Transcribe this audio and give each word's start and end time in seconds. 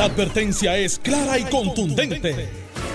La 0.00 0.06
advertencia 0.06 0.78
es 0.78 0.98
clara 0.98 1.38
y 1.38 1.44
contundente. 1.44 2.48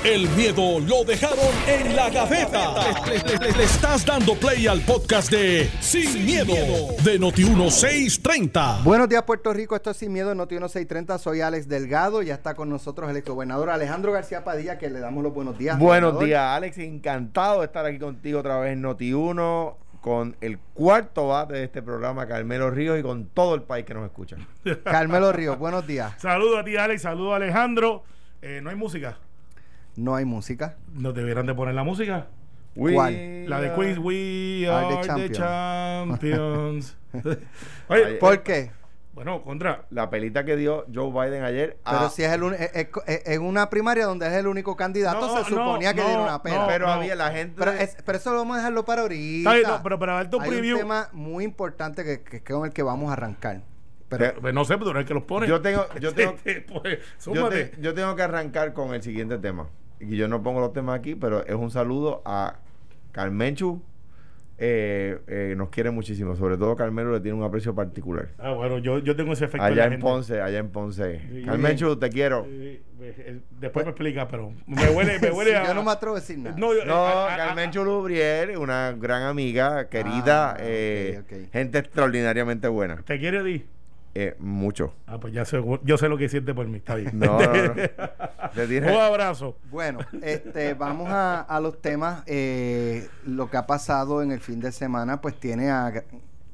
El 0.04 0.28
miedo 0.29 0.79
lo 0.79 1.04
dejaron 1.04 1.38
en 1.67 1.96
la 1.96 2.09
gaveta. 2.09 2.74
Le, 3.05 3.20
le- 3.20 3.38
le- 3.51 3.58
le 3.59 3.63
estás 3.63 4.04
dando 4.04 4.33
play 4.33 4.65
al 4.65 4.81
podcast 4.81 5.29
de 5.29 5.70
Sin, 5.81 6.26
miedo, 6.26 6.55
de 7.04 7.20
Noti1630. 7.20 8.81
Buenos 8.83 9.07
días, 9.07 9.21
Puerto 9.21 9.54
Rico. 9.54 9.76
Esto 9.76 9.91
es 9.91 9.97
Sin 9.97 10.13
Miedo, 10.13 10.33
Noti 10.33 10.55
1630. 10.55 11.20
Soy 11.20 11.41
Alex 11.41 11.68
Delgado. 11.68 12.23
Ya 12.23 12.33
está 12.33 12.55
con 12.55 12.69
nosotros 12.69 13.08
el 13.12 13.17
exgobernador 13.17 13.69
Alejandro 13.69 14.12
García 14.12 14.44
Padilla, 14.44 14.79
que 14.79 14.90
le 14.90 14.99
damos 14.99 15.24
los 15.24 15.31
buenos 15.31 15.60
días. 15.60 15.78
Buenos 15.78 16.13
gobernador. 16.16 16.26
días, 16.27 16.58
Alex. 16.58 16.77
Encantado 16.80 17.59
de 17.59 17.67
estar 17.67 17.85
aquí 17.85 17.99
contigo 17.99 18.40
otra 18.40 18.59
vez 18.59 18.73
en 18.73 18.81
Noti1 18.84 19.76
con 20.05 20.38
el 20.40 20.59
cuarto 20.59 21.30
bate 21.30 21.55
de 21.55 21.63
este 21.63 21.81
programa, 21.81 22.27
Carmelo 22.27 22.70
Ríos, 22.70 22.99
y 22.99 23.02
con 23.02 23.26
todo 23.26 23.55
el 23.55 23.63
país 23.63 23.88
que 23.88 23.95
nos 23.95 24.05
escucha. 24.05 24.38
Carmelo 24.84 25.31
Ríos, 25.31 25.58
buenos 25.58 25.88
días. 25.88 26.13
Saludos 26.20 26.59
a 26.59 26.63
ti, 26.63 26.77
Alex. 26.77 27.02
Saludos 27.02 27.34
a 27.34 27.38
Alejandro. 27.38 28.04
Eh, 28.44 28.59
no 28.62 28.70
hay 28.70 28.76
música. 28.76 29.18
No 29.95 30.14
hay 30.16 30.23
música. 30.23 30.78
Nos 30.94 31.16
debieran 31.16 31.48
de 31.48 31.55
poner 31.55 31.73
la 31.73 31.84
música. 31.84 32.28
¿Cuál? 32.76 33.50
La 33.50 33.59
de 33.59 33.73
Queens, 33.73 33.98
We 33.98 34.68
Are 34.70 34.94
Are, 34.94 35.08
the 35.08 35.30
the 35.30 35.34
Champions. 35.34 36.95
Oye, 37.88 38.14
¿Por 38.20 38.44
qué? 38.44 38.70
Bueno, 39.16 39.42
contra. 39.44 39.86
La 39.90 40.10
pelita 40.12 40.46
que 40.46 40.55
dio 40.58 40.86
Joe 40.94 41.10
Biden 41.10 41.44
ayer. 41.44 41.78
Pero 41.84 42.10
si 42.10 42.23
es, 42.23 42.32
el 42.32 42.44
uni- 42.44 42.58
es, 42.60 42.72
es- 43.08 43.22
es 43.26 43.40
una 43.40 43.70
primaria 43.70 44.06
donde 44.06 44.28
es 44.28 44.34
el 44.34 44.46
único 44.46 44.76
candidato, 44.76 45.22
No, 45.26 45.38
se 45.38 45.50
suponía 45.50 45.92
no, 45.92 45.96
que 45.96 46.02
no, 46.02 46.08
diera 46.08 46.22
una 46.23 46.44
pena. 46.44 46.60
no, 46.60 46.68
pero 46.68 46.86
no. 46.88 46.92
había 46.94 47.16
la 47.16 47.32
gente. 47.32 47.56
pero, 47.58 47.72
es- 47.72 47.98
pero 48.06 48.18
eso 48.18 48.32
lo 48.32 48.38
vamos 48.40 48.56
a 48.56 48.58
dejarlo 48.59 48.86
para 48.86 49.02
ahorita. 49.04 49.54
Bien, 49.54 49.66
pero 49.82 49.98
para 49.98 50.14
darte 50.16 50.36
un 50.36 50.42
Hay 50.44 50.50
preview. 50.50 50.76
un 50.76 50.82
tema 50.82 51.09
muy 51.14 51.44
importante 51.46 52.04
que, 52.04 52.22
que, 52.22 52.42
que 52.44 52.54
con 52.54 52.66
el 52.66 52.73
que 52.73 52.84
vamos 52.84 53.09
a 53.09 53.14
arrancar. 53.14 53.62
Pero, 54.09 54.40
Pues 54.40 54.54
no 54.54 54.64
sé, 54.66 54.73
pero 54.76 54.86
tú 54.86 54.90
eres 54.92 55.02
el 55.02 55.08
que 55.08 55.14
los 55.16 55.23
pone. 55.23 55.48
yo 55.48 55.62
tengo, 55.62 55.86
yo 56.00 56.14
tengo, 56.14 56.36
pues, 56.44 57.00
yo, 57.26 57.50
te- 57.50 57.72
yo 57.80 57.94
tengo 57.94 58.16
que 58.16 58.22
arrancar 58.22 58.73
con 58.73 58.94
el 58.94 59.02
siguiente 59.02 59.38
tema. 59.40 59.68
Y 60.00 60.17
yo 60.17 60.28
no 60.28 60.44
pongo 60.44 60.59
los 60.59 60.73
temas 60.73 61.00
aquí, 61.00 61.16
pero 61.16 61.44
es 61.45 61.56
un 61.56 61.72
saludo 61.72 62.22
a 62.26 62.58
Carmenchu. 63.14 63.82
Eh, 64.58 65.20
eh, 65.28 65.53
nos 65.58 65.70
quiere 65.70 65.92
muchísimo, 65.92 66.34
sobre 66.38 66.56
todo 66.58 66.75
Carmelo 66.78 67.11
le 67.11 67.20
tiene 67.20 67.38
un 67.38 67.44
aprecio 67.44 67.75
particular. 67.75 68.30
Ah, 68.38 68.52
bueno, 68.53 68.78
yo, 68.78 69.00
yo 69.00 69.14
tengo 69.16 69.34
ese 69.34 69.45
efecto. 69.45 69.66
Allá 69.66 69.75
la 69.75 69.84
en 69.86 69.92
gente. 69.92 70.03
Ponce, 70.06 70.42
allá 70.42 70.59
en 70.59 70.70
Ponce. 70.70 71.20
Sí. 71.30 71.44
Carmenchu, 71.44 71.98
te 71.98 72.09
quiero. 72.09 72.45
Eh, 72.48 72.81
eh, 73.02 73.39
Después 73.59 73.86
me 73.86 73.92
explica, 73.92 74.28
pero 74.30 74.53
me 74.66 74.88
huele, 74.92 75.20
me 75.20 75.31
huele 75.31 75.50
Sí, 75.52 75.56
a. 75.58 75.66
yo 75.67 75.73
no 75.73 75.83
me 75.83 75.92
atrevo 75.92 76.16
a 76.16 76.20
decir 76.22 76.38
nada. 76.38 76.56
No, 76.58 76.73
yo- 76.73 76.86
No, 76.86 77.06
a- 77.06 77.30
a- 77.30 77.33
a- 77.33 77.38
Carmen 77.38 77.72
Chulubriel, 77.72 78.58
una 78.58 78.94
gran 78.98 79.23
amiga, 79.23 79.89
querida, 79.89 80.52
Ah, 80.52 80.58
eh, 80.61 81.20
ok, 81.22 81.31
ok. 81.48 81.52
gente 81.52 81.78
extraordinariamente 81.80 82.70
buena. 82.70 82.95
¿Te 83.06 83.20
quiere 83.20 83.44
di? 83.44 83.66
Eh, 84.17 84.33
mucho. 84.39 84.94
Ah, 85.08 85.19
pues 85.19 85.33
ya 85.33 85.44
sé, 85.44 85.61
yo 85.83 85.97
sé 85.97 86.08
lo 86.08 86.17
que 86.17 86.30
siente 86.30 86.53
por 86.53 86.66
mí, 86.67 86.77
está 86.77 86.95
bien. 86.95 87.19
No, 87.19 87.38
no, 87.38 87.53
no. 87.53 87.73
Un 88.95 89.02
abrazo. 89.02 89.58
Bueno, 89.69 89.99
este, 90.21 90.73
vamos 90.73 91.09
a, 91.09 91.41
a 91.41 91.59
los 91.59 91.81
temas. 91.81 92.23
Eh, 92.25 93.08
lo 93.25 93.49
que 93.49 93.58
ha 93.58 93.67
pasado 93.67 94.21
en 94.21 94.31
el 94.31 94.39
fin 94.39 94.61
de 94.61 94.71
semana, 94.71 95.19
pues 95.19 95.36
tiene 95.38 95.69
a 95.69 95.91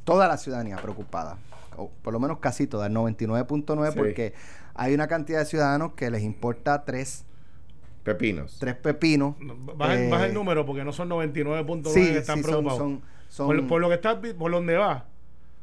toda 0.03 0.27
la 0.27 0.37
ciudadanía 0.37 0.77
preocupada. 0.77 1.37
O 1.77 1.89
por 2.01 2.11
lo 2.13 2.19
menos 2.19 2.39
casi 2.39 2.65
toda, 2.65 2.87
el 2.87 2.93
99.9, 2.93 3.91
Sí. 3.91 3.97
porque 3.97 4.33
hay 4.73 4.93
una 4.95 5.07
cantidad 5.07 5.37
de 5.39 5.45
ciudadanos 5.45 5.93
que 5.93 6.09
les 6.09 6.23
importa 6.23 6.83
tres, 6.83 7.25
Pepinos. 8.03 8.57
tres 8.59 8.75
pepinos. 8.75 9.35
Baja, 9.77 9.93
el- 9.93 10.01
Eh, 10.05 10.09
baja 10.09 10.25
el 10.25 10.33
número 10.33 10.65
porque 10.65 10.83
no 10.83 10.91
son 10.93 11.09
99.9 11.09 11.93
Sí, 11.93 12.11
que 12.11 12.17
están 12.17 12.37
sí, 12.37 12.43
son, 12.43 12.49
preocupados. 12.51 12.77
son, 12.79 13.01
son- 13.29 13.47
por, 13.47 13.67
por 13.67 13.81
lo 13.81 13.89
que 13.89 13.95
está, 13.95 14.19
por 14.19 14.51
donde 14.51 14.77
va, 14.77 15.05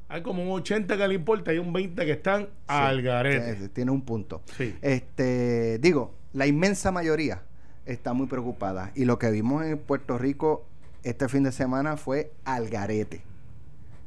hay 0.09 0.23
como 0.23 0.43
un 0.43 0.51
80 0.51 0.97
que 0.97 1.09
le 1.09 1.15
importa 1.15 1.53
y 1.53 1.59
un 1.59 1.73
20 1.73 2.05
que 2.07 2.13
están 2.13 2.49
al 2.67 3.03
garete. 3.03 3.69
tiene 3.69 3.91
un 3.91 4.03
punto. 4.03 4.43
Sí. 4.57 4.75
Este, 4.81 5.79
digo, 5.79 6.15
la 6.33 6.47
inmensa 6.47 6.91
mayoría 6.91 7.43
está 7.85 8.13
muy 8.15 8.27
preocupada. 8.27 8.91
Y 8.95 9.05
lo 9.05 9.19
que 9.19 9.31
vimos 9.31 9.65
en 9.65 9.79
Puerto 9.79 10.19
Rico 10.19 10.65
este 11.03 11.29
fin 11.29 11.43
de 11.43 11.53
semana 11.53 11.97
fue 11.97 12.33
al 12.45 12.69
garete. 12.69 13.23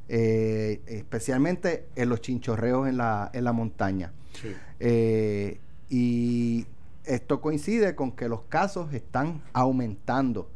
Eh, 0.10 0.82
especialmente 0.88 1.88
en 1.96 2.10
los 2.10 2.20
chinchorreos 2.22 2.88
en 2.88 2.98
la, 2.98 3.30
en 3.34 3.44
la 3.44 3.54
montaña. 3.54 4.12
Sí. 4.34 4.56
Eh, 4.80 5.60
y 5.90 6.66
esto 7.06 7.42
coincide 7.42 7.96
con 7.96 8.12
que 8.12 8.28
los 8.28 8.42
casos 8.44 8.94
están 8.94 9.42
aumentando. 9.54 10.50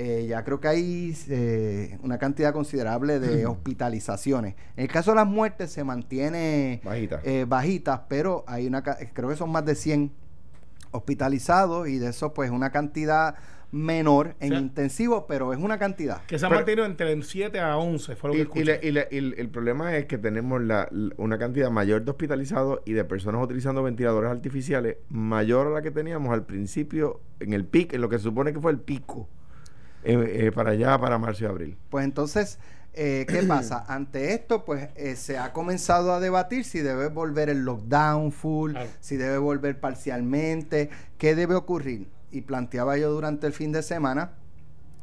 Eh, 0.00 0.26
ya 0.28 0.44
creo 0.44 0.60
que 0.60 0.68
hay 0.68 1.16
eh, 1.28 1.98
una 2.04 2.18
cantidad 2.18 2.52
considerable 2.52 3.18
de 3.18 3.46
hospitalizaciones. 3.46 4.54
En 4.76 4.84
el 4.84 4.88
caso 4.88 5.10
de 5.10 5.16
las 5.16 5.26
muertes 5.26 5.72
se 5.72 5.82
mantiene 5.82 6.80
Bajita. 6.84 7.20
eh, 7.24 7.46
bajitas, 7.48 8.02
pero 8.08 8.44
hay 8.46 8.68
una 8.68 8.84
ca- 8.84 8.96
creo 9.12 9.28
que 9.28 9.34
son 9.34 9.50
más 9.50 9.64
de 9.64 9.74
100 9.74 10.12
hospitalizados 10.92 11.88
y 11.88 11.98
de 11.98 12.10
eso 12.10 12.32
pues 12.32 12.50
una 12.50 12.70
cantidad 12.70 13.34
menor 13.70 14.34
en 14.40 14.52
O 14.52 14.54
sea, 14.54 14.60
intensivo, 14.60 15.26
pero 15.26 15.52
es 15.52 15.58
una 15.58 15.78
cantidad. 15.78 16.22
Que 16.26 16.38
se 16.38 16.46
ha 16.46 16.48
mantenido 16.48 16.86
entre 16.86 17.20
7 17.22 17.58
a 17.60 17.76
11, 17.76 18.14
fue 18.16 18.30
lo 18.30 18.32
que 18.34 18.38
Y, 18.38 18.40
y 18.40 18.42
escuché. 18.44 18.64
le- 18.64 18.80
y 18.88 18.90
le- 18.92 19.08
y 19.10 19.16
el, 19.18 19.34
el 19.36 19.48
problema 19.50 19.96
es 19.96 20.06
que 20.06 20.16
tenemos 20.16 20.62
la- 20.62 20.88
la- 20.90 21.12
una 21.18 21.38
cantidad 21.38 21.70
mayor 21.70 22.02
de 22.04 22.10
hospitalizados 22.12 22.80
y 22.86 22.92
de 22.94 23.04
personas 23.04 23.42
utilizando 23.44 23.82
ventiladores 23.82 24.30
artificiales 24.30 24.96
mayor 25.10 25.66
a 25.66 25.70
la 25.70 25.82
que 25.82 25.90
teníamos 25.90 26.32
al 26.32 26.46
principio 26.46 27.20
en 27.40 27.52
el 27.52 27.64
pic, 27.66 27.92
en 27.92 28.00
lo 28.00 28.08
que 28.08 28.16
se 28.18 28.22
supone 28.24 28.52
que 28.54 28.60
fue 28.60 28.70
el 28.72 28.78
pico 28.78 29.28
eh, 30.04 30.46
eh, 30.46 30.52
para 30.52 30.70
allá, 30.70 30.98
para 30.98 31.18
marzo 31.18 31.44
y 31.44 31.46
abril. 31.46 31.78
Pues 31.90 32.04
entonces, 32.04 32.58
eh, 32.94 33.26
¿qué 33.28 33.42
pasa? 33.48 33.84
Ante 33.88 34.34
esto, 34.34 34.64
pues 34.64 34.88
eh, 34.96 35.16
se 35.16 35.38
ha 35.38 35.52
comenzado 35.52 36.12
a 36.12 36.20
debatir 36.20 36.64
si 36.64 36.80
debe 36.80 37.08
volver 37.08 37.48
el 37.48 37.64
lockdown 37.64 38.32
full, 38.32 38.74
si 39.00 39.16
debe 39.16 39.38
volver 39.38 39.78
parcialmente, 39.78 40.90
qué 41.16 41.34
debe 41.34 41.54
ocurrir. 41.54 42.08
Y 42.30 42.42
planteaba 42.42 42.98
yo 42.98 43.10
durante 43.10 43.46
el 43.46 43.52
fin 43.52 43.72
de 43.72 43.82
semana 43.82 44.32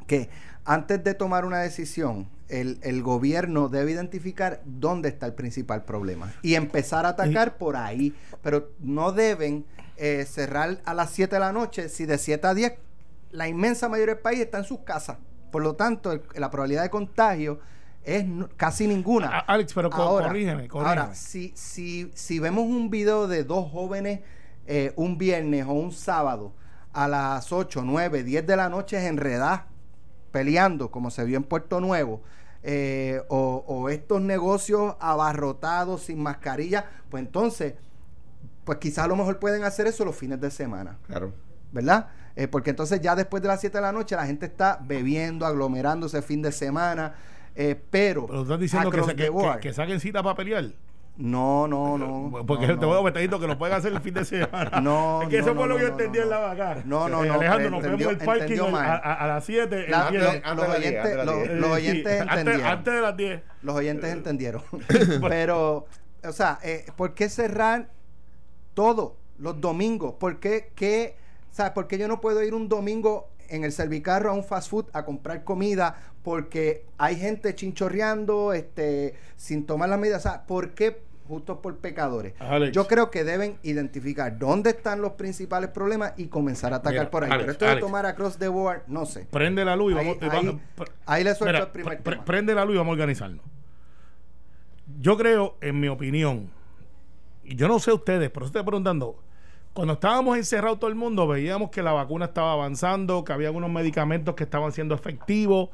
que 0.08 0.30
antes 0.66 1.04
de 1.04 1.14
tomar 1.14 1.46
una 1.46 1.60
decisión, 1.60 2.30
el, 2.50 2.80
el 2.84 3.02
gobierno 3.02 3.70
debe 3.70 3.92
identificar 3.92 4.62
dónde 4.66 5.10
está 5.10 5.26
el 5.26 5.34
principal 5.34 5.84
problema 5.84 6.32
y 6.44 6.56
empezar 6.56 7.06
a 7.06 7.10
atacar 7.10 7.58
por 7.58 7.76
ahí, 7.76 8.14
pero 8.44 8.72
no 8.80 9.12
deben 9.12 9.66
eh, 9.98 10.26
cerrar 10.30 10.82
a 10.86 10.94
las 10.94 11.12
7 11.12 11.36
de 11.36 11.40
la 11.40 11.52
noche 11.52 11.90
si 11.90 12.06
de 12.06 12.18
7 12.18 12.46
a 12.48 12.54
10 12.54 12.74
la 13.36 13.48
inmensa 13.48 13.90
mayoría 13.90 14.16
del 14.16 14.22
país 14.24 14.40
está 14.40 14.58
en 14.60 14.64
sus 14.64 14.80
casas. 14.80 15.18
Por 15.52 15.62
lo 15.64 15.76
tanto, 15.76 16.12
el- 16.12 16.22
la 16.36 16.50
probabilidad 16.50 16.84
de 16.84 16.90
contagio 16.90 17.60
es 18.04 18.26
no- 18.26 18.50
casi 18.58 18.88
ninguna. 18.88 19.28
A- 19.30 19.40
Alex, 19.40 19.74
pero 19.74 19.90
co- 19.90 19.98
corrígeme, 20.22 20.68
corrígeme. 20.68 21.02
Ahora, 21.02 21.16
si, 21.16 21.52
si, 21.56 22.12
si 22.14 22.40
vemos 22.40 22.66
un 22.66 22.90
video 22.90 23.28
de 23.28 23.44
dos 23.44 23.72
jóvenes 23.72 24.22
eh, 24.68 24.94
un 24.96 25.18
viernes 25.20 25.66
o 25.68 25.74
un 25.74 25.92
sábado 25.92 26.54
a 26.92 27.08
las 27.08 27.52
8, 27.52 27.84
9, 27.84 28.24
10 28.24 28.48
de 28.48 28.56
la 28.56 28.68
noche 28.70 29.06
enredadas 29.06 29.62
peleando, 30.32 30.90
como 30.92 31.12
se 31.12 31.24
vio 31.24 31.38
en 31.38 31.44
Puerto 31.44 31.80
Nuevo, 31.80 32.22
eh, 32.64 33.22
o, 33.30 33.64
o 33.68 33.90
estos 33.90 34.22
negocios 34.22 34.96
abarrotados 35.00 36.04
sin 36.04 36.22
mascarilla, 36.22 36.86
pues 37.10 37.24
entonces, 37.24 37.76
pues 38.64 38.80
quizás 38.80 39.06
a 39.06 39.08
lo 39.08 39.16
mejor 39.16 39.38
pueden 39.40 39.64
hacer 39.64 39.86
eso 39.88 40.04
los 40.04 40.16
fines 40.16 40.42
de 40.42 40.50
semana. 40.52 40.98
Claro. 41.08 41.32
¿verdad? 41.72 42.08
Eh, 42.36 42.48
porque 42.48 42.72
entonces 42.72 43.00
ya 43.02 43.16
después 43.16 43.42
de 43.42 43.48
las 43.48 43.62
7 43.62 43.78
de 43.78 43.82
la 43.82 43.92
noche 43.92 44.16
la 44.16 44.26
gente 44.26 44.46
está 44.46 44.80
bebiendo, 44.84 45.46
aglomerándose 45.46 46.22
fin 46.22 46.42
de 46.42 46.52
semana, 46.52 47.14
eh, 47.56 47.80
pero... 47.90 48.26
Pero 48.28 48.42
estás 48.42 48.60
diciendo 48.60 48.92
que, 48.92 49.02
que, 49.02 49.16
que- 49.16 49.60
que 49.62 49.74
saquen 49.74 50.00
cita 50.02 50.22
para 50.22 50.36
pelear. 50.36 50.66
No, 51.18 51.66
no, 51.66 51.98
no. 51.98 52.46
Porque 52.46 52.68
no, 52.68 52.78
te 52.78 52.86
voy 52.86 53.00
a 53.00 53.02
meter 53.02 53.30
que 53.30 53.48
lo 53.48 53.58
pueden 53.58 53.74
hacer 53.74 53.94
el 53.94 54.02
fin 54.02 54.14
de 54.16 54.26
semana. 54.26 54.70
No, 54.82 55.22
Es 55.24 55.30
que 55.30 55.38
eso 55.38 55.56
fue 55.56 55.64
no, 55.64 55.68
lo 55.68 55.76
que 55.78 55.84
yo 55.84 55.88
entendí 55.88 56.20
en 56.20 56.30
la 56.30 56.40
vaca. 56.40 56.82
No, 56.84 57.08
no, 57.08 57.24
Eh, 57.24 57.28
no, 57.30 57.34
Alejandro, 57.36 57.70
nos 57.70 57.84
vemos 57.84 58.02
el 58.02 58.18
parking 58.18 58.54
el- 58.56 58.76
a, 58.76 58.96
a- 58.96 59.14
a 59.14 59.28
las 59.28 59.46
7. 59.46 59.86
La- 59.88 60.12
los 60.12 60.68
oyentes, 60.68 61.26
los- 61.56 61.70
oyentes 61.72 62.22
entendieron. 62.22 62.66
antes 62.66 62.94
de 62.94 63.02
las 63.02 63.16
10. 63.16 63.42
Los 63.62 63.76
oyentes 63.78 64.12
entendieron. 64.12 64.62
Pero, 65.30 65.86
o 66.22 66.32
sea, 66.34 66.60
eh, 66.64 66.86
¿por 66.98 67.14
qué 67.14 67.30
cerrar 67.30 67.88
todo 68.74 69.16
los 69.38 69.62
domingos? 69.62 70.16
¿Por 70.20 70.42
qué, 70.42 70.74
qué, 70.76 71.16
¿sabes? 71.56 71.72
¿Por 71.72 71.88
qué 71.88 71.98
yo 71.98 72.10
no 72.10 72.20
puedo 72.20 72.44
ir 72.44 72.54
un 72.54 72.68
domingo 72.68 73.30
en 73.48 73.64
el 73.64 73.72
servicarro 73.72 74.30
a 74.32 74.34
un 74.34 74.44
fast 74.44 74.70
food 74.70 74.88
a 74.92 75.06
comprar 75.06 75.46
comida? 75.46 75.96
Porque 76.22 76.86
hay 76.98 77.16
gente 77.16 77.56
chinchorreando, 77.56 78.52
este, 78.52 79.14
sin 79.38 79.66
tomar 79.66 79.88
las 79.88 79.98
medidas. 79.98 80.24
Sea, 80.24 80.46
¿por 80.46 80.72
qué? 80.72 81.02
Justo 81.30 81.62
por 81.62 81.78
pecadores. 81.78 82.34
Alex. 82.40 82.72
Yo 82.74 82.86
creo 82.88 83.10
que 83.10 83.24
deben 83.24 83.58
identificar 83.64 84.38
dónde 84.38 84.72
están 84.72 85.02
los 85.02 85.14
principales 85.14 85.70
problemas 85.70 86.14
y 86.18 86.28
comenzar 86.28 86.74
a 86.74 86.78
atacar 86.78 86.94
Mira, 87.00 87.10
por 87.10 87.24
ahí. 87.24 87.32
Alex, 87.32 87.44
Pero 87.44 87.52
esto 87.54 87.66
de 87.66 87.82
tomar 87.82 88.06
across 88.06 88.38
the 88.38 88.48
board, 88.50 88.82
no 88.88 89.06
sé. 89.06 89.26
Prende 89.32 89.64
la 89.64 89.76
luz 89.78 89.94
y 89.94 89.96
vamos. 89.96 90.18
ahí- 90.22 90.30
vamos- 90.30 90.56
pr- 90.78 90.92
ahí 91.06 91.24
le 91.24 91.34
suelto 91.34 91.54
Mira, 91.54 91.66
el 91.66 91.72
primer 91.72 92.04
pr- 92.04 92.12
tema. 92.12 92.26
Prende 92.26 92.54
la 92.54 92.66
luz 92.66 92.76
y 92.76 92.78
vamos 92.78 92.92
a 92.92 92.94
organizarnos. 92.94 93.44
Yo 95.00 95.18
creo, 95.18 95.56
en 95.62 95.80
mi 95.80 95.88
opinión, 95.88 96.52
y 97.44 97.56
yo 97.56 97.68
no 97.68 97.80
sé 97.80 97.92
ustedes, 97.92 98.30
pero 98.30 98.46
estoy 98.46 98.64
preguntando. 98.64 99.20
Cuando 99.76 99.96
estábamos 99.96 100.38
encerrados 100.38 100.80
todo 100.80 100.90
el 100.90 100.96
mundo, 100.96 101.28
veíamos 101.28 101.70
que 101.70 101.84
la 101.84 101.92
vacuna 101.92 102.28
estaba 102.28 102.54
avanzando, 102.54 103.26
que 103.26 103.34
había 103.34 103.50
algunos 103.50 103.70
medicamentos 103.70 104.34
que 104.34 104.46
estaban 104.46 104.72
siendo 104.72 104.96
efectivos. 104.96 105.68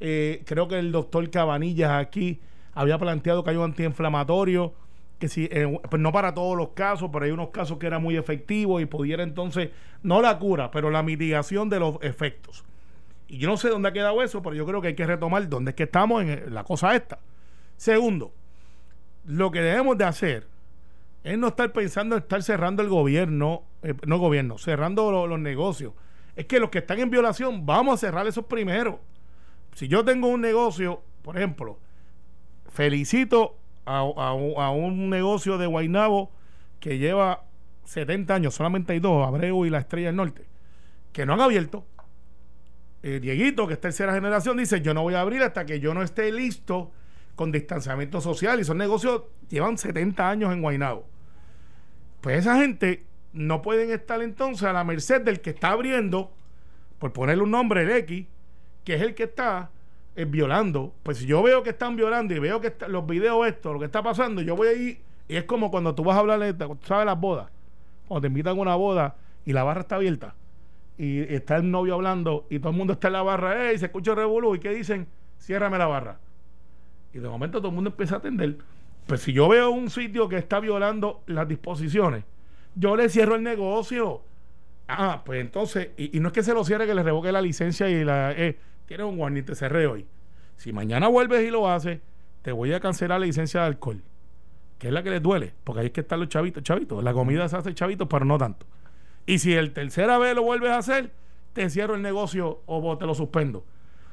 Eh, 0.00 0.42
creo 0.44 0.66
que 0.66 0.76
el 0.76 0.90
doctor 0.90 1.30
Cabanillas 1.30 1.92
aquí 1.92 2.40
había 2.72 2.98
planteado 2.98 3.44
que 3.44 3.50
hay 3.50 3.56
un 3.56 3.62
antiinflamatorio 3.62 4.74
que 5.20 5.28
si, 5.28 5.44
eh, 5.52 5.78
pues 5.88 6.02
no 6.02 6.10
para 6.10 6.34
todos 6.34 6.56
los 6.56 6.70
casos, 6.70 7.10
pero 7.12 7.26
hay 7.26 7.30
unos 7.30 7.50
casos 7.50 7.78
que 7.78 7.86
era 7.86 8.00
muy 8.00 8.16
efectivo 8.16 8.80
y 8.80 8.86
pudiera 8.86 9.22
entonces, 9.22 9.70
no 10.02 10.20
la 10.20 10.36
cura, 10.40 10.72
pero 10.72 10.90
la 10.90 11.04
mitigación 11.04 11.68
de 11.68 11.78
los 11.78 11.98
efectos. 12.02 12.64
Y 13.28 13.38
yo 13.38 13.48
no 13.48 13.56
sé 13.56 13.68
dónde 13.68 13.88
ha 13.88 13.92
quedado 13.92 14.20
eso, 14.20 14.42
pero 14.42 14.56
yo 14.56 14.66
creo 14.66 14.80
que 14.80 14.88
hay 14.88 14.94
que 14.96 15.06
retomar 15.06 15.48
dónde 15.48 15.70
es 15.70 15.76
que 15.76 15.84
estamos 15.84 16.24
en 16.24 16.52
la 16.52 16.64
cosa 16.64 16.96
esta. 16.96 17.20
Segundo, 17.76 18.32
lo 19.24 19.52
que 19.52 19.60
debemos 19.60 19.96
de 19.96 20.06
hacer 20.06 20.53
es 21.24 21.38
no 21.38 21.48
estar 21.48 21.72
pensando 21.72 22.16
en 22.16 22.22
estar 22.22 22.42
cerrando 22.42 22.82
el 22.82 22.90
gobierno, 22.90 23.62
eh, 23.82 23.94
no 24.06 24.18
gobierno, 24.18 24.58
cerrando 24.58 25.26
los 25.26 25.40
negocios. 25.40 25.94
Es 26.36 26.44
que 26.44 26.60
los 26.60 26.68
que 26.68 26.78
están 26.78 27.00
en 27.00 27.10
violación, 27.10 27.64
vamos 27.64 27.94
a 27.94 28.06
cerrar 28.06 28.26
esos 28.26 28.44
primeros. 28.44 28.96
Si 29.74 29.88
yo 29.88 30.04
tengo 30.04 30.28
un 30.28 30.42
negocio, 30.42 31.02
por 31.22 31.38
ejemplo, 31.38 31.78
felicito 32.68 33.56
a, 33.86 34.02
un 34.02 35.08
negocio 35.08 35.56
de 35.56 35.66
Guainabo 35.66 36.30
que 36.78 36.98
lleva 36.98 37.44
70 37.84 38.34
años, 38.34 38.54
solamente 38.54 38.92
hay 38.92 39.00
dos, 39.00 39.26
Abreu 39.26 39.64
y 39.64 39.70
la 39.70 39.78
Estrella 39.78 40.08
del 40.08 40.16
Norte, 40.16 40.46
que 41.12 41.24
no 41.24 41.32
han 41.32 41.40
abierto. 41.40 41.86
Eh, 43.02 43.20
Dieguito, 43.20 43.66
que 43.66 43.74
es 43.74 43.80
tercera 43.80 44.12
generación, 44.12 44.58
dice, 44.58 44.82
yo 44.82 44.92
no 44.92 45.02
voy 45.02 45.14
a 45.14 45.20
abrir 45.20 45.42
hasta 45.42 45.64
que 45.64 45.80
yo 45.80 45.94
no 45.94 46.02
esté 46.02 46.30
listo 46.32 46.92
con 47.34 47.50
distanciamiento 47.50 48.20
social. 48.20 48.58
Y 48.58 48.62
esos 48.62 48.76
negocios 48.76 49.22
llevan 49.48 49.78
70 49.78 50.28
años 50.28 50.52
en 50.52 50.62
Guainabo. 50.62 51.13
Pues 52.24 52.38
esa 52.38 52.56
gente 52.56 53.04
no 53.34 53.60
pueden 53.60 53.90
estar 53.90 54.22
entonces 54.22 54.66
a 54.66 54.72
la 54.72 54.82
merced 54.82 55.20
del 55.20 55.42
que 55.42 55.50
está 55.50 55.72
abriendo, 55.72 56.32
por 56.98 57.12
ponerle 57.12 57.42
un 57.42 57.50
nombre, 57.50 57.82
el 57.82 57.90
X, 57.90 58.26
que 58.82 58.94
es 58.94 59.02
el 59.02 59.14
que 59.14 59.24
está 59.24 59.68
es 60.16 60.30
violando. 60.30 60.94
Pues 61.02 61.18
si 61.18 61.26
yo 61.26 61.42
veo 61.42 61.62
que 61.62 61.68
están 61.68 61.96
violando 61.96 62.32
y 62.32 62.38
veo 62.38 62.62
que 62.62 62.72
los 62.88 63.06
videos, 63.06 63.46
esto, 63.46 63.74
lo 63.74 63.78
que 63.78 63.84
está 63.84 64.02
pasando, 64.02 64.40
yo 64.40 64.56
voy 64.56 64.68
ahí. 64.68 65.02
Y 65.28 65.36
es 65.36 65.44
como 65.44 65.70
cuando 65.70 65.94
tú 65.94 66.02
vas 66.02 66.16
a 66.16 66.20
hablar, 66.20 66.40
¿sabes 66.84 67.04
las 67.04 67.20
bodas? 67.20 67.50
Cuando 68.08 68.22
te 68.22 68.28
invitan 68.28 68.56
a 68.56 68.60
una 68.62 68.74
boda 68.74 69.16
y 69.44 69.52
la 69.52 69.62
barra 69.62 69.82
está 69.82 69.96
abierta 69.96 70.34
y 70.96 71.20
está 71.30 71.56
el 71.56 71.70
novio 71.70 71.92
hablando 71.92 72.46
y 72.48 72.58
todo 72.58 72.70
el 72.70 72.78
mundo 72.78 72.94
está 72.94 73.08
en 73.08 73.12
la 73.12 73.22
barra, 73.22 73.70
y 73.70 73.78
se 73.78 73.84
escucha 73.84 74.12
el 74.12 74.16
revolú! 74.16 74.54
¿Y 74.54 74.60
qué 74.60 74.70
dicen? 74.70 75.08
Ciérrame 75.40 75.76
la 75.76 75.88
barra. 75.88 76.20
Y 77.12 77.18
de 77.18 77.28
momento 77.28 77.58
todo 77.58 77.68
el 77.68 77.74
mundo 77.74 77.90
empieza 77.90 78.14
a 78.14 78.18
atender. 78.18 78.56
Pues 79.06 79.20
si 79.20 79.32
yo 79.32 79.48
veo 79.48 79.70
un 79.70 79.90
sitio 79.90 80.28
que 80.28 80.36
está 80.36 80.60
violando 80.60 81.22
las 81.26 81.46
disposiciones, 81.46 82.24
yo 82.74 82.96
le 82.96 83.08
cierro 83.08 83.34
el 83.34 83.42
negocio. 83.42 84.22
Ah, 84.88 85.22
pues 85.24 85.40
entonces, 85.40 85.90
y, 85.96 86.18
no 86.20 86.28
es 86.28 86.34
que 86.34 86.42
se 86.42 86.54
lo 86.54 86.64
cierre, 86.64 86.86
que 86.86 86.94
le 86.94 87.02
revoque 87.02 87.32
la 87.32 87.42
licencia 87.42 87.88
y 87.88 88.04
la. 88.04 88.32
Eh, 88.32 88.58
un 89.00 89.18
warning, 89.18 89.44
te 89.44 89.54
cerré 89.54 89.86
hoy. 89.86 90.06
Si 90.56 90.72
mañana 90.72 91.08
vuelves 91.08 91.46
y 91.46 91.50
lo 91.50 91.68
haces, 91.68 92.00
te 92.42 92.52
voy 92.52 92.72
a 92.72 92.80
cancelar 92.80 93.20
la 93.20 93.26
licencia 93.26 93.60
de 93.60 93.66
alcohol, 93.66 94.02
que 94.78 94.88
es 94.88 94.92
la 94.92 95.02
que 95.02 95.10
les 95.10 95.22
duele, 95.22 95.54
porque 95.64 95.80
ahí 95.80 95.86
es 95.86 95.92
que 95.92 96.02
están 96.02 96.20
los 96.20 96.28
chavitos, 96.28 96.62
chavitos. 96.62 97.02
La 97.02 97.12
comida 97.12 97.48
se 97.48 97.56
hace 97.56 97.74
chavitos, 97.74 98.06
pero 98.08 98.24
no 98.24 98.38
tanto. 98.38 98.66
Y 99.26 99.38
si 99.38 99.54
el 99.54 99.72
tercera 99.72 100.18
vez 100.18 100.34
lo 100.34 100.42
vuelves 100.42 100.70
a 100.70 100.78
hacer, 100.78 101.12
te 101.54 101.68
cierro 101.70 101.94
el 101.94 102.02
negocio 102.02 102.62
o 102.66 102.98
te 102.98 103.06
lo 103.06 103.14
suspendo. 103.14 103.64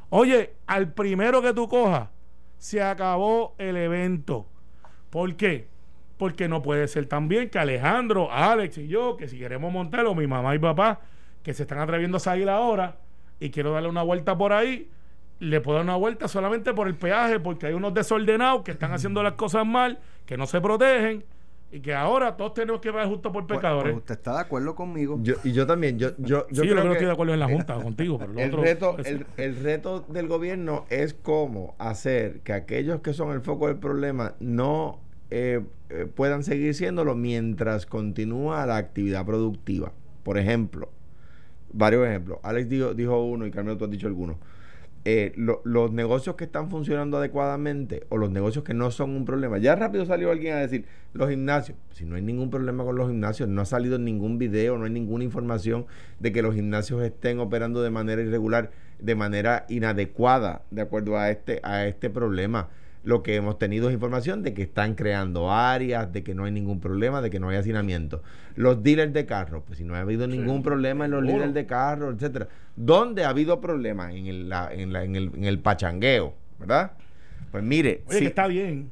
Oye, 0.10 0.56
al 0.68 0.94
primero 0.94 1.42
que 1.42 1.54
tú 1.54 1.68
cojas, 1.68 2.10
se 2.58 2.82
acabó 2.82 3.56
el 3.58 3.78
evento. 3.78 4.48
¿Por 5.12 5.36
qué? 5.36 5.68
Porque 6.18 6.48
no 6.48 6.64
puede 6.64 6.88
ser 6.88 7.06
también 7.06 7.50
que 7.50 7.60
Alejandro, 7.60 8.32
Alex 8.32 8.80
y 8.80 8.88
yo, 8.88 9.18
que 9.18 9.28
si 9.28 9.38
queremos 9.38 9.72
montarlo, 9.72 10.16
mi 10.16 10.26
mamá 10.26 10.56
y 10.56 10.60
papá, 10.60 11.02
que 11.44 11.54
se 11.54 11.64
están 11.64 11.78
atreviendo 11.78 12.18
a 12.18 12.20
salir 12.20 12.50
ahora, 12.50 12.98
y 13.40 13.52
quiero 13.52 13.74
darle 13.74 13.90
una 13.90 14.04
vuelta 14.04 14.38
por 14.38 14.54
ahí, 14.54 14.90
le 15.40 15.62
puedo 15.62 15.78
dar 15.78 15.84
una 15.84 15.96
vuelta 15.96 16.28
solamente 16.28 16.74
por 16.74 16.88
el 16.88 16.96
peaje, 16.96 17.40
porque 17.40 17.68
hay 17.68 17.74
unos 17.74 17.94
desordenados 17.94 18.64
que 18.64 18.72
están 18.72 18.94
haciendo 18.94 19.22
las 19.22 19.34
cosas 19.34 19.66
mal, 19.66 20.00
que 20.26 20.38
no 20.38 20.48
se 20.48 20.62
protegen 20.62 21.26
y 21.72 21.80
que 21.80 21.94
ahora 21.96 22.36
todos 22.36 22.54
tenemos 22.54 22.82
que 22.82 22.92
ver 22.92 23.08
justo 23.08 23.32
por 23.32 23.48
pues, 23.48 23.58
pecadores. 23.58 23.94
Pues, 23.94 24.02
usted 24.02 24.16
está 24.16 24.34
de 24.34 24.40
acuerdo 24.42 24.76
conmigo. 24.76 25.20
y 25.44 25.52
yo 25.54 25.66
también. 25.66 25.98
Yo, 25.98 26.10
yo, 26.18 26.46
yo, 26.50 26.64
sí, 26.64 26.70
creo 26.70 26.76
yo 26.76 26.84
que 26.84 26.92
estoy 26.92 27.08
de 27.08 27.14
acuerdo 27.14 27.34
en 27.34 27.40
la 27.40 27.48
Junta 27.48 27.76
contigo. 27.82 28.20
Pero 28.20 28.38
el, 28.38 28.52
reto, 28.52 28.98
el, 29.38 29.56
reto 29.64 30.02
del 30.02 30.28
gobierno 30.28 30.86
es 30.90 31.14
cómo 31.14 31.76
hacer 31.80 32.42
que 32.42 32.54
aquellos 32.54 33.00
que 33.02 33.14
son 33.14 33.32
el 33.32 33.42
foco 33.42 33.68
del 33.68 33.78
problema 33.78 34.36
no 34.40 35.00
eh, 35.32 35.62
eh, 35.90 36.08
puedan 36.14 36.44
seguir 36.44 36.74
siéndolo 36.74 37.16
mientras 37.16 37.86
continúa 37.86 38.66
la 38.66 38.76
actividad 38.76 39.26
productiva. 39.26 39.94
Por 40.24 40.38
ejemplo, 40.38 40.90
varios 41.72 42.06
ejemplos. 42.06 42.40
Alex 42.44 42.70
dijo, 42.70 42.94
dijo 42.94 43.24
uno 43.24 43.46
y 43.46 43.52
Carmelo 43.52 43.78
tú 43.78 43.86
has 43.86 43.92
dicho 43.92 44.08
alguno. 44.08 44.38
Eh, 45.04 45.34
los 45.36 45.92
negocios 45.92 46.36
que 46.36 46.44
están 46.44 46.70
funcionando 46.70 47.18
adecuadamente 47.18 48.06
o 48.10 48.18
los 48.18 48.30
negocios 48.30 48.64
que 48.64 48.74
no 48.76 48.92
son 48.92 49.12
un 49.12 49.26
problema. 49.26 49.58
Ya 49.58 49.74
rápido 49.76 50.06
salió 50.06 50.30
alguien 50.32 50.54
a 50.54 50.60
decir, 50.60 50.86
los 51.14 51.30
gimnasios, 51.30 51.76
si 51.92 52.06
no 52.06 52.18
hay 52.18 52.22
ningún 52.22 52.52
problema 52.52 52.84
con 52.84 52.96
los 52.98 53.08
gimnasios, 53.10 53.50
no 53.50 53.62
ha 53.62 53.66
salido 53.66 53.98
ningún 53.98 54.38
video, 54.38 54.78
no 54.78 54.86
hay 54.86 54.92
ninguna 54.92 55.24
información 55.24 55.88
de 56.20 56.32
que 56.32 56.44
los 56.44 56.54
gimnasios 56.54 57.02
estén 57.02 57.40
operando 57.40 57.82
de 57.82 57.90
manera 57.90 58.22
irregular, 58.22 58.70
de 59.00 59.16
manera 59.16 59.66
inadecuada, 59.70 60.62
de 60.70 60.82
acuerdo 60.82 61.18
a 61.18 61.32
este, 61.32 61.62
a 61.64 61.88
este 61.88 62.12
problema 62.12 62.70
lo 63.04 63.24
que 63.24 63.36
hemos 63.36 63.58
tenido 63.58 63.90
es 63.90 63.94
información 63.94 64.44
de 64.44 64.54
que 64.54 64.62
están 64.62 64.96
creando 64.96 65.52
áreas, 65.52 66.12
de 66.14 66.24
que 66.24 66.36
no 66.36 66.46
hay 66.46 66.52
ningún 66.52 66.80
problema, 66.80 67.22
de 67.22 67.30
que 67.30 67.40
no 67.40 67.50
hay 67.50 67.58
hacinamiento. 67.58 68.22
Los 68.56 68.84
dealers 68.84 69.14
de 69.14 69.26
carros, 69.26 69.64
pues 69.66 69.80
si 69.80 69.84
no 69.84 69.96
ha 69.96 70.02
habido 70.02 70.28
ningún 70.28 70.62
problema 70.62 71.06
en 71.06 71.12
los 71.12 71.26
dealers 71.26 71.54
de 71.54 71.66
carros, 71.66 72.16
etcétera. 72.16 72.48
¿Dónde 72.76 73.24
ha 73.24 73.30
habido 73.30 73.60
problemas? 73.60 74.14
En 74.14 74.28
el, 74.28 74.42
en, 74.42 74.50
la, 74.50 74.74
en, 74.74 75.16
el, 75.16 75.32
en 75.36 75.44
el 75.46 75.60
pachangueo, 75.60 76.36
¿verdad? 76.60 76.92
Pues 77.52 77.64
mire. 77.64 78.04
Oye, 78.08 78.20
que 78.20 78.26
está 78.28 78.48
bien. 78.48 78.92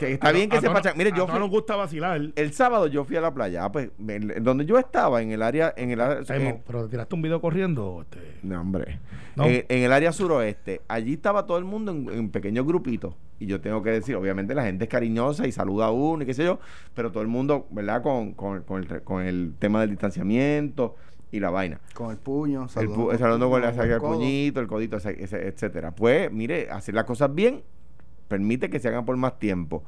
Está 0.00 0.32
bien 0.32 0.50
que 0.50 0.60
se 0.60 0.68
pachangueo. 0.68 0.96
Mire, 0.96 1.16
yo. 1.16 1.26
No 1.26 1.38
nos 1.38 1.50
gusta 1.50 1.76
vacilar. 1.76 2.20
El 2.34 2.52
sábado 2.52 2.86
yo 2.86 3.04
fui 3.04 3.16
a 3.16 3.20
la 3.20 3.32
playa. 3.32 3.64
Ah, 3.64 3.72
pues, 3.72 3.90
donde 3.98 4.64
yo 4.66 4.78
estaba, 4.78 5.22
en 5.22 5.32
el 5.32 5.42
área. 5.42 5.72
En 5.76 5.90
el 5.90 6.00
área 6.00 6.22
pero 6.66 6.88
tiraste 6.88 7.14
un 7.14 7.22
video 7.22 7.40
corriendo. 7.40 8.02
Este. 8.02 8.38
No, 8.42 8.60
hombre. 8.60 9.00
En, 9.36 9.64
el 9.68 9.92
área 9.92 10.12
suroeste. 10.12 10.82
Allí 10.88 11.14
estaba 11.14 11.46
todo 11.46 11.58
el 11.58 11.64
mundo 11.64 11.92
en, 11.92 12.08
en 12.10 12.30
pequeños 12.30 12.66
grupitos 12.66 13.14
y 13.40 13.46
yo 13.46 13.60
tengo 13.60 13.82
que 13.82 13.90
decir, 13.90 14.14
obviamente 14.14 14.54
la 14.54 14.64
gente 14.64 14.84
es 14.84 14.90
cariñosa 14.90 15.46
y 15.46 15.52
saluda 15.52 15.86
a 15.86 15.90
uno 15.90 16.22
y 16.22 16.26
qué 16.26 16.34
sé 16.34 16.44
yo, 16.44 16.60
pero 16.94 17.10
todo 17.10 17.22
el 17.22 17.28
mundo, 17.28 17.66
¿verdad? 17.70 18.02
Con, 18.02 18.34
con, 18.34 18.62
con, 18.62 18.82
el, 18.82 19.02
con 19.02 19.22
el 19.22 19.54
tema 19.58 19.80
del 19.80 19.90
distanciamiento 19.90 20.94
y 21.32 21.40
la 21.40 21.48
vaina. 21.48 21.80
Con 21.94 22.10
el 22.10 22.18
puño, 22.18 22.68
saludando, 22.68 23.12
el, 23.12 23.18
saludando 23.18 23.48
con, 23.48 23.64
el, 23.64 23.98
puñito, 23.98 24.60
el 24.60 24.66
codito, 24.66 24.98
etcétera. 24.98 25.92
Pues, 25.92 26.30
mire, 26.30 26.68
hacer 26.70 26.94
las 26.94 27.04
cosas 27.04 27.34
bien 27.34 27.62
permite 28.30 28.70
que 28.70 28.78
se 28.78 28.88
hagan 28.88 29.04
por 29.04 29.16
más 29.16 29.38
tiempo. 29.38 29.82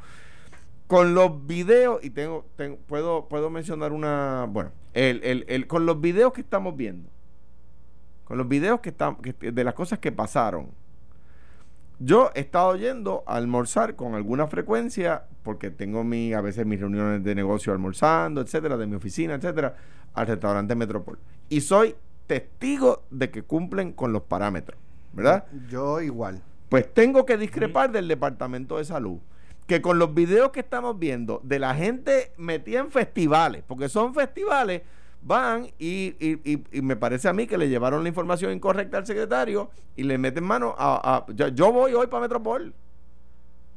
Con 0.89 1.15
los 1.15 1.47
videos, 1.47 2.05
y 2.05 2.11
tengo, 2.11 2.45
tengo 2.57 2.77
puedo, 2.87 3.29
puedo 3.29 3.49
mencionar 3.49 3.93
una, 3.93 4.47
bueno, 4.51 4.73
el, 4.93 5.23
el, 5.23 5.47
el, 5.49 5.67
con 5.67 5.87
los 5.87 6.01
videos 6.01 6.33
que 6.33 6.43
estamos 6.43 6.77
viendo, 6.77 7.09
con 8.25 8.37
los 8.37 8.49
videos 8.49 8.81
que 8.81 8.91
están, 8.91 9.17
de 9.23 9.65
las 9.65 9.75
cosas 9.75 10.01
que 10.01 10.11
pasaron, 10.13 10.67
yo 11.99 12.33
he 12.35 12.41
estado 12.41 12.75
yendo 12.75 13.23
a 13.27 13.37
almorzar 13.37 13.95
con 13.95 14.17
alguna 14.17 14.49
frecuencia, 14.49 15.23
porque 15.45 15.71
tengo 15.71 16.03
mi, 16.03 16.35
a 16.35 16.41
veces 16.41 16.67
mis 16.67 16.81
reuniones 16.81 17.23
de 17.23 17.35
negocio 17.37 17.73
almorzando, 17.73 18.41
etcétera, 18.41 18.77
de 18.77 18.87
mi 18.87 18.97
oficina, 18.97 19.35
etcétera, 19.35 19.77
al 20.13 20.27
restaurante 20.27 20.75
Metropol. 20.75 21.19
Y 21.49 21.61
soy 21.61 21.95
testigo 22.27 23.05
de 23.11 23.31
que 23.31 23.45
cumplen 23.45 23.93
con 23.93 24.13
los 24.13 24.23
parámetros, 24.23 24.79
¿verdad? 25.13 25.47
Yo 25.69 26.01
igual. 26.01 26.43
Pues 26.73 26.91
tengo 26.95 27.27
que 27.27 27.37
discrepar 27.37 27.93
del 27.93 28.09
Departamento 28.09 28.79
de 28.79 28.87
Salud. 28.87 29.19
Que 29.67 29.83
con 29.83 29.99
los 29.99 30.15
videos 30.15 30.53
que 30.53 30.61
estamos 30.61 30.99
viendo 30.99 31.39
de 31.45 31.59
la 31.59 31.75
gente 31.75 32.33
metida 32.39 32.81
en 32.81 32.91
festivales, 32.91 33.63
porque 33.67 33.91
son 33.91 34.15
festivales 34.15 34.81
van 35.21 35.67
y, 35.79 36.15
y, 36.19 36.81
me 36.81 36.97
parece 36.97 37.29
a 37.29 37.35
mí 37.35 37.47
que 37.47 37.59
le 37.59 37.69
llevaron 37.69 38.03
la 38.03 38.09
información 38.09 38.53
incorrecta 38.53 38.97
al 38.97 39.05
secretario 39.05 39.69
y 39.97 40.05
le 40.05 40.17
meten 40.17 40.45
mano 40.45 40.75
a... 40.79 41.27
yo, 41.55 41.73
voy 41.73 41.93
hoy 41.93 42.07
para 42.07 42.23
Metropol. 42.23 42.73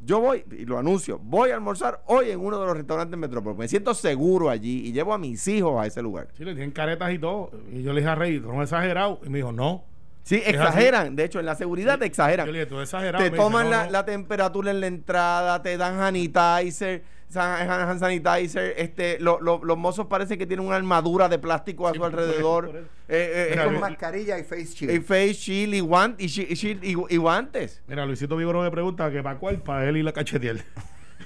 Yo 0.05 0.21
voy, 0.21 0.45
y 0.51 0.63
lo 0.65 0.77
anuncio, 0.77 1.19
voy 1.21 1.49
a 1.49 1.55
almorzar 1.55 2.01
hoy 2.05 2.29
en 2.31 2.39
uno 2.39 2.57
de 2.61 2.65
los 2.65 2.77
restaurantes 2.77 3.19
Metropol. 3.19 3.57
Me 3.57 3.67
siento 3.67 3.93
seguro 3.93 4.49
allí 4.49 4.87
y 4.87 4.93
llevo 4.93 5.13
a 5.13 5.17
mis 5.17 5.45
hijos 5.49 5.77
a 5.81 5.85
ese 5.85 6.01
lugar. 6.01 6.29
Sí, 6.37 6.45
le 6.45 6.53
tienen 6.53 6.71
caretas 6.71 7.11
y 7.11 7.19
todo. 7.19 7.51
Y 7.73 7.83
yo 7.83 7.91
le 7.91 7.99
dije 7.99 8.11
a 8.11 8.15
Rey, 8.15 8.39
¿no 8.39 8.63
exagerado? 8.63 9.19
Y 9.25 9.27
me 9.27 9.39
dijo, 9.39 9.51
no. 9.51 9.83
Sí, 10.25 10.41
exageran. 10.45 11.15
De 11.15 11.23
hecho, 11.23 11.39
en 11.39 11.45
la 11.45 11.55
seguridad 11.55 11.97
te 11.97 12.05
exageran. 12.05 12.51
Te 12.51 13.29
toman 13.29 13.69
la, 13.69 13.89
la, 13.89 14.03
temperatura 14.03 14.71
en 14.71 14.81
la 14.81 14.87
entrada, 14.87 15.61
te 15.61 15.77
dan 15.77 15.97
sanitizer 15.97 17.03
hand 17.33 17.99
sanitizer, 17.99 18.73
este, 18.77 19.17
los 19.19 19.77
mozos 19.77 20.07
parecen 20.07 20.37
que 20.37 20.45
tienen 20.45 20.65
una 20.65 20.75
armadura 20.75 21.27
de 21.29 21.39
plástico 21.39 21.87
a 21.87 21.93
su 21.93 22.03
alrededor. 22.03 22.87
Eh, 23.07 23.53
eh, 23.53 23.61
con 23.63 23.79
mascarilla 23.79 24.39
y 24.39 24.43
face 24.43 24.65
shield. 24.65 24.93
Y 24.95 24.99
face 24.99 25.33
shield 25.33 26.83
y, 26.83 27.13
y, 27.13 27.17
guantes. 27.17 27.81
Mira, 27.87 28.05
Luisito 28.05 28.35
Vigoro 28.35 28.61
me 28.61 28.71
pregunta 28.71 29.11
que 29.11 29.21
para 29.21 29.37
cuál, 29.37 29.61
para 29.61 29.87
él 29.87 29.97
y 29.97 30.03
la 30.03 30.11
cachetiel. 30.11 30.63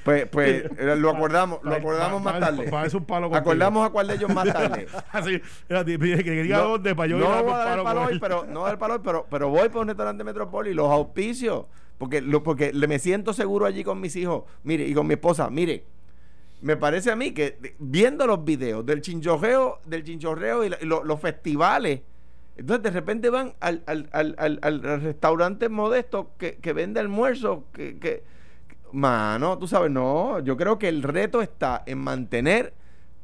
Pues, 0.10 0.25
pues 0.28 0.63
eh, 0.80 0.96
lo 0.98 1.10
acordamos, 1.12 1.60
lo 1.63 1.74
acordamos 1.75 2.22
más 2.24 2.39
tarde. 2.39 2.63
Para 2.70 2.89
un 2.98 3.06
palo 3.06 3.36
Acordamos 3.36 3.86
a 3.88 3.89
cuál 3.92 4.08
de 4.08 4.16
ellos 4.16 4.34
más 4.34 4.46
tarde. 4.54 4.88
Así, 5.12 5.42
que 6.24 6.32
diga 6.44 6.60
dónde 6.60 6.96
para 6.96 7.08
yo 7.10 7.18
no 7.20 7.44
voy 7.44 7.54
a 7.54 7.58
dar 7.58 7.84
palo 7.84 8.01
hoy, 8.04 8.20
pero 8.20 8.46
no 8.46 8.68
el 8.68 8.78
palo 8.78 8.96
hoy, 8.96 9.01
pero, 9.04 9.28
pero 9.30 9.50
voy 9.50 9.70
para 9.70 9.82
un 9.82 9.88
restaurante 9.88 10.24
Metropol 10.24 10.68
y 10.68 10.74
los 10.74 10.89
auspicios 10.92 11.66
porque, 12.00 12.22
lo, 12.22 12.42
porque 12.44 12.72
me 12.88 12.98
siento 12.98 13.34
seguro 13.34 13.66
allí 13.66 13.84
con 13.84 14.00
mis 14.00 14.16
hijos, 14.16 14.44
mire, 14.63 14.88
y 14.88 14.94
con 14.94 15.06
mi 15.06 15.16
esposa, 15.16 15.50
mire, 15.50 15.84
me 16.62 16.75
parece 16.78 17.12
a 17.12 17.16
mí 17.16 17.32
que 17.34 17.75
viendo 17.78 18.25
los 18.25 18.44
videos 18.44 18.86
del 18.86 19.01
chinchorreo, 19.01 19.80
del 19.86 20.04
chinchorreo 20.06 20.63
y, 20.63 20.70
la- 20.70 20.78
y 20.82 20.86
lo- 20.86 21.04
los 21.04 21.20
festivales, 21.20 22.01
entonces 22.58 22.84
de 22.84 22.92
repente 22.92 23.30
van 23.30 23.54
al, 23.60 23.84
al, 23.86 24.10
al, 24.13 24.36
al- 24.38 24.60
al 24.62 25.01
restaurante 25.01 25.68
modesto 25.70 26.32
que, 26.38 26.56
que 26.56 26.74
vende 26.74 27.00
almuerzo, 27.00 27.66
que, 27.74 28.00
que, 28.00 28.24
mano, 28.93 29.58
tú 29.58 29.67
sabes, 29.67 29.91
no, 29.91 30.39
yo 30.39 30.55
creo 30.58 30.77
que 30.79 30.88
el 30.89 31.03
reto 31.03 31.41
está 31.41 31.84
en 31.86 32.00
mantener 32.00 32.74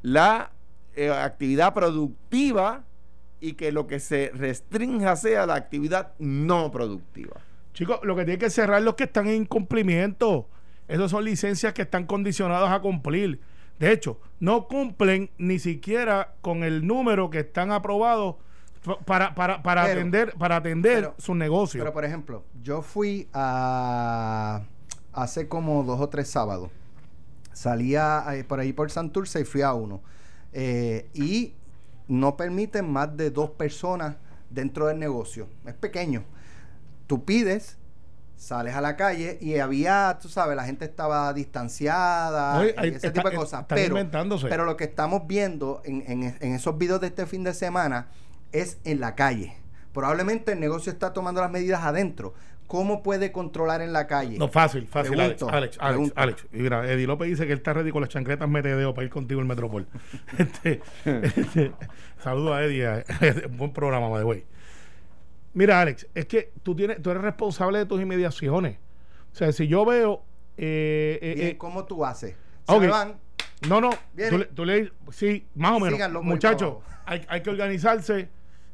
la 0.02 0.50
eh, 0.94 1.10
actividad 1.10 1.74
productiva 1.74 2.84
y 3.40 3.52
que 3.54 3.70
lo 3.72 3.86
que 3.86 4.00
se 4.00 4.30
restrinja 4.34 5.14
sea 5.16 5.46
la 5.46 5.54
actividad 5.54 6.12
no 6.18 6.70
productiva. 6.70 7.40
Chicos, 7.74 8.00
lo 8.02 8.16
que 8.16 8.24
tiene 8.24 8.38
que 8.38 8.48
cerrar 8.50 8.80
los 8.82 8.94
que 8.94 9.04
están 9.04 9.26
en 9.28 9.42
incumplimiento. 9.42 10.48
Esas 10.88 11.10
son 11.10 11.24
licencias 11.24 11.72
que 11.74 11.82
están 11.82 12.06
condicionadas 12.06 12.70
a 12.70 12.80
cumplir. 12.80 13.40
De 13.78 13.92
hecho, 13.92 14.18
no 14.40 14.66
cumplen 14.68 15.30
ni 15.36 15.58
siquiera 15.58 16.34
con 16.40 16.62
el 16.64 16.86
número 16.86 17.28
que 17.28 17.40
están 17.40 17.72
aprobados 17.72 18.36
pa- 18.82 18.98
para, 19.00 19.34
para, 19.34 19.62
para 19.62 19.82
Pero- 19.82 19.92
atender, 20.00 20.34
para 20.38 20.56
atender 20.56 20.94
pero- 21.02 21.14
sus 21.18 21.36
negocios. 21.36 21.82
Pero 21.82 21.92
por 21.92 22.04
ejemplo, 22.06 22.44
yo 22.62 22.80
fui 22.80 23.28
a 23.34 24.62
hace 25.16 25.48
como 25.48 25.82
dos 25.82 26.00
o 26.00 26.08
tres 26.08 26.28
sábados. 26.28 26.70
Salía 27.52 28.24
eh, 28.34 28.44
por 28.44 28.60
ahí 28.60 28.72
por 28.72 28.90
Santurce 28.90 29.40
y 29.40 29.44
fui 29.44 29.62
a 29.62 29.72
uno. 29.72 30.00
Eh, 30.52 31.08
y 31.14 31.54
no 32.08 32.36
permiten 32.36 32.90
más 32.90 33.16
de 33.16 33.30
dos 33.30 33.50
personas 33.50 34.16
dentro 34.50 34.86
del 34.86 34.98
negocio. 34.98 35.48
Es 35.66 35.74
pequeño. 35.74 36.22
Tú 37.06 37.24
pides, 37.24 37.78
sales 38.36 38.74
a 38.74 38.80
la 38.80 38.96
calle 38.96 39.38
y 39.40 39.56
había, 39.58 40.18
tú 40.20 40.28
sabes, 40.28 40.56
la 40.56 40.64
gente 40.64 40.84
estaba 40.84 41.32
distanciada 41.32 42.58
Oye, 42.58 42.74
ahí 42.76 42.88
ese 42.90 43.06
está- 43.08 43.12
tipo 43.12 43.30
de 43.30 43.36
cosas. 43.36 43.62
están 43.62 43.76
Pero, 43.76 43.98
inventándose. 43.98 44.48
pero 44.48 44.64
lo 44.64 44.76
que 44.76 44.84
estamos 44.84 45.26
viendo 45.26 45.80
en, 45.84 46.02
en- 46.06 46.36
en 46.40 46.54
esos 46.54 46.76
videos 46.76 47.00
de 47.00 47.08
este 47.08 47.26
fin 47.26 47.42
de 47.44 47.54
semana 47.54 48.08
es 48.52 48.78
en 48.84 49.00
la 49.00 49.14
calle. 49.14 49.56
Probablemente 49.92 50.52
el 50.52 50.60
negocio 50.60 50.92
está 50.92 51.12
tomando 51.14 51.40
las 51.40 51.50
medidas 51.50 51.82
adentro. 51.84 52.34
¿Cómo 52.66 53.02
puede 53.02 53.30
controlar 53.32 53.80
en 53.80 53.92
la 53.92 54.06
calle? 54.06 54.38
No, 54.38 54.48
fácil, 54.48 54.86
fácil, 54.88 55.16
Pregunto, 55.16 55.48
Alex. 55.48 55.78
Alex, 55.80 56.12
Alex. 56.12 56.12
Alex. 56.16 56.46
Y 56.52 56.58
mira, 56.58 56.90
Eddie 56.90 57.06
López 57.06 57.28
dice 57.28 57.46
que 57.46 57.52
él 57.52 57.58
está 57.58 57.72
ready 57.72 57.90
con 57.92 58.00
las 58.00 58.10
chancletas 58.10 58.48
metedeo 58.48 58.92
para 58.92 59.04
ir 59.04 59.10
contigo 59.10 59.40
al 59.40 59.46
Metropol. 59.46 59.86
este, 60.38 60.80
este, 61.04 61.72
saludo 62.18 62.54
a 62.54 62.64
Eddie. 62.64 62.86
a- 62.86 63.04
buen 63.50 63.72
programa, 63.72 64.08
by 64.08 64.20
the 64.20 64.24
way. 64.24 64.44
Mira, 65.54 65.80
Alex, 65.80 66.06
es 66.14 66.26
que 66.26 66.52
tú, 66.62 66.74
tienes, 66.74 67.00
tú 67.00 67.10
eres 67.10 67.22
responsable 67.22 67.78
de 67.78 67.86
tus 67.86 68.00
inmediaciones. 68.00 68.78
O 69.32 69.34
sea, 69.36 69.52
si 69.52 69.68
yo 69.68 69.84
veo... 69.84 70.22
eh, 70.56 71.18
eh, 71.22 71.34
Bien, 71.34 71.48
eh, 71.48 71.56
¿Cómo 71.58 71.84
tú 71.84 72.04
haces? 72.04 72.34
Se 72.66 72.74
ok. 72.74 72.80
me 72.80 72.88
van. 72.88 73.16
no, 73.68 73.80
no, 73.80 73.90
tú, 74.28 74.38
le- 74.38 74.44
tú 74.46 74.64
le 74.64 74.92
sí, 75.12 75.46
más 75.54 75.72
o 75.72 75.80
menos. 75.80 76.24
Muchachos, 76.24 76.78
hay, 77.04 77.24
hay 77.28 77.42
que 77.42 77.50
organizarse. 77.50 78.28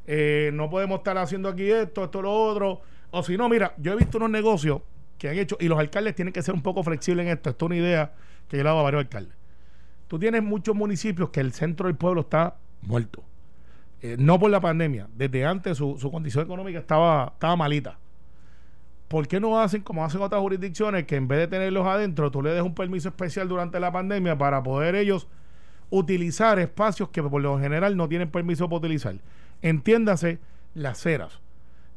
eh, 0.07 0.49
no 0.53 0.69
podemos 0.69 0.97
estar 0.97 1.17
haciendo 1.17 1.47
aquí 1.49 1.69
esto, 1.71 2.05
esto, 2.05 2.21
lo 2.21 2.33
otro. 2.33 2.81
O 3.15 3.21
si 3.21 3.37
no, 3.37 3.47
mira, 3.47 3.75
yo 3.77 3.93
he 3.93 3.95
visto 3.95 4.17
unos 4.17 4.31
negocios 4.31 4.81
que 5.19 5.29
han 5.29 5.37
hecho, 5.37 5.55
y 5.59 5.67
los 5.67 5.77
alcaldes 5.77 6.15
tienen 6.15 6.33
que 6.33 6.41
ser 6.41 6.55
un 6.55 6.63
poco 6.63 6.81
flexibles 6.81 7.27
en 7.27 7.31
esto. 7.31 7.51
Esto 7.51 7.65
es 7.65 7.67
una 7.67 7.75
idea 7.75 8.13
que 8.47 8.57
yo 8.57 8.63
le 8.63 8.69
dado 8.69 8.79
a 8.79 8.83
varios 8.83 9.01
alcaldes. 9.01 9.35
Tú 10.07 10.17
tienes 10.17 10.41
muchos 10.41 10.75
municipios 10.75 11.29
que 11.29 11.39
el 11.39 11.53
centro 11.53 11.85
del 11.85 11.95
pueblo 11.95 12.21
está 12.21 12.55
muerto. 12.81 13.23
Eh, 14.01 14.15
no 14.17 14.39
por 14.39 14.49
la 14.49 14.59
pandemia, 14.59 15.07
desde 15.15 15.45
antes 15.45 15.77
su, 15.77 15.95
su 15.99 16.11
condición 16.11 16.43
económica 16.43 16.79
estaba, 16.79 17.33
estaba 17.33 17.55
malita. 17.55 17.99
¿Por 19.09 19.27
qué 19.27 19.39
no 19.39 19.61
hacen 19.61 19.83
como 19.83 20.03
hacen 20.03 20.19
otras 20.19 20.41
jurisdicciones 20.41 21.05
que 21.05 21.15
en 21.15 21.27
vez 21.27 21.37
de 21.37 21.47
tenerlos 21.47 21.85
adentro, 21.85 22.31
tú 22.31 22.41
le 22.41 22.49
des 22.49 22.63
un 22.63 22.73
permiso 22.73 23.09
especial 23.09 23.47
durante 23.47 23.79
la 23.79 23.91
pandemia 23.91 24.35
para 24.39 24.63
poder 24.63 24.95
ellos 24.95 25.27
utilizar 25.91 26.57
espacios 26.57 27.09
que 27.09 27.21
por 27.21 27.39
lo 27.39 27.59
general 27.59 27.95
no 27.95 28.09
tienen 28.09 28.31
permiso 28.31 28.67
para 28.67 28.77
utilizar? 28.77 29.17
Entiéndase 29.61 30.39
las 30.73 30.97
ceras. 30.97 31.42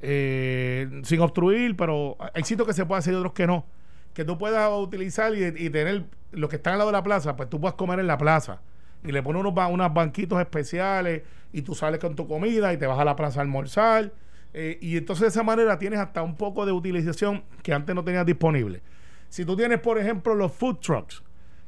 Eh, 0.01 1.01
sin 1.05 1.21
obstruir, 1.21 1.77
pero 1.77 2.17
hay 2.35 2.45
sitios 2.45 2.67
que 2.67 2.75
se 2.75 2.85
puede 2.85 2.99
hacer 2.99 3.15
y 3.15 3.17
otros 3.17 3.33
que 3.33 3.47
no. 3.47 3.67
Que 4.15 4.25
tú 4.25 4.39
puedas 4.39 4.71
utilizar 4.73 5.35
y, 5.35 5.71
tener 5.71 6.05
lo 6.33 6.49
que 6.49 6.57
está 6.57 6.73
al 6.73 6.79
lado 6.79 6.91
de 6.91 6.97
la 6.97 7.03
plaza, 7.03 7.37
pues 7.37 7.49
tú 7.49 7.61
puedas 7.61 7.75
comer 7.75 8.01
en 8.01 8.07
la 8.07 8.19
plaza. 8.19 8.61
Y 9.05 9.13
le 9.13 9.23
pones 9.23 9.41
unos, 9.41 9.55
unos 9.71 9.95
banquitos 9.95 10.41
especiales 10.41 11.23
y 11.53 11.63
tú 11.63 11.75
sales 11.75 12.01
con 12.01 12.15
tu 12.17 12.27
comida 12.27 12.73
y 12.73 12.77
te 12.79 12.87
vas 12.87 12.99
a 12.99 13.05
la 13.05 13.17
plaza 13.17 13.41
a 13.41 13.43
almorzar. 13.43 14.13
Eh, 14.55 14.79
y 14.81 14.97
entonces 14.97 15.23
de 15.23 15.29
esa 15.29 15.43
manera 15.43 15.79
tienes 15.79 15.99
hasta 15.99 16.23
un 16.23 16.35
poco 16.35 16.65
de 16.65 16.73
utilización 16.73 17.45
que 17.63 17.75
antes 17.75 17.95
no 17.95 18.05
tenías 18.05 18.25
disponible. 18.25 18.83
Si 19.29 19.45
tú 19.45 19.57
tienes, 19.57 19.81
por 19.81 19.99
ejemplo, 19.99 20.35
los 20.35 20.53
food 20.53 20.77
trucks, 20.77 21.23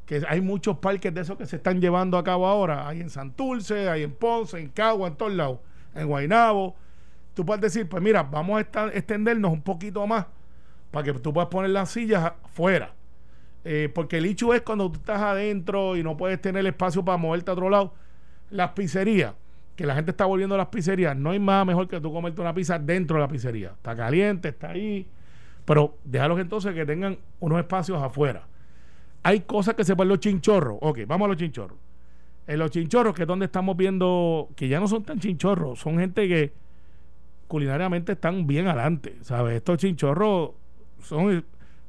que 0.09 0.23
hay 0.27 0.41
muchos 0.41 0.79
parques 0.79 1.13
de 1.13 1.21
esos 1.21 1.37
que 1.37 1.45
se 1.45 1.57
están 1.57 1.83
llevando 1.83 2.17
a 2.17 2.25
cabo 2.25 2.47
ahora. 2.47 2.89
Hay 2.89 3.03
en 3.03 3.11
Santurce, 3.11 3.91
hay 3.91 4.05
en 4.05 4.13
Ponce, 4.13 4.59
en 4.59 4.71
Cagua, 4.71 5.07
en 5.07 5.17
todos 5.17 5.35
lados, 5.35 5.59
en 5.95 6.07
Guaynabo. 6.07 6.77
Tú 7.39 7.47
puedes 7.47 7.61
decir, 7.63 7.89
pues 7.89 8.03
mira, 8.03 8.25
vamos 8.25 8.59
a 8.59 8.61
esta- 8.63 8.89
extendernos 8.89 9.53
un 9.53 9.63
poquito 9.63 10.05
más 10.09 10.27
para 10.91 11.05
que 11.05 11.13
tú 11.21 11.33
puedas 11.33 11.49
poner 11.49 11.71
las 11.71 11.89
sillas 11.89 12.33
afuera. 12.45 12.95
Eh, 13.65 13.89
porque 13.95 14.19
el 14.19 14.25
hecho 14.25 14.53
es 14.55 14.63
cuando 14.63 14.91
tú 14.91 14.99
estás 14.99 15.21
adentro 15.23 15.97
y 15.97 16.03
no 16.03 16.17
puedes 16.17 16.41
tener 16.41 16.67
espacio 16.67 17.05
para 17.05 17.17
moverte 17.17 17.49
a 17.53 17.55
otro 17.55 17.71
lado. 17.71 17.95
Las 18.51 18.71
pizzerías, 18.73 19.35
que 19.77 19.87
la 19.87 19.95
gente 19.95 20.11
está 20.11 20.25
volviendo 20.25 20.57
a 20.57 20.59
las 20.59 20.67
pizzerías, 20.67 21.17
no 21.17 21.31
hay 21.31 21.39
más 21.39 21.65
mejor 21.65 21.87
que 21.87 22.01
tú 22.01 22.13
comerte 22.13 22.41
una 22.41 22.53
pizza 22.53 22.77
dentro 22.77 23.19
de 23.19 23.21
la 23.21 23.29
pizzería. 23.29 23.69
Está 23.69 23.95
caliente, 23.95 24.49
está 24.49 24.71
ahí. 24.71 25.07
Pero 25.65 25.97
déjalos 26.03 26.41
entonces 26.41 26.75
que 26.75 26.85
tengan 26.85 27.19
unos 27.39 27.61
espacios 27.61 28.03
afuera. 28.03 28.49
Hay 29.23 29.43
cosas 29.43 29.77
que 29.77 29.85
se 29.85 29.95
pueden 29.95 30.09
los 30.09 30.19
chinchorros. 30.19 30.77
Ok, 30.81 31.03
vamos 31.07 31.27
a 31.27 31.29
los 31.29 31.37
chinchorros. 31.37 31.79
En 32.49 32.59
los 32.59 32.73
chinchorros, 32.73 33.15
que 33.15 33.23
es 33.23 33.29
donde 33.29 33.47
estamos 33.47 33.77
viendo 33.77 34.49
que 34.57 34.67
ya 34.67 34.81
no 34.81 34.89
son 34.89 35.05
tan 35.05 35.21
chinchorros, 35.21 35.79
son 35.79 36.01
gente 36.01 36.27
que 36.27 36.67
culinariamente 37.49 38.13
están 38.13 38.47
bien 38.47 38.69
adelante. 38.69 39.17
¿Sabes? 39.23 39.57
Estos 39.57 39.79
chinchorros 39.79 40.51
son, 41.03 41.45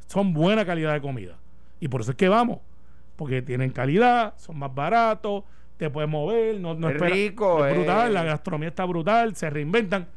son 0.08 0.34
buena 0.34 0.66
calidad 0.66 0.94
de 0.94 1.02
comida. 1.02 1.38
Y 1.80 1.88
por 1.88 2.02
eso 2.02 2.12
es 2.12 2.18
que 2.18 2.30
vamos. 2.30 2.60
Porque 3.16 3.42
tienen 3.42 3.70
calidad, 3.72 4.34
son 4.38 4.58
más 4.58 4.74
baratos, 4.74 5.44
te 5.78 5.90
puedes 5.90 6.10
mover, 6.10 6.60
no, 6.60 6.74
no 6.74 6.90
Es 6.90 6.96
espera- 6.96 7.14
rico, 7.14 7.66
es 7.66 7.76
brutal, 7.76 8.10
eh. 8.10 8.14
la 8.14 8.24
gastronomía 8.24 8.70
está 8.70 8.86
brutal, 8.86 9.36
se 9.36 9.50
reinventan. 9.50 10.08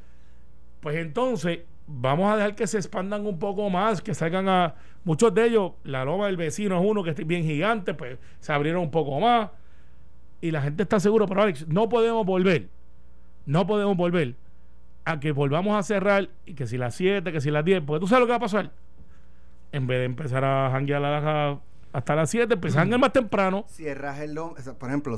Pues 0.81 0.97
entonces, 0.97 1.61
vamos 1.87 2.33
a 2.33 2.37
dejar 2.37 2.55
que 2.55 2.67
se 2.67 2.79
expandan 2.79 3.27
un 3.27 3.39
poco 3.39 3.69
más, 3.71 4.01
que 4.01 4.15
salgan 4.15 4.49
a. 4.49 4.75
Muchos 5.05 5.35
de 5.35 5.47
ellos, 5.47 5.73
la 5.83 6.05
loma 6.05 6.27
del 6.27 6.37
vecino 6.37 6.79
es 6.81 6.85
uno 6.89 7.03
que 7.03 7.11
es 7.11 7.27
bien 7.27 7.43
gigante, 7.43 7.93
pues 7.93 8.19
se 8.39 8.53
abrieron 8.53 8.83
un 8.83 8.91
poco 8.93 9.19
más. 9.19 9.51
Y 10.41 10.53
la 10.53 10.63
gente 10.63 10.85
está 10.85 11.01
segura, 11.01 11.27
pero 11.27 11.43
Alex, 11.43 11.67
no 11.67 11.89
podemos 11.89 12.25
volver. 12.25 12.69
No 13.47 13.67
podemos 13.67 13.97
volver 13.97 14.37
a 15.05 15.19
que 15.21 15.33
volvamos 15.33 15.77
a 15.79 15.83
cerrar 15.83 16.29
y 16.47 16.55
que 16.55 16.67
si 16.67 16.79
las 16.79 16.95
7, 16.95 17.33
que 17.33 17.41
si 17.41 17.51
las 17.51 17.65
10, 17.65 17.83
porque 17.85 18.01
tú 18.01 18.07
sabes 18.09 18.21
lo 18.21 18.27
que 18.27 18.31
va 18.33 18.37
a 18.37 18.41
pasar. 18.41 18.71
En 19.73 19.87
vez 19.87 19.99
de 20.01 20.05
empezar 20.05 20.45
a 20.45 20.71
janguear 20.71 21.05
a 21.05 21.21
la- 21.21 21.61
hasta 21.93 22.15
las 22.15 22.31
7, 22.31 22.55
empezar 22.55 22.79
a 22.79 22.83
janguear 22.83 23.01
más 23.01 23.13
temprano. 23.13 23.65
Cierras 23.69 24.21
el 24.21 24.35
por 24.79 24.89
ejemplo, 24.89 25.17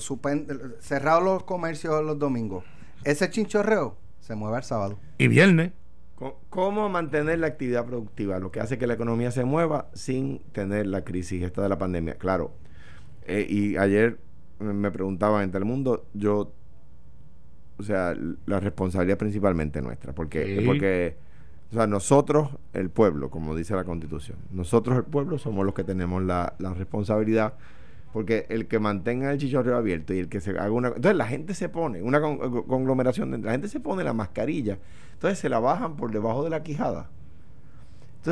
cerrados 0.80 1.22
los 1.22 1.42
comercios 1.44 2.02
los 2.04 2.18
domingos. 2.18 2.64
Ese 3.04 3.28
chinchorreo 3.30 3.96
se 4.20 4.34
mueve 4.34 4.56
el 4.58 4.62
sábado. 4.62 4.98
Y 5.18 5.28
viernes. 5.28 5.72
¿Cómo 6.48 6.88
mantener 6.88 7.40
la 7.40 7.48
actividad 7.48 7.84
productiva? 7.84 8.38
Lo 8.38 8.50
que 8.50 8.60
hace 8.60 8.78
que 8.78 8.86
la 8.86 8.94
economía 8.94 9.30
se 9.32 9.44
mueva 9.44 9.88
sin 9.92 10.38
tener 10.52 10.86
la 10.86 11.04
crisis 11.04 11.42
esta 11.42 11.60
de 11.62 11.68
la 11.68 11.76
pandemia. 11.78 12.14
Claro. 12.14 12.52
eh, 13.26 13.46
y 13.48 13.76
ayer 13.78 14.18
me- 14.58 14.74
me 14.74 14.90
preguntaban 14.90 15.42
en 15.44 15.50
Telemundo, 15.50 16.04
yo, 16.12 16.52
o 17.78 17.82
sea, 17.82 18.14
la 18.46 18.60
responsabilidad 18.60 19.18
principalmente 19.18 19.82
nuestra, 19.82 20.12
porque, 20.12 20.58
Sí. 20.60 20.66
porque, 20.66 21.16
o 21.70 21.74
sea, 21.74 21.86
nosotros, 21.86 22.50
el 22.72 22.90
pueblo, 22.90 23.30
como 23.30 23.54
dice 23.56 23.74
la 23.74 23.84
Constitución, 23.84 24.38
nosotros, 24.52 24.96
el 24.96 25.04
pueblo, 25.04 25.38
somos 25.38 25.64
los 25.64 25.74
que 25.74 25.84
tenemos 25.84 26.22
la, 26.22 26.54
la 26.58 26.72
responsabilidad, 26.74 27.54
porque 28.12 28.46
el 28.48 28.66
que 28.68 28.78
mantenga 28.78 29.32
el 29.32 29.38
chichorreo 29.38 29.76
abierto 29.76 30.14
y 30.14 30.20
el 30.20 30.28
que 30.28 30.40
se 30.40 30.50
haga 30.50 30.70
una... 30.70 30.88
Entonces 30.88 31.16
la 31.16 31.26
gente 31.26 31.52
se 31.52 31.68
pone, 31.68 32.00
una 32.00 32.20
con- 32.20 32.62
conglomeración, 32.62 33.32
de- 33.32 33.38
la 33.38 33.50
gente 33.52 33.66
se 33.68 33.80
pone 33.80 34.04
la 34.04 34.12
mascarilla, 34.12 34.78
entonces 35.14 35.40
se 35.40 35.48
la 35.48 35.58
bajan 35.58 35.96
por 35.96 36.12
debajo 36.12 36.44
de 36.44 36.50
la 36.50 36.62
quijada. 36.62 37.10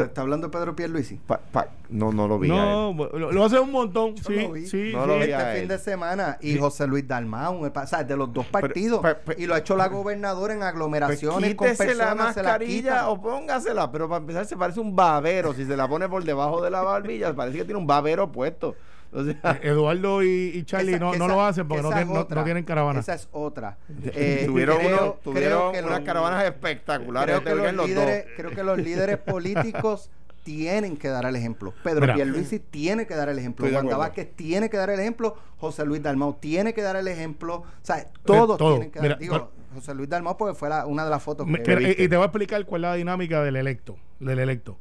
¿Está 0.01 0.23
hablando 0.23 0.51
Pedro 0.51 0.75
Pierluisi? 0.75 1.17
pa- 1.17 1.39
pa- 1.39 1.69
no, 1.91 2.11
no 2.13 2.27
lo 2.27 2.39
vi. 2.39 2.51
a 2.51 2.55
él. 2.55 2.97
No, 2.97 3.09
lo, 3.19 3.31
lo 3.33 3.45
hace 3.45 3.59
un 3.61 3.71
montón. 3.71 4.15
Yo 4.17 4.25
sí, 4.25 4.41
lo 4.43 4.53
vi. 4.53 4.67
sí, 4.67 4.93
No 4.95 5.03
sí. 5.03 5.09
lo 5.09 5.15
vi. 5.19 5.23
este 5.31 5.59
fin 5.61 5.69
de 5.69 5.79
semana 5.79 6.39
y 6.41 6.53
Sí. 6.53 6.59
José 6.59 6.87
Luis 6.87 7.07
Dalmau, 7.07 7.65
el 7.67 7.73
pa- 7.73 7.83
o 7.83 7.87
sea, 7.87 8.03
de 8.03 8.17
los 8.17 8.33
dos 8.33 8.47
partidos. 8.47 9.01
pero- 9.03 9.19
pero- 9.25 9.41
y 9.41 9.47
lo 9.47 9.55
ha 9.55 9.59
hecho 9.59 9.77
la 9.77 9.89
gobernadora 9.89 10.55
en 10.55 10.61
Pues 10.61 10.71
aglomeraciones 10.71 11.55
con 11.55 11.67
personas, 11.69 11.97
la 11.99 12.05
se 12.05 12.09
la 12.09 12.15
mascarilla 12.15 13.09
o 13.11 13.21
póngasela, 13.21 13.93
pero 13.93 14.09
para 14.09 14.21
empezar 14.21 14.47
se 14.47 14.57
parece 14.57 14.81
un 14.81 14.97
babero. 14.97 15.53
Si 15.53 15.65
se 15.67 15.77
la 15.77 15.87
pone 15.89 16.09
por 16.09 16.25
debajo 16.25 16.63
de 16.63 16.71
la 16.71 16.81
barbilla, 16.83 17.35
parece 17.35 17.59
que 17.59 17.65
tiene 17.65 17.79
un 17.79 17.87
babero 17.87 18.33
puesto. 18.33 18.75
O 19.15 19.25
sea, 19.25 19.61
Eduardo 19.63 20.23
y, 20.23 20.53
y 20.55 20.63
Charlie 20.65 20.93
Esa- 20.95 21.01
no, 21.01 21.07
no 21.15 21.25
esa- 21.27 21.27
lo 21.35 21.43
hacen 21.45 21.69
porque 21.69 21.83
no 21.83 21.89
tienen, 21.91 22.09
no- 22.15 22.21
otra. 22.21 22.37
no 22.41 22.45
tienen 22.45 22.65
caravana. 22.65 23.01
Esa 23.01 23.15
es 23.15 23.29
otra. 23.33 23.77
Eh, 24.05 24.45
tuvieron 24.47 24.79
creo- 24.79 25.21
tuvieron 25.23 25.69
unas 25.71 25.85
los- 25.85 26.01
caravanas 26.01 26.45
espectaculares. 26.45 27.41
Creo 27.41 27.57
que, 27.63 27.73
los 27.73 27.87
líderes, 27.89 28.27
creo 28.37 28.51
que 28.51 28.63
los 28.65 28.79
líderes 28.79 29.19
políticos 29.19 30.11
tienen 30.45 30.97
que 30.97 31.09
dar 31.09 31.25
el 31.27 31.37
ejemplo. 31.37 31.73
Pedro 31.85 32.01
Mira. 32.01 32.15
Pierluisi 32.15 32.59
tiene 32.59 33.07
que 33.07 33.15
dar 33.15 33.29
el 33.29 33.39
ejemplo. 33.39 33.67
Wanda. 33.73 33.97
Vázquez 33.97 34.31
tiene 34.35 34.71
que 34.71 34.77
dar 34.77 34.91
el 34.91 34.99
ejemplo. 34.99 35.37
José 35.59 35.85
Luis 35.85 36.03
Dalmau 36.03 36.35
tiene 36.41 36.73
que 36.75 36.83
dar 36.83 36.97
el 36.97 37.07
ejemplo. 37.07 37.57
O 37.57 37.65
sea, 37.83 38.09
todos 38.25 38.57
todo. 38.59 38.73
tienen 38.77 38.91
que 38.91 38.99
dar. 38.99 39.03
Mira, 39.09 39.17
Digo, 39.19 39.53
José 39.75 39.95
Luis 39.95 40.09
Dalmau 40.09 40.37
porque 40.37 40.55
fue 40.59 40.69
la- 40.69 40.87
una 40.87 41.05
de 41.05 41.11
las 41.11 41.23
fotos 41.23 41.47
que 41.47 41.53
Mira, 41.53 41.81
y, 41.81 41.85
viste. 41.85 42.03
y 42.03 42.09
te 42.09 42.17
voy 42.17 42.23
a 42.25 42.27
explicar 42.27 42.65
cuál 42.67 42.83
es 42.85 42.91
la 42.91 42.95
dinámica 42.97 43.43
del 43.43 43.57
electo. 43.57 43.97
Del 44.21 44.39
electo. 44.41 44.79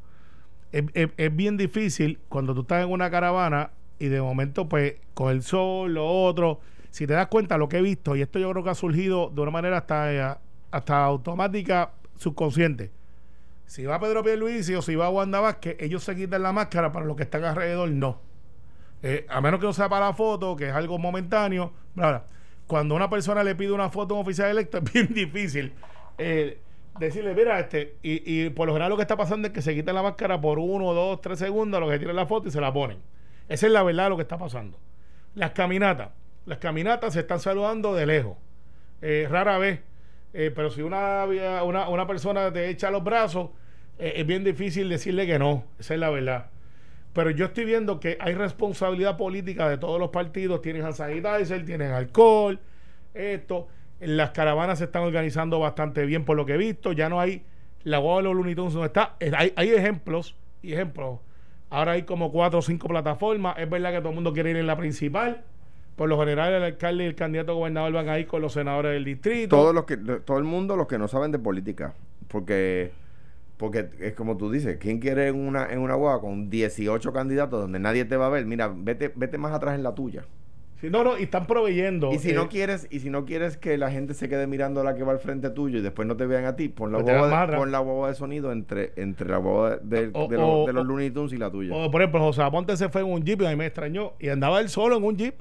Es, 0.72 0.86
es- 0.94 1.10
es 1.18 1.36
bien 1.36 1.58
difícil 1.58 2.18
cuando 2.30 2.56
tú 2.56 2.62
estás 2.62 2.84
en 2.84 2.90
una 2.92 3.12
caravana 3.12 3.72
y 4.02 4.10
de 4.10 4.20
momento, 4.20 4.68
pues, 4.68 4.96
con 5.14 5.32
el 5.32 5.44
sol, 5.44 5.94
lo 5.94 6.08
otro. 6.08 6.60
Si 6.90 7.06
te 7.06 7.14
das 7.14 7.28
cuenta, 7.28 7.60
lo 7.60 7.70
que 7.70 7.78
he 7.78 7.82
visto, 7.84 8.16
y 8.16 8.24
esto 8.24 8.40
yo 8.40 8.50
creo 8.50 8.64
que 8.64 8.72
ha 8.72 8.76
surgido 8.76 9.30
de 9.30 9.42
una 9.42 9.52
manera 9.52 9.78
hasta, 9.78 10.12
eh, 10.12 10.36
hasta 10.72 11.04
automática, 11.04 11.92
subconsciente. 12.18 12.90
Si 13.68 13.86
va 13.86 14.00
Pedro 14.00 14.24
Pierluisi 14.24 14.74
o 14.74 14.82
si 14.82 14.96
va 14.96 15.08
Wanda 15.12 15.40
Vázquez, 15.40 15.78
ellos 15.80 16.04
se 16.04 16.16
quitan 16.16 16.42
la 16.42 16.52
máscara, 16.52 16.92
para 16.92 17.06
los 17.06 17.16
que 17.16 17.24
están 17.24 17.44
alrededor, 17.44 17.92
no. 17.92 18.20
Eh, 19.04 19.28
a 19.30 19.40
menos 19.40 19.60
que 19.60 19.68
no 19.68 19.74
sea 19.74 19.88
para 19.88 20.08
la 20.08 20.14
foto, 20.14 20.56
que 20.56 20.70
es 20.70 20.74
algo 20.74 20.98
momentáneo. 20.98 21.72
Ahora, 21.96 22.26
cuando 22.66 22.96
una 22.96 23.08
persona 23.08 23.44
le 23.44 23.54
pide 23.54 23.72
una 23.72 23.92
foto 23.92 24.16
a 24.16 24.18
un 24.18 24.24
oficial 24.24 24.50
electo, 24.50 24.78
es 24.84 24.92
bien 24.92 25.14
difícil 25.14 25.74
eh, 26.18 26.58
decirle, 26.98 27.36
mira, 27.36 27.60
este, 27.60 27.98
y, 28.02 28.46
y 28.46 28.50
por 28.50 28.66
lo 28.66 28.74
general 28.74 28.90
lo 28.90 28.96
que 28.96 29.04
está 29.04 29.16
pasando 29.16 29.48
es 29.48 29.54
que 29.54 29.62
se 29.62 29.76
quitan 29.76 29.94
la 29.94 30.02
máscara 30.02 30.42
por 30.42 30.58
uno, 30.58 30.92
dos, 30.92 31.22
tres 31.22 31.38
segundos, 31.38 31.78
a 31.78 31.82
lo 31.82 31.88
que 31.88 32.00
tiran 32.00 32.16
la 32.16 32.26
foto 32.26 32.48
y 32.48 32.52
se 32.52 32.60
la 32.60 32.74
ponen. 32.74 32.98
Esa 33.50 33.68
es 33.68 33.72
la 33.74 33.84
verdad 33.84 34.06
de 34.06 34.10
lo 34.12 34.16
que 34.18 34.24
está 34.24 34.38
pasando. 34.38 34.78
Las 35.36 35.52
caminatas. 35.52 36.10
Las 36.46 36.58
caminatas 36.58 37.14
se 37.14 37.22
están 37.22 37.40
saludando 37.40 37.94
de 37.94 38.06
lejos. 38.06 38.38
Eh, 39.02 39.28
rara 39.30 39.58
vez. 39.58 39.82
Eh, 40.34 40.52
pero 40.56 40.70
si 40.70 40.82
una, 40.82 41.26
una, 41.64 41.90
una 41.90 42.08
persona 42.08 42.52
te 42.52 42.70
echa 42.70 42.90
los 42.90 43.04
brazos, 43.04 43.50
eh, 44.00 44.14
es 44.18 44.26
bien 44.26 44.44
difícil 44.44 44.90
decirle 44.90 45.28
que 45.28 45.38
no. 45.40 45.66
Esa 45.80 45.94
es 45.94 46.00
la 46.00 46.10
verdad. 46.10 46.48
Pero 47.14 47.30
yo 47.30 47.46
estoy 47.46 47.66
viendo 47.66 48.00
que 48.00 48.18
hay 48.20 48.34
responsabilidad 48.34 49.18
política 49.18 49.68
de 49.68 49.78
todos 49.78 50.00
los 50.00 50.10
partidos. 50.10 50.62
Tienen 50.62 50.84
hand 50.84 50.96
sanitizer, 50.96 51.66
tienen 51.66 51.92
alcohol, 51.92 52.60
esto. 53.14 53.68
Las 54.00 54.32
caravanas 54.32 54.80
se 54.80 54.86
están 54.86 55.04
organizando 55.04 55.60
bastante 55.60 56.06
bien 56.06 56.26
por 56.26 56.38
lo 56.38 56.46
que 56.46 56.54
he 56.54 56.58
visto. 56.58 56.94
Ya 56.94 57.10
no 57.10 57.20
hay 57.20 57.44
la 57.84 57.98
guagua 57.98 58.22
de 58.22 58.24
los 58.24 58.36
Looney 58.36 58.56
Tunes 58.56 58.74
no 58.74 58.86
está. 58.86 59.16
Hay, 59.20 59.54
hay 59.56 59.70
ejemplos 59.70 60.36
y 60.62 60.74
ejemplos. 60.74 61.20
Ahora 61.72 61.94
hay 61.94 62.04
como 62.04 62.32
cuatro 62.32 62.60
o 62.60 62.62
cinco 62.62 62.88
plataformas. 62.90 63.58
Es 63.58 63.70
verdad 63.70 63.92
que 63.94 64.00
todo 64.00 64.10
el 64.10 64.16
mundo 64.16 64.34
quiere 64.34 64.52
ir 64.52 64.58
en 64.58 64.68
la 64.68 64.78
principal. 64.78 65.42
Por 65.96 66.10
lo 66.10 66.20
general, 66.20 66.54
el 66.54 66.64
alcalde 66.64 67.06
y 67.06 67.08
el 67.08 67.16
candidato 67.16 67.54
a 67.54 67.56
gobernador 67.56 67.94
van 67.94 68.10
a 68.10 68.20
ir 68.20 68.28
con 68.28 68.42
los 68.42 68.54
senadores 68.54 68.92
del 68.92 69.06
distrito. 69.06 69.56
Todos 69.56 69.74
los 69.74 69.86
que, 69.86 69.96
todo 69.98 70.38
el 70.38 70.44
mundo, 70.44 70.76
los 70.76 70.88
que 70.88 70.98
no 70.98 71.08
saben 71.08 71.32
de 71.32 71.40
política. 71.40 71.94
Porque, 72.28 72.92
porque 73.56 73.90
es 74.02 74.14
como 74.14 74.36
tú 74.36 74.52
dices, 74.52 74.78
¿quién 74.80 75.00
quiere 75.00 75.30
en 75.30 75.36
una, 75.36 75.72
en 75.72 75.80
una 75.80 75.96
guagua 75.96 76.20
con 76.20 76.50
18 76.50 77.14
candidatos 77.14 77.62
donde 77.62 77.80
nadie 77.80 78.04
te 78.04 78.18
va 78.18 78.28
a 78.28 78.30
ver? 78.30 78.46
Mira, 78.46 78.70
vete, 78.76 79.12
vete 79.16 79.38
más 79.38 79.54
atrás 79.54 79.76
en 79.76 79.84
la 79.84 79.96
tuya. 79.96 80.26
Sí, 80.82 80.90
no, 80.90 81.04
no, 81.04 81.18
y 81.20 81.24
están 81.24 81.46
proveyendo. 81.46 82.12
Y 82.12 82.18
si 82.18 82.32
eh, 82.32 82.34
no 82.34 82.50
quieres, 82.50 82.88
y 82.90 83.00
si 83.02 83.10
no 83.12 83.24
quieres 83.24 83.56
que 83.56 83.78
la 83.78 83.92
gente 83.92 84.16
se 84.16 84.28
quede 84.28 84.48
mirando 84.48 84.82
a 84.82 84.84
la 84.84 84.96
que 84.96 85.04
va 85.04 85.12
al 85.12 85.20
frente 85.20 85.52
tuyo 85.52 85.78
y 85.78 85.82
después 85.82 86.08
no 86.08 86.18
te 86.18 86.26
vean 86.26 86.46
a 86.46 86.56
ti, 86.56 86.70
pon 86.70 86.92
la 86.92 86.98
Pues 87.00 87.16
guagua, 87.16 87.46
de, 87.48 87.56
pon 87.58 87.72
la 87.72 87.80
guagua 87.80 88.08
de 88.10 88.16
sonido 88.16 88.52
entre, 88.52 88.92
entre 88.96 89.30
la 89.30 89.38
guagua 89.38 89.78
de, 89.78 90.08
de- 90.08 90.12
O- 90.14 90.28
de 90.28 90.38
los, 90.38 90.66
de 90.66 90.74
los 90.74 90.86
Looney 90.86 91.12
Tunes 91.12 91.34
y 91.34 91.38
la 91.38 91.52
tuya. 91.52 91.76
O, 91.76 91.92
por 91.92 92.02
ejemplo, 92.02 92.20
José 92.22 92.42
Aponte 92.42 92.76
se 92.76 92.90
fue 92.90 93.02
en 93.02 93.08
un 93.12 93.24
jeep 93.24 93.42
y 93.44 93.46
a 93.46 93.50
mí 93.52 93.56
me 93.58 93.68
extrañó. 93.68 94.14
Y 94.20 94.30
andaba 94.30 94.60
él 94.60 94.70
solo 94.70 94.98
en 94.98 95.04
un 95.04 95.16
jeep. 95.16 95.36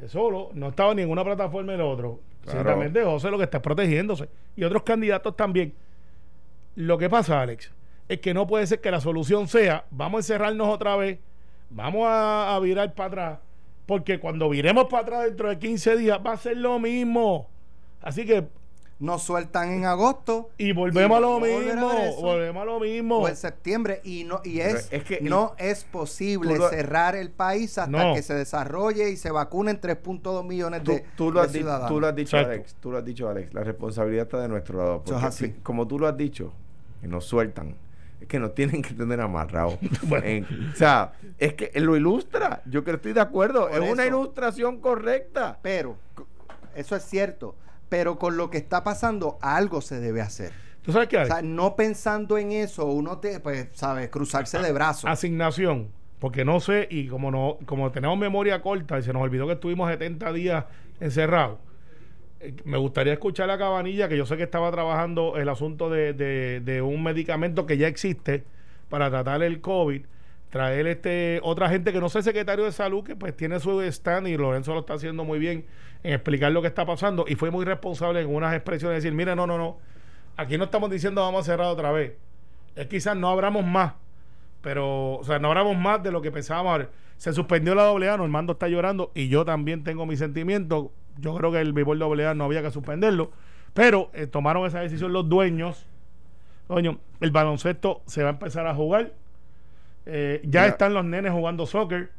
Él 0.00 0.08
solo. 0.08 0.48
No 0.54 0.68
estaba 0.70 0.94
ni 0.94 1.02
en 1.02 1.10
una 1.10 1.22
plataforma 1.22 1.72
ni 1.72 1.74
en 1.74 1.80
el 1.80 1.86
otro. 1.86 2.20
Claro. 2.42 2.60
Ciertamente 2.62 3.04
José 3.04 3.30
lo 3.30 3.36
que 3.38 3.44
está 3.44 3.58
es 3.58 3.62
protegiéndose. 3.62 4.28
Y 4.56 4.64
otros 4.64 4.82
candidatos 4.82 5.36
también. 5.36 5.74
Lo 6.76 6.96
que 6.98 7.08
pasa, 7.10 7.40
Alex, 7.42 7.70
es 8.08 8.18
que 8.20 8.32
no 8.34 8.46
puede 8.46 8.66
ser 8.66 8.80
que 8.80 8.90
la 8.90 9.00
solución 9.00 9.46
sea 9.46 9.84
vamos 9.90 10.16
a 10.16 10.20
encerrarnos 10.20 10.68
otra 10.68 10.96
vez, 10.96 11.18
vamos 11.70 12.06
a, 12.06 12.54
a 12.56 12.60
virar 12.60 12.94
para 12.94 13.06
atrás. 13.08 13.38
Porque 13.86 14.18
cuando 14.18 14.48
viremos 14.48 14.86
para 14.86 15.02
atrás 15.02 15.24
dentro 15.24 15.48
de 15.48 15.58
15 15.58 15.96
días 15.96 16.18
va 16.24 16.32
a 16.32 16.36
ser 16.36 16.56
lo 16.56 16.78
mismo. 16.78 17.48
Así 18.00 18.24
que, 18.24 18.46
Nos 19.00 19.24
sueltan 19.24 19.72
en 19.72 19.86
agosto. 19.86 20.50
y 20.56 20.70
volvemos 20.72 21.18
a 21.18 21.20
lo 21.20 21.36
a 21.36 21.40
mismo. 21.40 21.90
volvemos 22.22 22.62
a 22.62 22.64
lo 22.64 22.78
mismo. 22.80 23.18
O 23.18 23.28
en 23.28 23.34
septiembre 23.36 24.00
y 24.04 24.22
no 24.22 24.40
y 24.44 24.60
es, 24.60 24.86
Pero 24.88 25.02
es 25.02 25.08
que- 25.08 25.20
no 25.20 25.52
es 25.58 25.82
posible 25.84 26.54
Tú 26.54 26.60
lo- 26.60 26.68
cerrar 26.70 27.16
el 27.16 27.30
país 27.30 27.76
hasta 27.76 27.90
No. 27.90 28.14
que 28.14 28.22
se 28.22 28.34
desarrolle 28.34 29.10
y 29.10 29.16
se 29.16 29.32
vacunen 29.32 29.80
3.2 29.80 30.44
millones 30.46 30.84
Tú, 30.84 30.92
de, 30.92 31.04
tú 31.16 31.32
lo 31.32 31.40
de 31.40 31.46
has 31.46 31.52
di- 31.52 31.58
ciudadanos. 31.58 31.88
tú 31.88 32.00
lo 32.00 32.06
has 32.06 32.14
dicho, 32.14 32.36
Exacto. 32.36 32.54
Alex. 32.54 32.76
Tú 32.80 32.90
lo 32.92 32.98
has 32.98 33.04
dicho, 33.04 33.28
Alex. 33.28 33.52
La 33.52 33.64
responsabilidad 33.64 34.22
está 34.26 34.40
de 34.40 34.48
nuestro 34.48 34.78
lado. 34.78 35.02
Es 35.04 35.10
Porque, 35.10 35.26
así. 35.26 35.54
como 35.64 35.88
tú 35.88 35.98
lo 35.98 36.06
has 36.06 36.16
dicho, 36.16 36.52
que 37.00 37.08
nos 37.08 37.24
sueltan. 37.26 37.74
Es 38.24 38.28
que 38.28 38.38
nos 38.40 38.54
tienen 38.54 38.80
que 38.80 38.94
tener 38.94 39.20
amarrados. 39.20 39.76
Bueno. 40.02 40.24
En- 40.26 40.70
o 40.72 40.76
sea, 40.76 41.12
es 41.38 41.52
que 41.52 41.70
lo 41.78 41.94
ilustra. 41.94 42.62
Yo 42.64 42.82
que 42.82 42.92
estoy 42.92 43.12
de 43.12 43.20
acuerdo. 43.20 43.68
Por 43.68 43.82
es 43.82 43.92
una 43.92 44.06
ilustración 44.06 44.80
correcta. 44.80 45.58
Pero 45.60 45.98
eso 46.74 46.96
es 46.96 47.04
cierto, 47.04 47.54
pero 47.90 48.18
con 48.18 48.36
lo 48.38 48.48
que 48.48 48.56
está 48.58 48.82
pasando 48.82 49.36
algo 49.42 49.82
se 49.82 50.00
debe 50.00 50.22
hacer. 50.22 50.52
¿Tú 50.82 50.92
sabes 50.92 51.08
qué, 51.08 51.16
O 51.16 51.20
Alex? 51.20 51.34
sea, 51.34 51.42
no 51.42 51.76
pensando 51.76 52.38
en 52.38 52.52
eso, 52.52 52.86
uno 52.86 53.18
te 53.18 53.40
pues 53.40 53.68
sabes, 53.72 54.08
cruzarse 54.08 54.58
de 54.58 54.72
brazos. 54.72 55.04
asignación, 55.10 55.88
porque 56.18 56.44
no 56.46 56.60
sé, 56.60 56.88
y 56.90 57.08
como 57.08 57.30
no, 57.30 57.58
como 57.66 57.90
tenemos 57.92 58.18
memoria 58.18 58.60
corta 58.62 58.98
y 58.98 59.02
se 59.02 59.12
nos 59.12 59.22
olvidó 59.22 59.46
que 59.46 59.52
estuvimos 59.54 59.90
70 59.90 60.32
días 60.32 60.64
encerrados, 61.00 61.58
me 62.64 62.78
gustaría 62.78 63.12
escuchar 63.12 63.50
a 63.50 63.58
Cabanilla, 63.58 64.08
que 64.08 64.16
yo 64.16 64.26
sé 64.26 64.36
que 64.36 64.42
estaba 64.44 64.70
trabajando 64.70 65.36
el 65.36 65.48
asunto 65.48 65.90
de, 65.90 66.12
de- 66.12 66.82
un 66.82 67.02
medicamento 67.02 67.66
que 67.66 67.76
ya 67.78 67.88
existe 67.88 68.44
para 68.88 69.10
tratar 69.10 69.42
el 69.42 69.60
COVID, 69.60 70.02
traer 70.50 70.86
este 70.86 71.40
otra 71.42 71.68
gente 71.68 71.92
que 71.92 72.00
no 72.00 72.08
sé, 72.08 72.22
secretario 72.22 72.64
de 72.64 72.72
salud, 72.72 73.04
que 73.04 73.16
pues 73.16 73.36
tiene 73.36 73.58
su 73.60 73.80
stand 73.82 74.28
y 74.28 74.36
Lorenzo 74.36 74.74
lo 74.74 74.80
está 74.80 74.94
haciendo 74.94 75.24
muy 75.24 75.38
bien 75.38 75.64
en 76.02 76.12
explicar 76.12 76.52
lo 76.52 76.60
que 76.62 76.68
está 76.68 76.84
pasando 76.86 77.24
y 77.28 77.34
fue 77.34 77.50
muy 77.50 77.64
responsable 77.64 78.20
en 78.20 78.34
unas 78.34 78.54
expresiones 78.54 78.94
de 78.96 79.08
decir, 79.08 79.16
mire, 79.16 79.34
no, 79.36 79.46
no, 79.46 79.58
no, 79.58 79.78
aquí 80.36 80.58
no 80.58 80.64
estamos 80.64 80.90
diciendo 80.90 81.22
vamos 81.22 81.42
a 81.48 81.52
cerrar 81.52 81.68
otra 81.68 81.92
vez, 81.92 82.12
es 82.76 82.86
quizás 82.88 83.16
no 83.16 83.28
abramos 83.30 83.64
más, 83.64 83.94
pero, 84.62 85.14
o 85.16 85.24
sea, 85.24 85.38
no 85.38 85.48
hablamos 85.48 85.76
más 85.76 86.02
de 86.02 86.10
lo 86.10 86.22
que 86.22 86.30
pensábamos. 86.32 86.86
Se 87.16 87.32
suspendió 87.32 87.74
la 87.74 87.88
AA, 87.88 88.16
Normando 88.16 88.54
está 88.54 88.68
llorando 88.68 89.12
y 89.14 89.28
yo 89.28 89.44
también 89.44 89.84
tengo 89.84 90.06
mis 90.06 90.18
sentimientos. 90.18 90.88
Yo 91.18 91.34
creo 91.36 91.52
que 91.52 91.60
el 91.60 91.72
béisbol 91.72 92.02
AA 92.02 92.34
no 92.34 92.44
había 92.44 92.62
que 92.62 92.70
suspenderlo, 92.70 93.30
pero 93.72 94.10
eh, 94.14 94.26
tomaron 94.26 94.66
esa 94.66 94.80
decisión 94.80 95.12
los 95.12 95.28
dueños. 95.28 95.86
Coño, 96.66 96.98
el 97.20 97.30
baloncesto 97.30 98.02
se 98.06 98.22
va 98.22 98.30
a 98.30 98.32
empezar 98.32 98.66
a 98.66 98.74
jugar. 98.74 99.12
Eh, 100.06 100.40
ya 100.44 100.62
Ya. 100.62 100.66
están 100.68 100.94
los 100.94 101.04
nenes 101.04 101.32
jugando 101.32 101.66
soccer. 101.66 102.10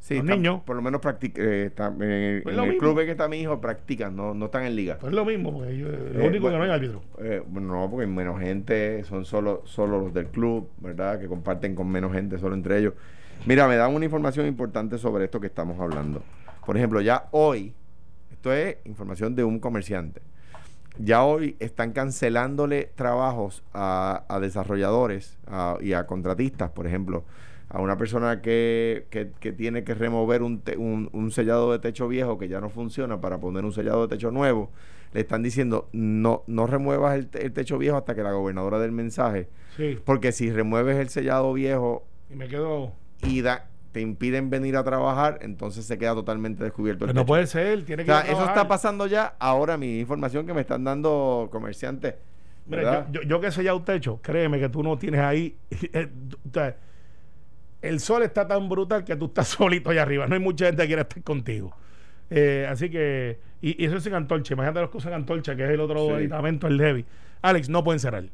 Sí, 0.00 0.16
Los 0.16 0.26
niños. 0.26 0.60
Por 0.66 0.76
lo 0.76 0.82
menos 0.82 1.00
practic- 1.00 1.38
eh, 1.38 1.64
el- 1.74 2.42
Pues 2.42 2.52
en 2.52 2.56
lo 2.56 2.64
el 2.64 2.68
mismo. 2.72 2.78
club 2.80 2.98
en 3.00 3.06
que 3.06 3.12
está 3.12 3.26
mi 3.26 3.38
hijo 3.38 3.58
practican, 3.58 4.14
no, 4.14 4.34
no 4.34 4.46
están 4.46 4.64
en 4.64 4.76
liga. 4.76 4.98
Pues 5.00 5.10
es 5.12 5.16
lo 5.16 5.24
mismo, 5.24 5.50
porque 5.50 5.78
yo- 5.78 5.88
lo 5.88 6.20
Eh, 6.20 6.28
único 6.28 6.50
que 6.50 6.56
no 6.58 6.62
hay 6.62 6.70
árbitro. 6.70 7.00
eh, 7.20 7.42
no, 7.50 7.88
porque 7.90 8.04
hay 8.04 8.10
menos 8.12 8.38
gente, 8.38 9.02
son 9.04 9.24
solo, 9.24 9.62
solo 9.64 10.00
los 10.00 10.12
del 10.12 10.26
club, 10.26 10.68
¿verdad? 10.76 11.18
Que 11.18 11.26
comparten 11.26 11.74
con 11.74 11.88
menos 11.90 12.12
gente, 12.12 12.38
solo 12.38 12.54
entre 12.54 12.78
ellos. 12.80 12.92
Mira, 13.46 13.66
me 13.66 13.76
dan 13.76 13.94
una 13.94 14.04
información 14.04 14.46
importante 14.46 14.98
sobre 14.98 15.24
esto 15.24 15.40
que 15.40 15.46
estamos 15.46 15.80
hablando. 15.80 16.22
Por 16.66 16.76
ejemplo, 16.76 17.00
ya 17.00 17.28
hoy, 17.30 17.72
esto 18.44 18.52
es 18.52 18.76
información 18.84 19.34
de 19.34 19.42
un 19.42 19.58
comerciante, 19.58 20.20
ya 20.98 21.24
hoy 21.24 21.56
están 21.60 21.92
cancelándole 21.92 22.90
trabajos 22.94 23.62
a, 23.72 24.24
a 24.28 24.38
desarrolladores 24.38 25.38
a- 25.46 25.78
y 25.80 25.94
a 25.94 26.06
contratistas, 26.06 26.68
por 26.70 26.86
ejemplo, 26.86 27.24
a 27.70 27.80
una 27.80 27.96
persona 27.96 28.42
que, 28.42 29.06
que- 29.08 29.30
que 29.40 29.52
tiene 29.52 29.82
que 29.82 29.94
remover 29.94 30.42
un, 30.42 30.60
te- 30.60 30.76
un- 30.76 31.08
un 31.14 31.30
sellado 31.30 31.72
de 31.72 31.78
techo 31.78 32.06
viejo 32.06 32.36
que 32.38 32.48
ya 32.48 32.60
no 32.60 32.68
funciona 32.68 33.18
para 33.18 33.38
poner 33.38 33.64
un 33.64 33.72
sellado 33.72 34.06
de 34.06 34.14
techo 34.14 34.30
nuevo, 34.30 34.70
le 35.14 35.20
están 35.22 35.42
diciendo 35.42 35.88
no, 35.92 36.42
no 36.46 36.66
remuevas 36.66 37.14
el, 37.16 37.28
te- 37.28 37.46
el 37.46 37.52
techo 37.54 37.78
viejo 37.78 37.96
hasta 37.96 38.14
que 38.14 38.22
la 38.22 38.32
gobernadora 38.32 38.78
dé 38.78 38.84
el 38.84 38.92
mensaje, 38.92 39.48
Sí. 39.78 39.98
porque 40.04 40.32
si 40.32 40.52
remueves 40.52 40.98
el 40.98 41.08
sellado 41.08 41.50
viejo 41.54 42.04
Y 42.30 42.34
me 42.36 42.46
quedo. 42.46 42.92
y 43.22 43.40
da, 43.40 43.68
te 43.94 44.00
impiden 44.00 44.50
venir 44.50 44.76
a 44.76 44.82
trabajar, 44.82 45.38
entonces 45.42 45.84
se 45.86 45.96
queda 45.96 46.14
totalmente 46.14 46.64
descubierto 46.64 47.04
el 47.04 47.10
Pues 47.10 47.14
no 47.14 47.24
puede 47.24 47.46
ser, 47.46 47.84
tiene 47.84 48.02
O 48.02 48.06
que 48.06 48.10
ir 48.10 48.16
sea, 48.16 48.24
a 48.24 48.26
eso 48.32 48.44
está 48.44 48.66
pasando 48.66 49.06
ya 49.06 49.36
ahora, 49.38 49.76
mi 49.76 50.00
información 50.00 50.44
que 50.46 50.52
me 50.52 50.62
están 50.62 50.82
dando 50.82 51.48
comerciantes. 51.52 52.16
Mira, 52.66 53.06
yo, 53.12 53.20
yo, 53.20 53.28
yo 53.28 53.40
que 53.40 53.46
he 53.46 53.52
sellado 53.52 53.76
un 53.76 53.84
techo, 53.84 54.18
créeme 54.20 54.58
que 54.58 54.68
tú 54.68 54.82
no 54.82 54.98
tienes 54.98 55.20
ahí. 55.20 55.56
eh, 55.70 56.08
o 56.52 56.60
el 57.82 58.00
sol 58.00 58.24
está 58.24 58.48
tan 58.48 58.68
brutal 58.68 59.04
que 59.04 59.14
tú 59.14 59.26
estás 59.26 59.46
solito 59.58 59.90
allá 59.90 60.02
arriba. 60.02 60.26
No 60.26 60.34
hay 60.34 60.40
mucha 60.40 60.66
gente 60.66 60.82
que 60.82 60.86
quiera 60.88 61.02
estar 61.02 61.22
contigo. 61.22 61.72
Eh, 62.30 62.66
así 62.68 62.90
que, 62.90 63.38
y, 63.62 63.80
y 63.80 63.86
eso 63.86 63.98
es 63.98 64.02
sin 64.02 64.14
antorcha. 64.14 64.54
Imagínate 64.54 64.80
los 64.80 64.90
que 64.90 64.96
usan 64.96 65.12
antorcha, 65.12 65.54
que 65.54 65.64
es 65.64 65.70
el 65.70 65.80
otro 65.80 66.06
Sí. 66.08 66.12
aditamento, 66.14 66.66
el 66.66 66.80
heavy. 66.80 67.04
Alex, 67.42 67.68
no 67.68 67.84
pueden 67.84 68.00
cerrar. 68.00 68.24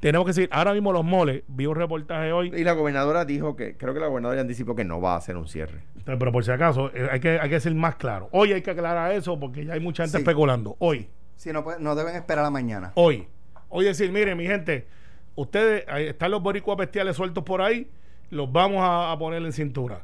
Tenemos 0.00 0.26
que 0.26 0.32
seguir. 0.34 0.50
Ahora 0.52 0.72
mismo 0.74 0.92
los 0.92 1.04
moles, 1.04 1.42
vi 1.48 1.66
un 1.66 1.74
reportaje 1.74 2.30
hoy, 2.32 2.52
Y 2.54 2.64
la 2.64 2.72
gobernadora 2.72 3.24
dijo 3.24 3.56
que, 3.56 3.76
creo 3.76 3.94
que 3.94 4.00
la 4.00 4.08
gobernadora 4.08 4.36
ya 4.38 4.42
anticipó 4.42 4.74
que 4.76 4.84
no 4.84 5.00
va 5.00 5.14
a 5.14 5.16
hacer 5.16 5.36
un 5.36 5.48
cierre. 5.48 5.80
pero 6.04 6.30
por 6.32 6.44
si 6.44 6.50
acaso, 6.50 6.90
eh, 6.94 7.08
hay, 7.10 7.20
que, 7.20 7.40
hay 7.40 7.48
que 7.50 7.58
ser 7.60 7.74
más 7.74 7.96
claro. 7.96 8.28
Hoy 8.32 8.52
hay 8.52 8.62
que 8.62 8.70
aclarar 8.70 9.12
eso 9.12 9.38
porque 9.40 9.64
ya 9.64 9.72
hay 9.74 9.80
mucha 9.80 10.04
gente 10.04 10.18
Sí. 10.18 10.22
especulando. 10.22 10.76
Hoy. 10.78 11.08
Si 11.36 11.52
no, 11.52 11.64
pues, 11.64 11.78
no 11.80 11.94
deben 11.94 12.14
esperar 12.14 12.40
a 12.40 12.42
la 12.44 12.50
mañana. 12.50 12.92
hoy. 12.94 13.26
Hoy 13.68 13.84
decir, 13.84 14.12
mire, 14.12 14.34
mi 14.34 14.46
gente, 14.46 14.86
ustedes, 15.34 15.84
ahí 15.88 16.06
están 16.06 16.30
los 16.30 16.40
boricuas 16.42 16.78
bestiales 16.78 17.16
sueltos 17.16 17.42
por 17.42 17.60
ahí, 17.60 17.90
los 18.30 18.50
vamos 18.52 18.78
a, 18.82 19.10
a 19.12 19.18
poner 19.18 19.42
en 19.42 19.52
cintura. 19.52 20.02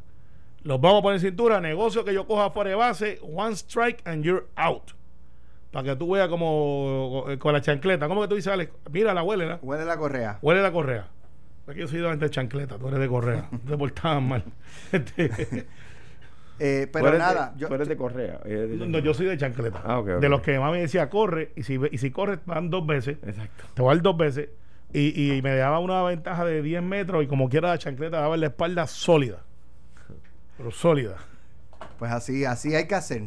Los 0.64 0.80
vamos 0.80 0.98
a 0.98 1.02
poner 1.02 1.16
en 1.16 1.20
cintura, 1.26 1.60
negocio 1.60 2.04
que 2.04 2.12
yo 2.14 2.26
coja 2.26 2.50
fuera 2.50 2.70
de 2.70 2.76
base, 2.76 3.18
one 3.22 3.52
strike 3.54 4.00
and 4.04 4.24
you're 4.24 4.46
out. 4.56 4.92
Para 5.72 5.84
que 5.84 5.96
tú 5.96 6.12
veas 6.12 6.28
como 6.28 7.24
con 7.38 7.52
la 7.52 7.60
chancleta. 7.60 8.06
¿Cómo 8.06 8.20
que 8.22 8.28
tú 8.28 8.34
dices, 8.36 8.52
Alex? 8.52 8.72
Mira, 8.92 9.14
la 9.14 9.22
huele, 9.22 9.46
¿no? 9.46 9.56
Huele 9.62 9.84
la 9.84 9.96
correa. 9.96 10.38
Huele 10.42 10.62
la 10.62 10.70
correa. 10.70 11.08
Aquí 11.66 11.80
yo 11.80 11.88
soy 11.88 12.00
de 12.00 12.30
chancleta, 12.30 12.76
tú 12.78 12.88
eres 12.88 13.00
de 13.00 13.08
correa. 13.08 13.48
te 13.68 13.76
portaban 13.76 14.28
mal. 14.28 14.44
Este, 14.92 15.66
Eh, 16.64 16.86
pero 16.92 17.08
eres 17.08 17.18
nada, 17.18 17.52
de, 17.56 17.60
yo, 17.60 17.66
tú 17.66 17.74
eres 17.74 17.88
de 17.88 17.96
correa. 17.96 18.38
eres 18.44 18.78
de- 18.78 18.86
no, 18.86 18.98
yo 19.00 19.14
soy 19.14 19.26
de 19.26 19.36
chancleta. 19.36 19.82
Ah. 19.84 20.00
De 20.02 20.28
los 20.28 20.42
que 20.42 20.60
mami 20.60 20.78
decía, 20.78 21.10
corre, 21.10 21.50
y 21.56 21.64
si, 21.64 21.80
y 21.90 21.98
si 21.98 22.12
corres, 22.12 22.38
van 22.46 22.70
dos 22.70 22.86
veces. 22.86 23.16
Exacto. 23.26 23.64
Te 23.74 23.82
voy 23.82 23.90
a 23.90 23.94
dar 23.96 24.02
dos 24.02 24.16
veces. 24.16 24.48
Y, 24.92 25.36
y 25.38 25.42
me 25.42 25.56
daba 25.56 25.80
una 25.80 26.02
ventaja 26.04 26.44
de 26.44 26.62
10 26.62 26.82
metros 26.82 27.24
y 27.24 27.26
como 27.26 27.48
quiera 27.48 27.70
la 27.70 27.78
chancleta 27.78 28.20
daba 28.20 28.34
en 28.36 28.42
la 28.42 28.46
espalda 28.48 28.86
sólida. 28.86 29.38
Pero 30.56 30.70
sólida. 30.70 31.16
pues 31.98 32.12
así, 32.12 32.44
así 32.44 32.74
hay 32.76 32.86
que 32.86 32.94
hacer. 32.94 33.22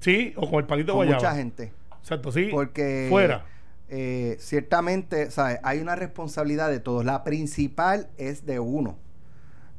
Sí, 0.00 0.32
o 0.34 0.50
con 0.50 0.58
el 0.60 0.66
palito 0.66 0.92
de 0.92 0.96
Con 0.98 1.06
guayaba. 1.06 1.18
mucha 1.18 1.34
gente. 1.36 1.72
Exacto, 2.00 2.32
sí. 2.32 2.48
Porque 2.50 3.06
Fuera. 3.10 3.44
eh, 3.88 4.36
ciertamente, 4.38 5.30
¿sabes? 5.30 5.58
Hay 5.62 5.80
una 5.80 5.96
responsabilidad 5.96 6.70
de 6.70 6.80
todos. 6.80 7.04
La 7.04 7.24
principal 7.24 8.08
es 8.18 8.46
de 8.46 8.58
uno. 8.60 8.98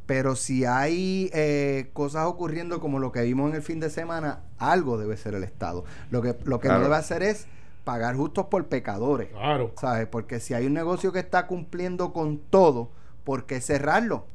Pero 0.06 0.36
si 0.36 0.66
hay 0.66 1.30
eh, 1.34 1.90
cosas 1.94 2.26
ocurriendo 2.26 2.80
como 2.82 3.00
lo 3.00 3.12
que 3.12 3.22
vimos 3.22 3.50
en 3.50 3.56
el 3.56 3.62
fin 3.62 3.80
de 3.80 3.90
semana, 3.90 4.40
algo 4.58 4.98
debe 4.98 5.16
ser 5.16 5.36
el 5.36 5.44
Estado. 5.44 5.86
Lo 6.10 6.22
que, 6.22 6.36
lo 6.44 6.60
que 6.60 6.68
Claro. 6.68 6.80
no 6.80 6.86
debe 6.86 6.98
hacer 6.98 7.24
es 7.24 7.48
pagar 7.86 8.16
justos 8.16 8.48
por 8.48 8.68
pecadores. 8.68 9.30
Claro. 9.30 9.74
¿Sabes? 9.80 10.08
Porque 10.08 10.40
si 10.40 10.54
hay 10.54 10.66
un 10.66 10.74
negocio 10.74 11.14
que 11.14 11.20
está 11.20 11.48
cumpliendo 11.48 12.12
con 12.14 12.40
todo, 12.40 12.92
¿por 13.24 13.46
qué 13.46 13.62
cerrarlo? 13.62 14.26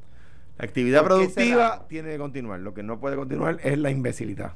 La 0.56 0.64
actividad 0.64 1.00
¿Por 1.02 1.08
qué 1.08 1.14
productiva 1.16 1.62
cerrarlo? 1.64 1.84
tiene 1.88 2.10
que 2.12 2.18
continuar. 2.18 2.60
Lo 2.60 2.72
que 2.72 2.82
no 2.82 2.98
puede 2.98 3.16
continuar 3.16 3.58
es 3.62 3.76
la 3.76 3.90
imbecilidad. 3.90 4.54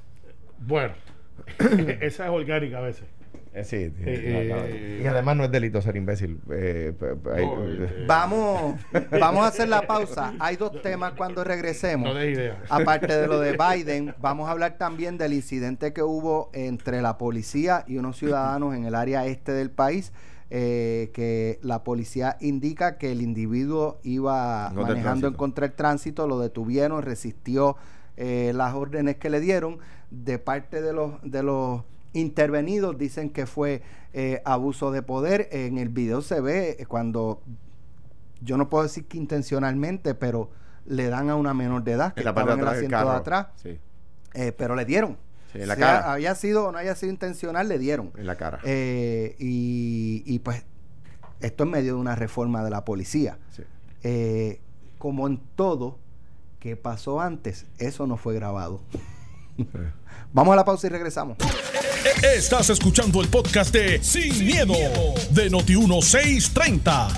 Bueno. 0.58 0.94
Esa 2.00 2.24
es 2.24 2.30
orgánica 2.30 2.78
a 2.78 2.82
veces. 2.82 3.04
Eh, 3.52 3.64
sí, 3.64 3.90
sí, 3.96 4.02
Eh, 4.06 4.46
no, 4.48 4.56
no. 4.56 4.62
eh, 4.64 5.00
y 5.02 5.06
además 5.06 5.36
no 5.36 5.44
es 5.44 5.50
delito 5.50 5.82
ser 5.82 5.96
imbécil. 5.96 6.38
Eh, 6.52 6.92
hay- 7.34 8.06
Vamos, 8.06 8.76
vamos 9.18 9.44
a 9.44 9.48
hacer 9.48 9.68
la 9.68 9.82
pausa. 9.88 10.34
Hay 10.38 10.54
dos 10.56 10.80
temas 10.82 11.14
cuando 11.16 11.42
regresemos. 11.42 12.14
No 12.14 12.24
idea. 12.24 12.62
Aparte 12.68 13.16
de 13.16 13.26
lo 13.26 13.40
de 13.40 13.56
Biden, 13.56 14.14
vamos 14.20 14.48
a 14.48 14.52
hablar 14.52 14.78
también 14.78 15.18
del 15.18 15.32
incidente 15.32 15.92
que 15.92 16.02
hubo 16.02 16.50
entre 16.52 17.02
la 17.02 17.18
policía 17.18 17.84
y 17.88 17.96
unos 17.98 18.18
ciudadanos 18.18 18.74
en 18.76 18.84
el 18.84 18.94
área 18.94 19.26
este 19.26 19.52
del 19.52 19.70
país, 19.70 20.12
eh, 20.50 21.10
que 21.12 21.58
la 21.62 21.82
policía 21.82 22.36
indica 22.40 22.98
que 22.98 23.10
el 23.10 23.20
individuo 23.20 23.98
iba 24.04 24.70
manejando 24.70 24.92
en 24.94 25.02
tránsito. 25.02 25.36
contra 25.36 25.66
del 25.66 25.76
tránsito, 25.76 26.26
lo 26.28 26.38
detuvieron, 26.38 27.02
resistió 27.02 27.76
eh, 28.16 28.52
las 28.54 28.74
órdenes 28.74 29.16
que 29.16 29.28
le 29.30 29.40
dieron. 29.40 29.78
De 30.12 30.38
parte 30.40 30.82
de 30.82 30.92
los, 30.92 31.12
de 31.22 31.42
los 31.44 31.82
intervenidos 32.12 32.98
dicen 32.98 33.30
que 33.30 33.46
fue 33.46 33.82
eh, 34.12 34.42
abuso 34.44 34.90
de 34.90 35.02
poder. 35.02 35.48
En 35.52 35.78
el 35.78 35.88
video 35.88 36.22
se 36.22 36.40
ve 36.40 36.76
eh, 36.78 36.86
cuando, 36.86 37.42
yo 38.40 38.56
no 38.56 38.68
puedo 38.68 38.84
decir 38.84 39.06
que 39.06 39.18
intencionalmente, 39.18 40.14
pero 40.14 40.50
le 40.86 41.08
dan 41.08 41.30
a 41.30 41.36
una 41.36 41.54
menor 41.54 41.84
de 41.84 41.92
edad 41.92 42.14
que 42.14 42.20
en 42.20 42.24
la 42.24 42.30
estaba 42.30 42.54
en 42.54 42.60
el 42.60 42.68
asiento 42.68 42.96
de 42.96 43.16
atrás, 43.16 43.46
Sí, 43.56 43.78
eh, 44.34 44.52
pero 44.52 44.74
le 44.74 44.84
dieron. 44.84 45.18
sí, 45.52 45.60
en 45.60 45.68
la 45.68 45.76
Sea 45.76 45.86
cara. 45.86 46.12
Había 46.12 46.34
sido 46.34 46.66
o 46.66 46.72
no 46.72 46.78
haya 46.78 46.94
sido 46.94 47.12
intencional, 47.12 47.68
le 47.68 47.78
dieron. 47.78 48.12
En 48.16 48.26
la 48.26 48.36
cara. 48.36 48.60
Eh, 48.64 49.36
y, 49.38 50.22
y, 50.26 50.38
pues 50.40 50.64
esto 51.40 51.64
en 51.64 51.70
medio 51.70 51.94
de 51.94 52.00
una 52.00 52.16
reforma 52.16 52.64
de 52.64 52.70
la 52.70 52.84
policía. 52.84 53.38
Sí. 53.50 53.62
Como 54.98 55.26
en 55.26 55.40
todo 55.56 55.98
que 56.58 56.76
pasó 56.76 57.20
antes, 57.20 57.66
eso 57.78 58.06
no 58.06 58.16
fue 58.16 58.34
grabado. 58.34 58.82
Vamos 60.32 60.52
a 60.52 60.56
la 60.56 60.64
pausa 60.64 60.86
y 60.86 60.90
regresamos. 60.90 61.36
Estás 62.22 62.70
escuchando 62.70 63.20
el 63.20 63.28
podcast 63.28 63.72
de 63.74 64.02
Sin, 64.02 64.46
miedo, 64.46 64.74
de 65.30 65.50
Noti1630. 65.50 67.08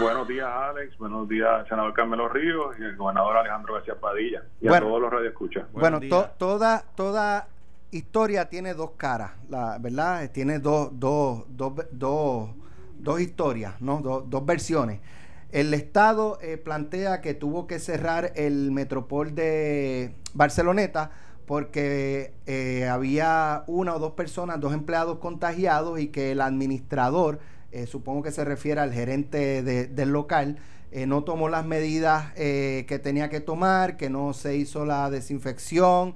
Buenos 0.00 0.28
días, 0.28 0.46
Alex. 0.46 0.96
Buenos 0.98 1.28
días, 1.28 1.66
senador 1.68 1.94
Carmelo 1.94 2.28
Ríos 2.28 2.76
y 2.78 2.82
el 2.84 2.96
gobernador 2.96 3.38
Alejandro 3.38 3.74
García 3.74 3.94
Padilla. 4.00 4.42
Y 4.60 4.68
Bueno. 4.68 4.86
a 4.86 4.88
todos 4.90 5.00
los 5.02 5.12
radioescuchas. 5.12 5.64
Bueno, 5.72 5.98
Buenos 5.98 6.00
días. 6.02 6.10
to- 6.12 6.30
toda, 6.38 6.84
toda 6.94 7.48
historia 7.90 8.48
tiene 8.48 8.74
dos 8.74 8.90
caras, 8.96 9.32
la, 9.48 9.78
¿verdad? 9.80 10.30
Tiene 10.30 10.58
dos, 10.58 10.90
dos, 10.92 11.44
dos, 11.48 11.72
dos, 11.90 12.50
dos 12.98 13.20
historias, 13.20 13.80
¿no? 13.80 14.00
Do- 14.00 14.24
dos 14.28 14.44
versiones. 14.44 15.00
El 15.50 15.72
Estado 15.72 16.38
eh, 16.42 16.58
plantea 16.58 17.20
que 17.22 17.32
tuvo 17.34 17.66
que 17.66 17.78
cerrar 17.78 18.32
el 18.36 18.70
Metropol 18.70 19.34
de 19.34 20.14
Barceloneta 20.34 21.10
porque 21.46 22.34
eh, 22.46 22.86
había 22.86 23.64
una 23.66 23.94
o 23.94 23.98
dos 23.98 24.12
personas, 24.12 24.60
dos 24.60 24.74
empleados 24.74 25.18
contagiados 25.18 25.98
y 26.00 26.08
que 26.08 26.32
el 26.32 26.42
administrador, 26.42 27.38
eh, 27.72 27.86
supongo 27.86 28.22
que 28.22 28.30
se 28.30 28.44
refiere 28.44 28.82
al 28.82 28.92
gerente 28.92 29.62
de- 29.62 29.86
del 29.86 30.10
local, 30.10 30.58
no 31.06 31.22
tomó 31.22 31.50
las 31.50 31.66
medidas 31.66 32.32
que 32.32 33.00
tenía 33.02 33.28
que 33.28 33.40
tomar, 33.40 33.98
que 33.98 34.08
no 34.08 34.32
se 34.32 34.56
hizo 34.56 34.86
la 34.86 35.10
desinfección 35.10 36.14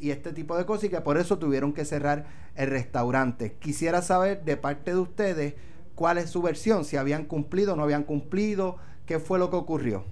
y 0.00 0.10
este 0.10 0.32
tipo 0.32 0.56
de 0.56 0.64
cosas 0.64 0.84
y 0.84 0.88
que 0.90 1.00
por 1.00 1.18
eso 1.18 1.40
tuvieron 1.40 1.72
que 1.72 1.84
cerrar 1.84 2.24
el 2.54 2.70
restaurante. 2.70 3.54
Quisiera 3.58 4.02
saber 4.02 4.44
de 4.44 4.56
parte 4.56 4.92
de 4.92 4.98
ustedes 4.98 5.54
cuál 5.96 6.18
es 6.18 6.30
su 6.30 6.40
versión, 6.42 6.84
si 6.84 6.96
habían 6.96 7.24
cumplido 7.24 7.72
o 7.72 7.76
no 7.76 7.82
habían 7.82 8.04
cumplido, 8.04 8.76
qué 9.06 9.18
fue 9.18 9.40
lo 9.40 9.50
que 9.50 9.56
ocurrió. 9.56 10.04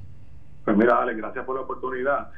Pues 0.64 0.77
mira, 0.77 1.01
Alex, 1.01 1.18
gracias 1.18 1.44
por 1.44 1.55
la 1.55 1.62
oportunidad. 1.62 2.31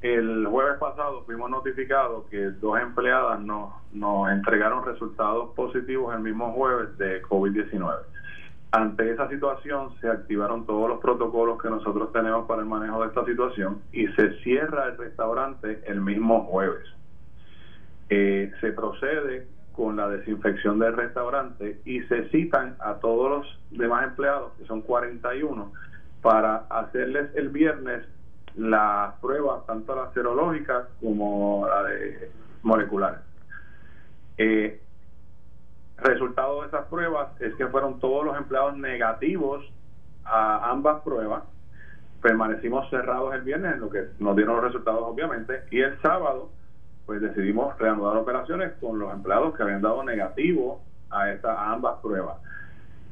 El 0.00 0.46
jueves 0.46 0.78
pasado 0.78 1.22
fuimos 1.24 1.50
notificados 1.50 2.24
que 2.30 2.50
dos 2.52 2.80
empleadas 2.80 3.40
nos, 3.40 3.74
nos 3.92 4.30
entregaron 4.30 4.84
resultados 4.84 5.54
positivos 5.54 6.14
el 6.14 6.22
mismo 6.22 6.52
jueves 6.52 6.96
de 6.98 7.22
COVID-19. 7.22 7.98
Ante 8.70 9.10
esa 9.10 9.28
situación 9.28 9.94
se 10.00 10.08
activaron 10.08 10.66
todos 10.66 10.88
los 10.88 11.00
protocolos 11.00 11.60
que 11.60 11.68
nosotros 11.68 12.12
tenemos 12.12 12.46
para 12.46 12.62
el 12.62 12.68
manejo 12.68 13.02
de 13.02 13.08
esta 13.08 13.24
situación 13.24 13.80
y 13.92 14.06
se 14.08 14.34
cierra 14.42 14.86
el 14.86 14.98
restaurante 14.98 15.82
el 15.86 16.00
mismo 16.00 16.44
jueves. 16.44 16.86
Eh, 18.10 18.52
se 18.60 18.72
procede 18.72 19.46
con 19.78 19.94
la 19.94 20.08
desinfección 20.08 20.80
del 20.80 20.96
restaurante 20.96 21.80
y 21.84 22.00
se 22.02 22.28
citan 22.30 22.74
a 22.80 22.94
todos 22.94 23.30
los 23.30 23.60
demás 23.70 24.08
empleados, 24.08 24.52
que 24.58 24.66
son 24.66 24.82
41, 24.82 25.72
para 26.20 26.64
hacerles 26.68 27.30
el 27.36 27.50
viernes 27.50 28.04
las 28.56 29.14
pruebas, 29.20 29.64
tanto 29.66 29.94
las 29.94 30.12
serológicas 30.14 30.88
como 31.00 31.64
la 31.68 31.84
de 31.84 32.28
moleculares. 32.64 33.20
Eh, 34.36 34.80
resultado 35.98 36.62
de 36.62 36.66
esas 36.66 36.86
pruebas 36.86 37.40
es 37.40 37.54
que 37.54 37.68
fueron 37.68 38.00
todos 38.00 38.24
los 38.24 38.36
empleados 38.36 38.76
negativos 38.76 39.64
a 40.24 40.72
ambas 40.72 41.02
pruebas. 41.02 41.44
Permanecimos 42.20 42.90
cerrados 42.90 43.32
el 43.32 43.42
viernes, 43.42 43.74
en 43.74 43.80
lo 43.80 43.90
que 43.90 44.08
nos 44.18 44.34
dieron 44.34 44.56
los 44.56 44.64
resultados, 44.64 45.02
obviamente, 45.04 45.62
y 45.70 45.82
el 45.82 46.02
sábado, 46.02 46.50
pues 47.08 47.22
decidimos 47.22 47.74
reanudar 47.78 48.18
operaciones 48.18 48.74
con 48.82 48.98
los 48.98 49.10
empleados 49.10 49.56
que 49.56 49.62
habían 49.62 49.80
dado 49.80 50.04
negativo 50.04 50.82
a, 51.08 51.30
esta, 51.30 51.54
a 51.54 51.72
ambas 51.72 52.00
pruebas. 52.02 52.36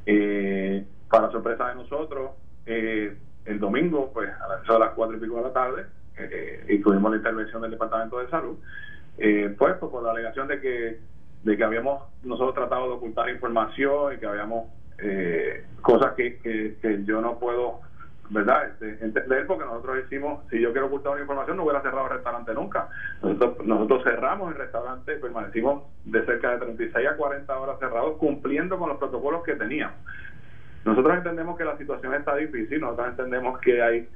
Eh, 0.05 0.85
para 1.09 1.31
sorpresa 1.31 1.71
de 1.71 1.77
nosotros, 1.77 2.33
eh, 2.67 3.17
el 3.47 3.59
domingo, 3.59 4.11
pues 4.13 4.29
a 4.31 4.49
las, 4.49 4.69
a 4.69 4.79
las 4.79 4.91
cuatro 4.91 5.17
y 5.17 5.21
pico 5.21 5.37
de 5.37 5.43
la 5.45 5.53
tarde, 5.55 5.87
eh, 6.19 6.67
y 6.69 6.79
tuvimos 6.81 7.11
la 7.11 7.17
intervención 7.17 7.63
del 7.63 7.71
Departamento 7.71 8.19
de 8.19 8.29
Salud, 8.29 8.59
eh, 9.17 9.55
pues, 9.57 9.77
pues 9.81 9.91
por 9.91 10.03
la 10.03 10.11
alegación 10.11 10.47
de 10.49 10.61
que 10.61 11.01
de 11.45 11.57
que 11.57 11.65
habíamos 11.65 12.03
nosotros 12.23 12.55
tratado 12.55 12.89
de 12.89 12.95
ocultar 12.97 13.31
información 13.31 14.13
y 14.13 14.19
que 14.19 14.27
habíamos 14.27 14.69
eh, 14.99 15.65
cosas 15.81 16.13
que, 16.15 16.37
que, 16.41 16.77
que 16.83 17.03
yo 17.05 17.23
no 17.23 17.39
puedo 17.39 17.81
verdad 18.31 18.69
este, 18.69 19.05
entender 19.05 19.47
porque 19.47 19.65
nosotros 19.65 19.97
decimos 19.97 20.45
si 20.51 20.61
yo 20.61 20.73
quiero 20.73 20.87
ocultar 20.87 21.13
una 21.13 21.23
información 21.23 21.57
no 21.57 21.65
hubiera 21.65 21.83
cerrado 21.83 22.07
el 22.07 22.13
restaurante 22.13 22.55
nunca. 22.55 22.89
Nosotros, 23.23 23.67
nosotros 23.67 24.05
cerramos 24.05 24.53
el 24.53 24.59
restaurante 24.59 25.17
permanecimos 25.17 25.85
de 26.05 26.25
cerca 26.25 26.53
de 26.53 26.59
36 26.59 27.09
a 27.09 27.17
40 27.17 27.59
horas 27.59 27.79
cerrados 27.79 28.17
cumpliendo 28.19 28.79
con 28.79 28.89
los 28.89 28.99
protocolos 28.99 29.43
que 29.45 29.55
teníamos. 29.55 29.97
Nosotros 30.85 31.17
entendemos 31.17 31.57
que 31.59 31.65
la 31.65 31.77
situación 31.77 32.15
está 32.15 32.37
difícil 32.37 32.81
nosotros 32.81 33.09
entendemos 33.09 33.59
que 33.61 33.83
hay 33.83 34.09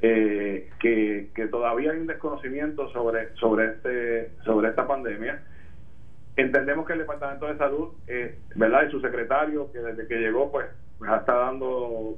eh, 0.00 0.70
que, 0.78 1.30
que 1.34 1.46
todavía 1.48 1.90
hay 1.90 1.98
un 1.98 2.06
desconocimiento 2.06 2.88
sobre 2.90 3.34
sobre 3.34 3.66
este 3.66 4.30
sobre 4.44 4.68
esta 4.68 4.86
pandemia. 4.86 5.42
Entendemos 6.36 6.86
que 6.86 6.92
el 6.92 7.00
departamento 7.00 7.46
de 7.46 7.56
salud 7.56 7.94
eh, 8.06 8.38
verdad 8.54 8.86
y 8.86 8.90
su 8.92 9.00
secretario 9.00 9.72
que 9.72 9.80
desde 9.80 10.06
que 10.06 10.16
llegó 10.20 10.52
pues, 10.52 10.66
pues 10.98 11.10
está 11.12 11.34
dando 11.34 12.16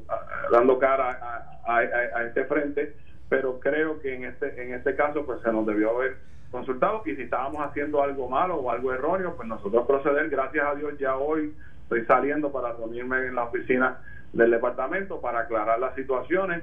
dando 0.50 0.78
cara 0.78 1.10
a, 1.10 1.72
a- 1.72 1.78
a- 1.78 2.18
a 2.18 2.24
este 2.24 2.44
frente 2.44 2.96
pero 3.28 3.60
creo 3.60 4.00
que 4.00 4.14
en 4.14 4.24
este 4.24 4.62
en 4.62 4.74
este 4.74 4.94
caso 4.96 5.24
pues 5.24 5.40
se 5.42 5.52
nos 5.52 5.66
debió 5.66 5.96
haber 5.96 6.16
consultado 6.50 7.02
y 7.06 7.14
si 7.14 7.22
estábamos 7.22 7.60
haciendo 7.64 8.02
algo 8.02 8.28
malo 8.28 8.56
o 8.56 8.70
algo 8.70 8.92
erróneo 8.92 9.36
pues 9.36 9.46
nosotros 9.48 9.86
proceder 9.86 10.28
gracias 10.30 10.66
a 10.66 10.74
Dios 10.74 10.96
ya 10.98 11.16
hoy 11.16 11.54
estoy 11.84 12.04
saliendo 12.06 12.50
para 12.50 12.72
reunirme 12.72 13.26
en 13.26 13.34
la 13.34 13.44
oficina 13.44 13.98
del 14.32 14.50
departamento 14.50 15.20
para 15.20 15.40
aclarar 15.40 15.78
las 15.78 15.94
situaciones 15.94 16.62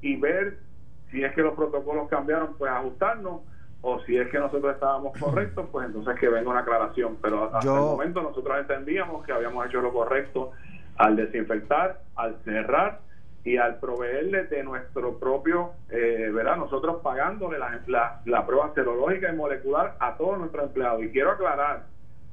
y 0.00 0.16
ver 0.16 0.56
si 1.10 1.22
es 1.22 1.32
que 1.34 1.42
los 1.42 1.54
protocolos 1.54 2.08
cambiaron, 2.08 2.54
pues 2.58 2.70
ajustarnos 2.72 3.42
o 3.82 4.00
si 4.00 4.16
es 4.16 4.28
que 4.30 4.38
nosotros 4.38 4.74
estábamos 4.74 5.16
correctos, 5.20 5.68
pues 5.70 5.86
entonces 5.86 6.18
que 6.18 6.28
venga 6.28 6.50
una 6.50 6.60
aclaración. 6.60 7.16
Pero 7.22 7.44
hasta 7.44 7.58
el 7.60 7.64
momento 7.82 8.22
nosotros 8.22 8.58
entendíamos 8.58 9.24
que 9.24 9.32
habíamos 9.32 9.66
hecho 9.66 9.80
lo 9.80 9.92
correcto 9.92 10.52
al 10.96 11.16
desinfectar, 11.16 12.00
al 12.16 12.36
cerrar 12.44 13.00
y 13.44 13.58
al 13.58 13.78
proveerle 13.78 14.44
de 14.44 14.64
nuestro 14.64 15.18
propio, 15.18 15.72
eh, 15.90 16.30
¿verdad? 16.32 16.56
Nosotros 16.56 17.02
pagándole 17.02 17.58
la, 17.58 18.20
la, 18.24 18.46
prueba 18.46 18.72
serológica 18.74 19.30
y 19.30 19.36
molecular 19.36 19.96
a 20.00 20.16
todos 20.16 20.38
nuestros 20.38 20.64
empleados. 20.64 21.02
Y 21.02 21.10
quiero 21.10 21.32
aclarar 21.32 21.82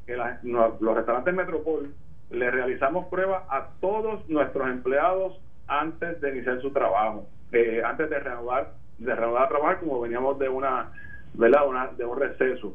que 0.05 0.15
los 0.43 0.95
restaurantes 0.95 1.33
Metropol 1.33 1.93
le 2.29 2.49
realizamos 2.49 3.07
pruebas 3.07 3.43
a 3.49 3.67
todos 3.81 4.27
nuestros 4.29 4.69
empleados 4.69 5.37
antes 5.67 6.21
de 6.21 6.29
iniciar 6.29 6.61
su 6.61 6.71
trabajo, 6.71 7.27
eh, 7.51 7.81
antes 7.85 8.09
de 8.09 8.19
renovar, 8.19 8.71
de 8.97 9.13
renovar 9.13 9.43
a 9.43 9.49
trabajar 9.49 9.79
como 9.79 9.99
veníamos 9.99 10.39
de 10.39 10.47
una, 10.47 10.91
¿verdad? 11.33 11.67
Una, 11.67 11.87
de 11.87 12.05
un 12.05 12.17
receso. 12.17 12.73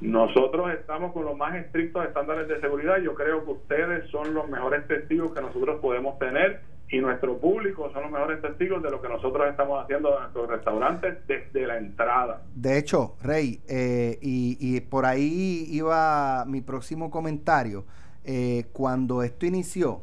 Nosotros 0.00 0.70
estamos 0.72 1.12
con 1.12 1.24
los 1.24 1.36
más 1.36 1.54
estrictos 1.56 2.04
estándares 2.06 2.48
de 2.48 2.60
seguridad. 2.60 2.98
Yo 2.98 3.14
creo 3.14 3.44
que 3.44 3.52
ustedes 3.52 4.10
son 4.10 4.34
los 4.34 4.48
mejores 4.48 4.86
testigos 4.86 5.32
que 5.34 5.40
nosotros 5.40 5.80
podemos 5.80 6.18
tener 6.18 6.60
y 6.88 7.00
nuestro 7.00 7.38
público 7.38 7.90
son 7.92 8.02
los 8.02 8.12
mejores 8.12 8.40
testigos 8.40 8.82
de 8.82 8.90
lo 8.90 9.02
que 9.02 9.08
nosotros 9.08 9.48
estamos 9.50 9.82
haciendo 9.82 10.14
en 10.14 10.20
nuestros 10.20 10.48
restaurantes 10.48 11.18
desde 11.26 11.66
la 11.66 11.78
entrada. 11.78 12.42
De 12.54 12.78
hecho, 12.78 13.16
Rey, 13.22 13.60
eh, 13.68 14.18
y, 14.20 14.80
por 14.82 15.04
ahí 15.04 15.66
iba 15.70 16.44
mi 16.46 16.60
próximo 16.60 17.10
comentario. 17.10 17.84
Eh, 18.24 18.66
cuando 18.72 19.22
esto 19.22 19.46
inició, 19.46 20.02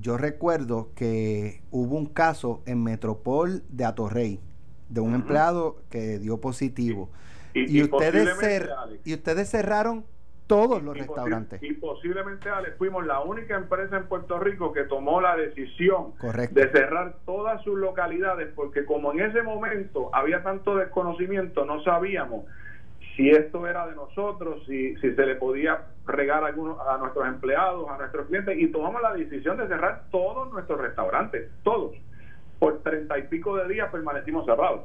yo 0.00 0.16
recuerdo 0.16 0.90
que 0.94 1.62
hubo 1.70 1.96
un 1.96 2.06
caso 2.06 2.62
en 2.66 2.82
Metropol 2.84 3.62
de 3.68 3.84
Atorrey, 3.84 4.40
de 4.88 5.00
un 5.00 5.14
empleado 5.14 5.82
que 5.90 6.18
dio 6.18 6.40
positivo. 6.40 7.10
Y, 7.66 7.82
ustedes, 7.82 8.70
y 9.04 9.14
ustedes 9.14 9.50
cerraron 9.50 10.04
todos 10.48 10.82
los 10.82 10.96
restaurantes. 10.96 11.62
Y 11.62 11.74
posiblemente, 11.74 12.48
Ale, 12.48 12.72
fuimos 12.72 13.06
la 13.06 13.20
única 13.20 13.54
empresa 13.54 13.98
en 13.98 14.06
Puerto 14.06 14.40
Rico 14.40 14.72
que 14.72 14.84
tomó 14.84 15.20
la 15.20 15.36
decisión 15.36 16.14
de 16.50 16.70
cerrar 16.72 17.16
todas 17.26 17.62
sus 17.62 17.78
localidades, 17.78 18.48
porque 18.56 18.84
como 18.84 19.12
en 19.12 19.20
ese 19.20 19.42
momento 19.42 20.10
había 20.12 20.42
tanto 20.42 20.76
desconocimiento, 20.76 21.64
no 21.64 21.82
sabíamos 21.84 22.46
si 23.14 23.30
esto 23.30 23.66
era 23.66 23.86
de 23.86 23.94
nosotros, 23.94 24.62
si, 24.66 24.96
si 24.96 25.12
se 25.14 25.26
le 25.26 25.34
podía 25.34 25.86
regar 26.06 26.44
a, 26.44 26.46
algunos, 26.46 26.78
a 26.80 26.96
nuestros 26.98 27.26
empleados, 27.26 27.88
a 27.90 27.98
nuestros 27.98 28.26
clientes, 28.28 28.56
y 28.58 28.68
tomamos 28.68 29.02
la 29.02 29.12
decisión 29.12 29.58
de 29.58 29.66
cerrar 29.66 30.04
todos 30.10 30.50
nuestros 30.52 30.80
restaurantes, 30.80 31.50
todos. 31.62 31.94
Por 32.58 32.82
treinta 32.82 33.18
y 33.18 33.22
pico 33.24 33.56
de 33.56 33.68
días 33.68 33.90
permanecimos 33.90 34.46
cerrados. 34.46 34.82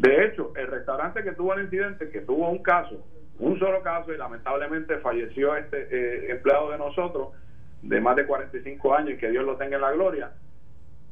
De 0.00 0.24
hecho, 0.24 0.54
el 0.56 0.66
restaurante 0.68 1.22
que 1.22 1.32
tuvo 1.32 1.52
el 1.52 1.64
incidente, 1.64 2.08
que 2.08 2.22
tuvo 2.22 2.48
un 2.48 2.62
caso, 2.62 3.06
un 3.38 3.58
solo 3.58 3.82
caso 3.82 4.14
y 4.14 4.16
lamentablemente 4.16 4.96
falleció 5.00 5.54
este 5.56 5.88
eh, 5.90 6.30
empleado 6.30 6.70
de 6.70 6.78
nosotros 6.78 7.34
de 7.82 8.00
más 8.00 8.16
de 8.16 8.24
45 8.24 8.94
años 8.94 9.10
y 9.10 9.16
que 9.18 9.30
Dios 9.30 9.44
lo 9.44 9.56
tenga 9.56 9.76
en 9.76 9.82
la 9.82 9.92
gloria, 9.92 10.32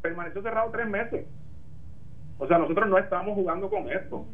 permaneció 0.00 0.40
cerrado 0.40 0.70
tres 0.70 0.86
meses. 0.86 1.26
O 2.38 2.46
sea, 2.46 2.56
nosotros 2.56 2.88
no 2.88 2.96
estamos 2.96 3.34
jugando 3.34 3.68
con 3.68 3.92
esto. 3.92 4.24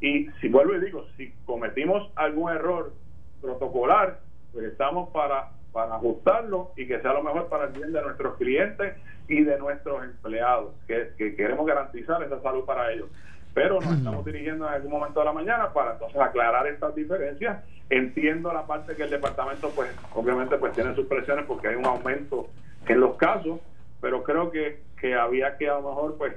Y 0.00 0.26
si 0.40 0.48
vuelvo 0.48 0.74
y 0.74 0.80
digo, 0.80 1.06
si 1.16 1.32
cometimos 1.44 2.10
algún 2.16 2.50
error 2.50 2.92
protocolar, 3.40 4.18
pues 4.52 4.64
estamos 4.64 5.10
para, 5.10 5.50
para 5.72 5.94
ajustarlo 5.94 6.72
y 6.76 6.88
que 6.88 7.00
sea 7.00 7.12
lo 7.12 7.22
mejor 7.22 7.48
para 7.48 7.66
el 7.66 7.72
bien 7.74 7.92
de 7.92 8.02
nuestros 8.02 8.36
clientes 8.38 8.96
y 9.28 9.44
de 9.44 9.56
nuestros 9.56 10.02
empleados, 10.02 10.74
que, 10.88 11.12
que 11.16 11.36
queremos 11.36 11.64
garantizar 11.64 12.20
esa 12.24 12.42
salud 12.42 12.64
para 12.64 12.90
ellos 12.90 13.08
pero 13.54 13.80
nos 13.80 13.96
estamos 13.96 14.24
dirigiendo 14.24 14.66
en 14.66 14.74
algún 14.74 14.90
momento 14.90 15.20
de 15.20 15.26
la 15.26 15.32
mañana 15.32 15.72
para 15.72 15.92
entonces 15.92 16.20
aclarar 16.20 16.66
estas 16.66 16.94
diferencias. 16.94 17.62
Entiendo 17.88 18.52
la 18.52 18.66
parte 18.66 18.96
que 18.96 19.04
el 19.04 19.10
departamento, 19.10 19.70
pues, 19.70 19.90
obviamente, 20.14 20.56
pues 20.56 20.72
tiene 20.72 20.94
sus 20.96 21.06
presiones 21.06 21.44
porque 21.46 21.68
hay 21.68 21.76
un 21.76 21.86
aumento 21.86 22.48
en 22.86 23.00
los 23.00 23.16
casos, 23.16 23.60
pero 24.00 24.24
creo 24.24 24.50
que, 24.50 24.82
que 25.00 25.14
había 25.14 25.56
que 25.56 25.68
a 25.68 25.74
lo 25.74 25.88
mejor, 25.88 26.16
pues, 26.18 26.34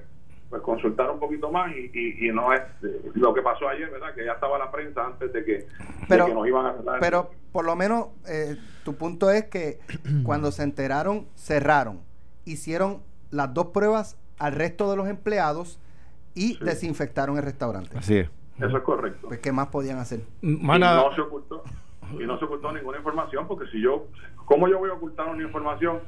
pues 0.49 0.61
consultar 0.61 1.09
un 1.09 1.19
poquito 1.19 1.51
más 1.51 1.75
y, 1.75 2.29
no 2.31 2.53
es 2.53 2.61
eh, 2.83 3.11
lo 3.15 3.33
que 3.33 3.41
pasó 3.41 3.67
ayer, 3.67 3.89
¿verdad? 3.89 4.13
Que 4.13 4.23
ya 4.23 4.33
estaba 4.33 4.59
la 4.59 4.71
prensa 4.71 5.05
antes 5.05 5.33
de 5.33 5.43
que, 5.43 5.67
pero, 6.07 6.27
nos 6.27 6.47
iban 6.47 6.67
a 6.67 6.73
cerrar. 6.73 6.99
Pero 6.99 7.31
por 7.51 7.65
lo 7.65 7.75
menos 7.75 8.09
eh, 8.27 8.55
tu 8.85 8.95
punto 8.95 9.31
es 9.31 9.45
que 9.45 9.79
cuando 10.23 10.51
se 10.51 10.63
enteraron, 10.63 11.27
cerraron, 11.35 12.01
hicieron 12.45 13.01
las 13.31 13.53
dos 13.53 13.67
pruebas 13.67 14.17
al 14.37 14.53
resto 14.53 14.89
de 14.91 14.97
los 14.97 15.07
empleados 15.07 15.79
y 16.37 16.57
desinfectaron 16.63 17.37
el 17.37 17.43
restaurante. 17.43 17.97
Así 17.97 18.17
es. 18.17 18.29
Eso 18.59 18.77
es 18.77 18.83
correcto. 18.83 19.27
Pues, 19.27 19.39
¿qué 19.39 19.51
más 19.51 19.67
podían 19.67 19.97
hacer? 19.97 20.21
Y 20.41 20.55
no 20.55 21.15
se 21.15 21.21
ocultó, 21.21 21.63
y 22.13 22.25
no 22.25 22.39
se 22.39 22.45
ocultó 22.45 22.71
ninguna 22.71 22.97
información, 22.97 23.47
porque 23.47 23.69
si 23.71 23.81
yo, 23.81 24.07
¿cómo 24.45 24.67
yo 24.67 24.79
voy 24.79 24.89
a 24.89 24.93
ocultar 24.93 25.27
una 25.29 25.43
información? 25.43 25.99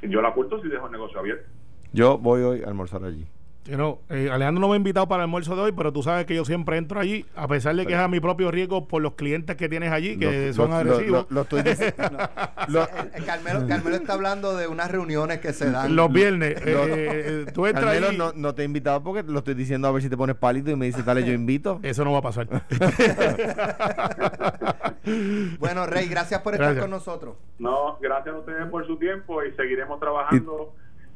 Si 0.00 0.08
yo 0.08 0.20
la 0.20 0.30
oculto 0.30 0.60
si 0.60 0.68
dejo 0.68 0.86
el 0.86 0.92
negocio 0.92 1.18
abierto. 1.20 1.48
Yo 1.92 2.18
voy 2.18 2.42
hoy 2.42 2.62
a 2.62 2.68
almorzar 2.68 3.04
allí. 3.04 3.26
Eh, 3.66 4.30
Alejandro 4.30 4.60
no 4.60 4.68
me 4.68 4.74
ha 4.74 4.76
invitado 4.76 5.06
para 5.06 5.22
el 5.22 5.24
almuerzo 5.24 5.54
de 5.54 5.62
hoy, 5.62 5.72
pero 5.72 5.92
tú 5.92 6.02
sabes 6.02 6.24
que 6.24 6.34
yo 6.34 6.44
siempre 6.44 6.78
entro 6.78 6.98
allí, 6.98 7.26
a 7.36 7.46
pesar 7.46 7.76
de 7.76 7.86
que 7.86 7.92
es 7.92 7.98
a 7.98 8.08
mi 8.08 8.18
propio 8.18 8.50
riesgo 8.50 8.88
por 8.88 9.02
los 9.02 9.14
clientes 9.14 9.54
que 9.56 9.68
tienes 9.68 9.92
allí, 9.92 10.18
que 10.18 10.52
son 10.54 10.72
agresivos. 10.72 11.26
Lo, 11.28 11.42
estoy 11.42 11.62
diciendo. 11.62 11.96
Carmelo, 13.26 13.94
está 13.94 14.14
hablando 14.14 14.56
de 14.56 14.66
unas 14.66 14.90
reuniones 14.90 15.40
que 15.40 15.52
se 15.52 15.70
dan. 15.70 15.94
Los 15.94 16.10
viernes. 16.10 16.56
Eh, 16.56 16.62
eh, 16.66 17.46
tú 17.52 17.66
entras 17.66 17.84
Carmelo 17.84 18.12
no, 18.12 18.32
no, 18.34 18.54
te 18.54 18.62
he 18.62 18.64
invitado 18.64 19.02
porque 19.02 19.22
lo 19.22 19.40
estoy 19.40 19.54
diciendo 19.54 19.88
a 19.88 19.92
ver 19.92 20.02
si 20.02 20.08
te 20.08 20.16
pones 20.16 20.36
pálido 20.36 20.70
y 20.70 20.76
me 20.76 20.86
dice, 20.86 21.02
dale, 21.02 21.24
yo 21.24 21.32
invito. 21.32 21.80
Eso 21.82 22.04
no 22.04 22.12
va 22.12 22.18
a 22.18 22.22
pasar. 22.22 22.48
bueno, 25.58 25.86
Rey, 25.86 26.08
gracias 26.08 26.40
por 26.40 26.54
estar 26.54 26.78
con 26.78 26.90
nosotros. 26.90 27.36
No, 27.58 27.98
gracias 28.00 28.34
a 28.34 28.38
ustedes 28.38 28.66
por 28.68 28.86
su 28.86 28.96
tiempo 28.96 29.44
y 29.44 29.52
seguiremos 29.52 30.00
trabajando 30.00 30.72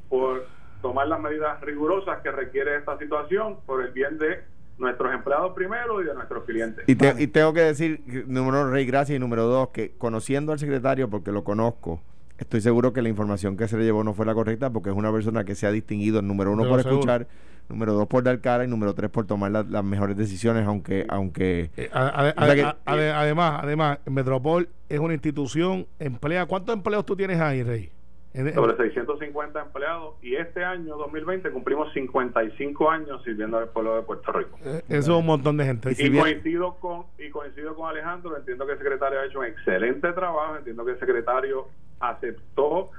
por 0.08 0.46
tomar 0.84 1.08
las 1.08 1.18
medidas 1.18 1.58
rigurosas 1.62 2.20
que 2.22 2.30
requiere 2.30 2.76
esta 2.76 2.98
situación 2.98 3.56
por 3.64 3.82
el 3.82 3.90
bien 3.92 4.18
de 4.18 4.44
nuestros 4.76 5.14
empleados 5.14 5.54
primero 5.54 6.02
y 6.02 6.04
de 6.04 6.12
nuestros 6.12 6.44
clientes. 6.44 6.84
Y, 6.86 6.94
tengo 6.94 7.54
que 7.54 7.60
decir, 7.60 8.02
número 8.26 8.60
uno, 8.60 8.70
Rey, 8.70 8.84
gracias, 8.84 9.16
y 9.16 9.18
número 9.18 9.44
dos, 9.44 9.70
que 9.70 9.92
conociendo 9.96 10.52
al 10.52 10.58
secretario, 10.58 11.08
porque 11.08 11.32
lo 11.32 11.42
conozco, 11.42 12.02
estoy 12.36 12.60
seguro 12.60 12.92
que 12.92 13.00
la 13.00 13.08
información 13.08 13.56
que 13.56 13.66
se 13.66 13.78
le 13.78 13.84
llevó 13.84 14.04
no 14.04 14.12
fue 14.12 14.26
la 14.26 14.34
correcta, 14.34 14.68
porque 14.68 14.90
es 14.90 14.94
una 14.94 15.10
persona 15.10 15.44
que 15.44 15.54
se 15.54 15.66
ha 15.66 15.70
distinguido, 15.70 16.20
número 16.20 16.52
uno, 16.52 16.68
por 16.68 16.80
escuchar, 16.80 17.28
número 17.70 17.94
dos, 17.94 18.06
por 18.06 18.22
dar 18.22 18.38
cara, 18.42 18.64
y 18.64 18.68
número 18.68 18.92
tres, 18.94 19.08
por 19.08 19.26
tomar 19.26 19.52
las 19.52 19.84
mejores 19.84 20.18
decisiones, 20.18 20.66
aunque... 20.66 21.06
aunque 21.08 21.70
eh, 21.78 21.88
además, 21.94 23.60
además, 23.62 24.00
Metropol 24.04 24.68
es 24.90 24.98
una 24.98 25.14
institución, 25.14 25.86
emplea... 25.98 26.44
¿Cuántos 26.44 26.76
empleos 26.76 27.06
tú 27.06 27.16
tienes 27.16 27.40
ahí, 27.40 27.62
Rey? 27.62 27.93
Sobre 28.34 28.76
650 28.76 29.60
empleados 29.60 30.16
y 30.20 30.34
este 30.34 30.64
año 30.64 30.96
2020 30.96 31.50
cumplimos 31.50 31.92
55 31.92 32.90
años 32.90 33.22
sirviendo 33.22 33.58
al 33.58 33.68
pueblo 33.68 33.94
de 33.94 34.02
Puerto 34.02 34.32
Rico. 34.32 34.58
Eh, 34.64 34.82
eso 34.88 35.12
es 35.12 35.20
un 35.20 35.26
montón 35.26 35.56
de 35.56 35.64
gente. 35.64 35.94
Y, 35.96 36.18
coincido 36.18 36.74
con 36.80 37.04
y 37.16 37.30
coincido 37.30 37.76
con 37.76 37.88
Alejandro, 37.88 38.36
entiendo 38.36 38.66
que 38.66 38.72
el 38.72 38.78
secretario 38.78 39.20
ha 39.20 39.26
hecho 39.26 39.38
un 39.38 39.46
excelente 39.46 40.12
trabajo, 40.12 40.56
entiendo 40.56 40.84
que 40.84 40.92
el 40.92 40.98
secretario 40.98 41.68
aceptó 42.00 42.90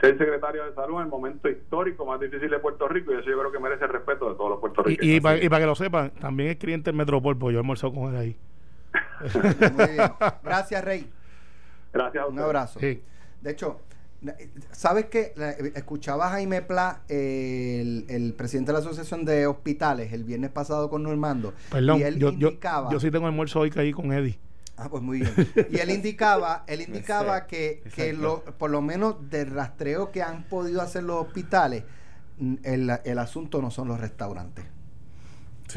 ser 0.00 0.18
secretario 0.18 0.64
de 0.64 0.74
salud 0.74 0.96
en 0.96 1.02
el 1.02 1.08
momento 1.08 1.48
histórico 1.48 2.04
más 2.04 2.18
difícil 2.18 2.50
de 2.50 2.58
Puerto 2.58 2.88
Rico 2.88 3.12
y 3.12 3.16
eso 3.16 3.30
yo 3.30 3.38
creo 3.38 3.52
que 3.52 3.60
merece 3.60 3.84
el 3.84 3.92
respeto 3.92 4.28
de 4.30 4.34
todos 4.34 4.50
los 4.50 4.58
puertorriqueños. 4.58 5.12
Y, 5.12 5.16
y, 5.16 5.20
para, 5.20 5.60
que 5.60 5.66
lo 5.66 5.74
sepan, 5.76 6.10
también 6.18 6.50
es 6.50 6.56
cliente 6.56 6.90
del 6.90 6.96
Metropol, 6.96 7.38
porque 7.38 7.52
yo 7.52 7.58
he 7.58 7.62
almorzado 7.62 7.92
con 7.94 8.12
él 8.12 8.20
ahí. 8.20 8.36
Muy 9.72 9.86
bien. 9.86 10.10
Gracias, 10.42 10.84
Rey. 10.84 11.08
Gracias. 11.92 12.24
A 12.24 12.26
un 12.26 12.38
abrazo. 12.40 12.80
De 12.80 13.02
hecho, 13.50 13.80
¿Sabes 14.72 15.06
qué? 15.06 15.32
Escuchaba 15.74 16.26
a 16.26 16.30
Jaime 16.30 16.62
Pla, 16.62 17.02
el, 17.08 18.34
presidente 18.36 18.72
de 18.72 18.74
la 18.74 18.78
Asociación 18.80 19.24
de 19.24 19.46
Hospitales, 19.46 20.12
el 20.12 20.24
viernes 20.24 20.50
pasado 20.50 20.90
con 20.90 21.02
Normando. 21.02 21.54
Perdón, 21.70 22.00
y 22.00 22.02
él 22.02 22.18
yo, 22.18 22.30
indicaba, 22.30 22.90
yo, 22.90 23.00
sí 23.00 23.10
tengo 23.10 23.26
almuerzo 23.26 23.60
hoy 23.60 23.72
ahí 23.76 23.92
con 23.92 24.12
Eddie. 24.12 24.38
Ah, 24.76 24.88
pues 24.88 25.02
muy 25.02 25.20
bien. 25.20 25.32
Y 25.70 25.78
él 25.78 25.90
indicaba, 25.90 26.64
él 26.66 26.80
indicaba 26.86 27.46
que, 27.46 27.82
que 27.94 28.12
lo, 28.12 28.44
por 28.44 28.70
lo 28.70 28.80
menos 28.82 29.30
del 29.30 29.50
rastreo 29.50 30.10
que 30.10 30.22
han 30.22 30.44
podido 30.44 30.80
hacer 30.80 31.02
los 31.02 31.26
hospitales, 31.26 31.84
el, 32.62 32.90
el 33.04 33.18
asunto 33.18 33.60
no 33.60 33.70
son 33.70 33.88
los 33.88 34.00
restaurantes. 34.00 34.64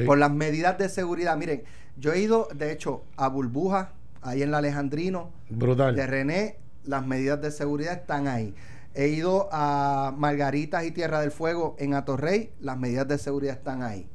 Por 0.06 0.17
las 0.17 0.32
medidas 0.32 0.77
de 0.77 0.89
seguridad. 0.89 1.38
Miren, 1.38 1.63
yo 1.97 2.13
he 2.13 2.19
ido, 2.19 2.47
de 2.56 2.71
hecho, 2.71 3.03
a 3.15 3.27
Burbuja, 3.27 3.91
ahí 4.21 4.41
en 4.41 4.51
la 4.51 4.58
Alejandrino, 4.58 5.32
Brutal. 5.49 5.95
de 5.95 6.08
René, 6.08 6.58
las 6.86 7.06
medidas 7.06 7.41
de 7.41 7.52
seguridad 7.52 7.93
están 7.93 8.28
ahí. 8.28 8.54
He 8.96 9.08
ido 9.08 9.50
a 9.52 10.13
Margaritas 10.15 10.86
y 10.86 10.91
Tierra 10.91 11.19
del 11.19 11.32
Fuego 11.32 11.76
en 11.80 11.93
Atorrey, 11.93 12.52
las 12.60 12.78
medidas 12.78 13.08
de 13.08 13.17
seguridad 13.17 13.56
están 13.56 13.82
ahí. 13.82 14.08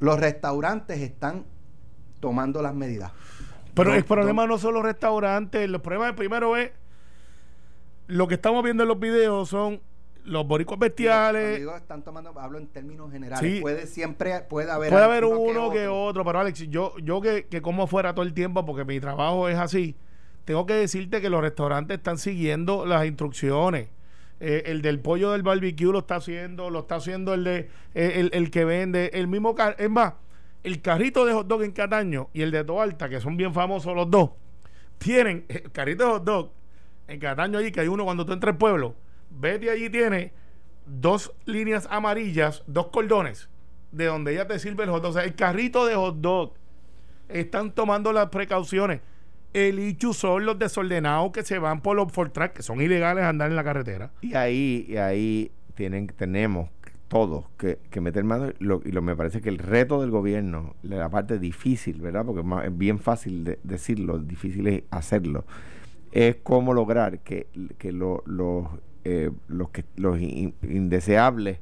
Los 0.00 0.18
restaurantes 0.18 1.00
están 1.00 1.44
tomando 2.20 2.62
las 2.62 2.74
medidas. 2.74 3.12
Pero 3.74 3.94
el 3.94 4.04
problema 4.04 4.46
no 4.46 4.58
son 4.58 4.74
los 4.74 4.82
restaurantes, 4.82 5.62
el 5.62 5.80
problema 5.80 6.14
primero 6.16 6.56
es 6.56 6.72
lo 8.08 8.26
que 8.26 8.34
estamos 8.34 8.64
viendo 8.64 8.82
en 8.82 8.88
los 8.88 8.98
videos 8.98 9.48
son 9.48 9.80
los 10.24 10.46
boricuas 10.46 10.78
bestiales. 10.78 11.58
Digo, 11.58 11.76
están 11.76 12.02
tomando, 12.02 12.38
hablo 12.38 12.58
en 12.58 12.66
términos 12.66 13.10
generales. 13.12 13.60
Puede 13.60 13.86
siempre, 13.86 14.40
puede 14.42 14.70
haber, 14.70 14.90
puede 14.90 15.04
haber 15.04 15.24
uno, 15.24 15.70
que, 15.70 15.86
otro. 15.86 16.24
pero 16.24 16.40
Alex, 16.40 16.68
yo, 16.68 16.94
yo 16.98 17.20
que, 17.20 17.46
que 17.46 17.62
como 17.62 17.86
fuera 17.86 18.14
todo 18.14 18.24
el 18.24 18.34
tiempo, 18.34 18.64
porque 18.64 18.84
mi 18.84 19.00
trabajo 19.00 19.48
es 19.48 19.58
así, 19.58 19.96
tengo 20.48 20.64
que 20.64 20.72
decirte 20.72 21.20
que 21.20 21.28
los 21.28 21.42
restaurantes 21.42 21.98
están 21.98 22.16
siguiendo 22.16 22.86
las 22.86 23.04
instrucciones. 23.04 23.90
Eh, 24.40 24.62
el 24.64 24.80
del 24.80 24.98
pollo 24.98 25.32
del 25.32 25.42
barbecue 25.42 25.92
lo 25.92 25.98
está 25.98 26.16
haciendo, 26.16 26.70
lo 26.70 26.78
está 26.78 26.94
haciendo 26.94 27.34
el 27.34 27.44
de 27.44 27.68
eh, 27.94 28.30
el, 28.32 28.50
que 28.50 28.64
vende, 28.64 29.10
el 29.12 29.28
mismo 29.28 29.54
es 29.76 29.90
más, 29.90 30.14
el 30.62 30.80
carrito 30.80 31.26
de 31.26 31.34
hot 31.34 31.46
dog 31.46 31.64
en 31.64 31.72
Cataño 31.72 32.30
y 32.32 32.40
el 32.40 32.50
de 32.50 32.64
Toalta, 32.64 33.10
que 33.10 33.20
son 33.20 33.36
bien 33.36 33.52
famosos 33.52 33.94
los 33.94 34.10
dos, 34.10 34.30
tienen 34.96 35.44
el 35.50 35.70
carrito 35.70 36.04
de 36.04 36.10
hot 36.12 36.24
dog 36.24 36.50
en 37.08 37.20
Cataño 37.20 37.58
allí, 37.58 37.70
que 37.70 37.80
hay 37.80 37.88
uno 37.88 38.06
cuando 38.06 38.24
tú 38.24 38.32
entras 38.32 38.54
al 38.54 38.58
pueblo, 38.58 38.94
vete 39.28 39.68
allí 39.68 39.90
tiene 39.90 40.32
dos 40.86 41.30
líneas 41.44 41.86
amarillas, 41.90 42.64
dos 42.66 42.86
cordones, 42.86 43.50
de 43.92 44.06
donde 44.06 44.32
ella 44.32 44.46
te 44.46 44.58
sirve 44.58 44.84
el 44.84 44.88
hot 44.88 45.02
dog. 45.02 45.10
O 45.10 45.12
sea, 45.12 45.24
el 45.24 45.34
carrito 45.34 45.84
de 45.84 45.94
hot 45.94 46.16
dog 46.22 46.54
están 47.28 47.70
tomando 47.72 48.14
las 48.14 48.30
precauciones. 48.30 49.02
El 49.52 49.78
ICHU 49.78 50.12
son 50.12 50.44
los 50.44 50.58
desordenados 50.58 51.32
que 51.32 51.42
se 51.42 51.58
van 51.58 51.80
por 51.80 51.96
los 51.96 52.12
for 52.12 52.30
track, 52.30 52.54
que 52.54 52.62
son 52.62 52.80
ilegales 52.80 53.24
andar 53.24 53.50
en 53.50 53.56
la 53.56 53.64
carretera. 53.64 54.10
Y 54.20 54.34
ahí, 54.34 54.86
y 54.88 54.96
ahí 54.96 55.50
tienen, 55.74 56.06
tenemos 56.08 56.68
todos 57.08 57.46
que, 57.56 57.78
meter 58.00 58.24
mano. 58.24 58.52
Lo, 58.58 58.82
y 58.84 58.92
lo 58.92 59.02
me 59.02 59.16
parece 59.16 59.40
que 59.40 59.48
el 59.48 59.58
reto 59.58 60.00
del 60.00 60.10
gobierno, 60.10 60.74
la 60.82 61.08
parte 61.08 61.38
difícil, 61.38 62.00
¿verdad? 62.00 62.24
Porque 62.24 62.42
es, 62.66 62.78
bien 62.78 62.98
fácil 62.98 63.44
de 63.44 63.58
decirlo, 63.62 64.18
difícil 64.18 64.66
es 64.68 64.82
hacerlo, 64.90 65.44
es 66.12 66.36
cómo 66.42 66.74
lograr 66.74 67.20
que, 67.20 67.46
que 67.78 67.92
los, 67.92 68.20
eh, 69.04 69.30
los, 69.48 69.70
que, 69.70 69.84
los 69.96 70.20
indeseables 70.20 71.58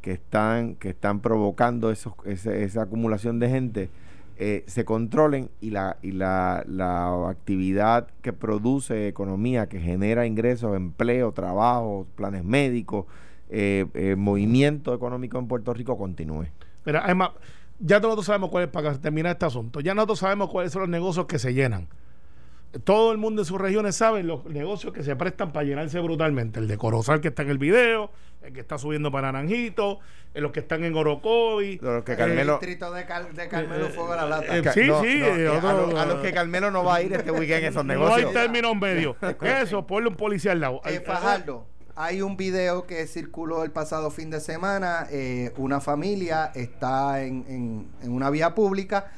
que 0.00 0.12
están, 0.12 0.76
que 0.76 0.90
están 0.90 1.20
provocando 1.20 1.90
esos, 1.90 2.14
esa 2.24 2.82
acumulación 2.82 3.38
de 3.38 3.48
gente 3.50 3.90
eh, 4.38 4.64
se 4.66 4.84
controlen 4.84 5.50
y, 5.60 5.70
la, 5.70 5.96
y 6.02 6.12
la, 6.12 6.62
la, 6.68 7.28
actividad 7.30 8.08
que 8.20 8.34
produce 8.34 9.08
economía, 9.08 9.66
que 9.66 9.80
genera 9.80 10.26
ingresos, 10.26 10.76
empleo, 10.76 11.32
trabajo, 11.32 12.06
planes 12.16 12.44
médicos, 12.44 13.06
eh, 13.48 13.86
eh, 13.94 14.14
movimiento 14.16 14.92
económico 14.92 15.38
en 15.38 15.48
Puerto 15.48 15.72
Rico 15.72 15.96
continúe. 15.96 16.48
Mira, 16.84 17.02
además, 17.04 17.30
ya 17.78 17.98
nosotros 17.98 18.26
sabemos 18.26 18.50
cuál 18.50 18.64
es 18.64 18.70
para 18.70 18.98
terminar 18.98 19.32
este 19.32 19.46
asunto. 19.46 19.80
Ya 19.80 19.94
nosotros 19.94 20.18
sabemos 20.18 20.50
cuáles 20.50 20.70
son 20.70 20.82
los 20.82 20.90
negocios 20.90 21.24
que 21.24 21.38
se 21.38 21.54
llenan. 21.54 21.88
Todo 22.84 23.12
el 23.12 23.18
mundo 23.18 23.42
en 23.42 23.46
sus 23.46 23.60
regiones 23.60 23.96
sabe 23.96 24.22
los 24.22 24.44
negocios 24.44 24.92
que 24.92 25.02
se 25.02 25.16
prestan 25.16 25.52
para 25.52 25.64
llenarse 25.64 25.98
brutalmente. 26.00 26.60
El 26.60 26.68
de 26.68 26.76
Corozal 26.76 27.20
que 27.20 27.28
está 27.28 27.42
en 27.42 27.50
el 27.50 27.58
video, 27.58 28.10
el 28.42 28.52
que 28.52 28.60
está 28.60 28.78
subiendo 28.78 29.10
para 29.10 29.32
Naranjito, 29.32 30.00
eh, 30.34 30.40
los 30.40 30.52
que 30.52 30.60
están 30.60 30.84
en 30.84 30.94
Orocovi. 30.94 31.78
Los 31.80 32.04
que 32.04 32.16
Carmelo, 32.16 32.54
el 32.54 32.60
distrito 32.60 32.92
de, 32.92 33.06
Carmelo 33.06 33.88
Fuego 33.88 34.12
a 34.12 34.16
la 34.16 34.26
Lata. 34.26 34.58
Eh, 34.58 34.62
sí, 34.74 34.82
sí. 34.82 35.22
a, 35.22 36.04
los 36.06 36.20
que 36.20 36.32
Carmelo 36.32 36.70
no 36.70 36.84
va 36.84 36.96
a 36.96 37.02
ir 37.02 37.12
este 37.14 37.30
weekend 37.30 37.64
esos 37.64 37.84
negocios. 37.84 38.20
No 38.20 38.28
hay 38.28 38.34
término 38.34 38.72
en 38.72 38.78
medio. 38.78 39.16
Eso, 39.40 39.86
ponle 39.86 40.08
un 40.08 40.16
policía 40.16 40.52
al 40.52 40.60
lado. 40.60 40.82
Eh, 40.84 41.00
Fajardo, 41.00 41.66
hay 41.94 42.20
un 42.20 42.36
video 42.36 42.86
que 42.86 43.06
circuló 43.06 43.64
el 43.64 43.70
pasado 43.70 44.10
fin 44.10 44.30
de 44.30 44.40
semana. 44.40 45.08
una 45.56 45.80
familia 45.80 46.52
está 46.54 47.22
en, 47.22 47.88
en, 48.02 48.12
una 48.12 48.28
vía 48.28 48.54
pública, 48.54 49.10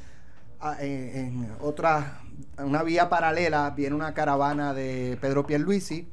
ah, 0.61 0.77
en, 0.81 1.17
en 1.17 1.53
otra 1.61 2.21
una 2.59 2.83
vía 2.83 3.09
paralela 3.09 3.70
viene 3.70 3.94
una 3.94 4.14
caravana 4.14 4.74
de 4.74 5.18
Pedro 5.20 5.46
Pierluisi 5.46 6.09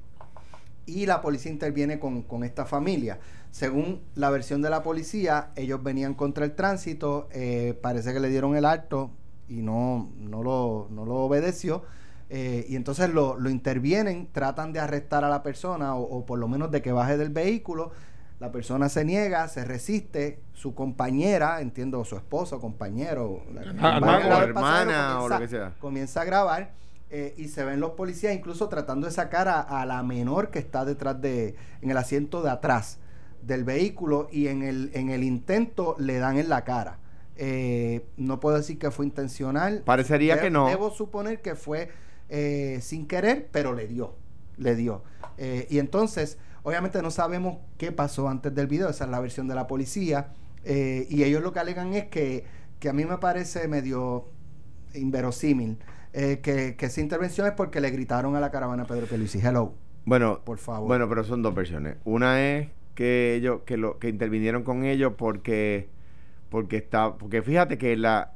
y 0.85 1.05
la 1.05 1.21
policía 1.21 1.51
interviene 1.51 1.99
con, 1.99 2.43
esta 2.43 2.65
familia. 2.65 3.19
Según 3.51 4.01
la 4.15 4.29
versión 4.29 4.61
de 4.61 4.69
la 4.69 4.83
policía, 4.83 5.51
ellos 5.55 5.81
venían 5.81 6.13
contra 6.13 6.45
el 6.45 6.53
tránsito, 6.53 7.27
eh, 7.31 7.77
parece 7.81 8.13
que 8.13 8.19
le 8.19 8.29
dieron 8.29 8.55
el 8.55 8.65
alto 8.65 9.11
y 9.47 9.61
no, 9.61 10.09
no, 10.17 10.43
lo, 10.43 10.87
no 10.91 11.05
lo 11.05 11.15
obedeció. 11.15 11.83
Eh, 12.29 12.65
y 12.67 12.75
entonces 12.75 13.11
lo, 13.11 13.37
lo, 13.37 13.49
intervienen, 13.49 14.27
tratan 14.31 14.73
de 14.73 14.79
arrestar 14.79 15.23
a 15.23 15.29
la 15.29 15.43
persona 15.43 15.95
o, 15.95 16.25
por 16.25 16.39
lo 16.39 16.47
menos 16.47 16.71
de 16.71 16.81
que 16.81 16.91
baje 16.91 17.17
del 17.17 17.29
vehículo 17.29 17.91
la 18.45 18.51
persona 18.51 18.89
se 18.89 19.03
niega, 19.03 19.47
se 19.47 19.65
resiste, 19.65 20.39
su 20.53 20.75
compañera, 20.75 21.61
entiendo, 21.61 22.05
su 22.05 22.15
esposo, 22.15 22.61
compañero, 22.61 23.41
ah, 23.79 23.99
o 23.99 24.43
hermana 24.43 25.21
o 25.23 25.27
lo 25.27 25.39
que 25.39 25.47
sea, 25.47 25.73
comienza 25.79 26.21
a 26.21 26.25
grabar 26.25 26.73
eh, 27.09 27.33
y 27.37 27.47
se 27.47 27.65
ven 27.65 27.79
los 27.79 27.91
policías 27.91 28.35
incluso 28.35 28.69
tratando 28.69 29.07
de 29.07 29.13
sacar 29.13 29.47
a, 29.47 29.83
la 29.87 30.03
menor 30.03 30.51
que 30.51 30.59
está 30.59 30.85
detrás 30.85 31.19
de, 31.19 31.55
en 31.81 31.89
el 31.89 31.97
asiento 31.97 32.43
de 32.43 32.51
atrás 32.51 32.99
del 33.41 33.63
vehículo 33.63 34.27
y 34.31 34.47
en 34.47 34.61
el, 34.61 34.91
en 34.93 35.09
el 35.09 35.23
intento 35.23 35.95
le 35.97 36.19
dan 36.19 36.37
en 36.37 36.47
la 36.47 36.63
cara. 36.63 36.99
Eh, 37.37 38.05
no 38.15 38.39
puedo 38.39 38.57
decir 38.57 38.77
que 38.77 38.91
fue 38.91 39.07
intencional. 39.07 39.81
Parecería 39.83 40.39
que 40.39 40.51
no. 40.51 40.67
Debo 40.67 40.91
suponer 40.91 41.41
que 41.41 41.55
fue 41.55 41.89
eh, 42.29 42.77
sin 42.83 43.07
querer, 43.07 43.49
pero 43.51 43.73
le 43.73 43.87
dio, 43.87 44.13
le 44.57 44.75
dio. 44.75 45.01
y 45.67 45.79
entonces 45.79 46.37
Obviamente 46.65 46.99
no 47.03 47.11
sabemos 47.11 47.59
qué 47.77 47.91
pasó 47.91 48.27
antes 48.27 48.53
del 48.55 48.65
video, 48.65 48.89
esa 48.89 49.05
es 49.05 49.11
la 49.11 49.19
versión 49.19 49.47
de 49.47 49.53
la 49.53 49.67
policía. 49.67 50.33
Eh, 50.63 51.05
y 51.11 51.23
ellos 51.23 51.43
lo 51.43 51.53
que 51.53 51.59
alegan 51.59 51.93
es 51.93 52.05
que, 52.05 52.43
que 52.79 52.89
a 52.89 52.93
mí 52.93 53.05
me 53.05 53.19
parece 53.19 53.67
medio 53.67 54.25
inverosímil 54.95 55.77
eh, 56.11 56.39
que, 56.41 56.75
que, 56.75 56.87
esa 56.87 57.01
intervención 57.01 57.45
es 57.45 57.53
porque 57.53 57.79
le 57.79 57.91
gritaron 57.91 58.35
a 58.35 58.39
la 58.39 58.49
caravana 58.49 58.85
Pedro 58.85 59.05
Pelusi, 59.05 59.39
hello. 59.39 59.75
Bueno, 60.05 60.41
por 60.43 60.57
favor. 60.57 60.87
Bueno, 60.87 61.07
pero 61.07 61.23
son 61.23 61.43
dos 61.43 61.53
versiones. 61.53 61.97
Una 62.03 62.41
es 62.41 62.69
que 62.95 63.35
ellos, 63.35 63.61
que 63.67 63.77
lo, 63.77 63.99
que 63.99 64.09
intervinieron 64.09 64.63
con 64.63 64.85
ellos 64.85 65.13
porque, 65.15 65.89
porque 66.49 66.77
está, 66.77 67.15
porque 67.15 67.43
fíjate 67.43 67.77
que 67.77 67.95
la, 67.95 68.33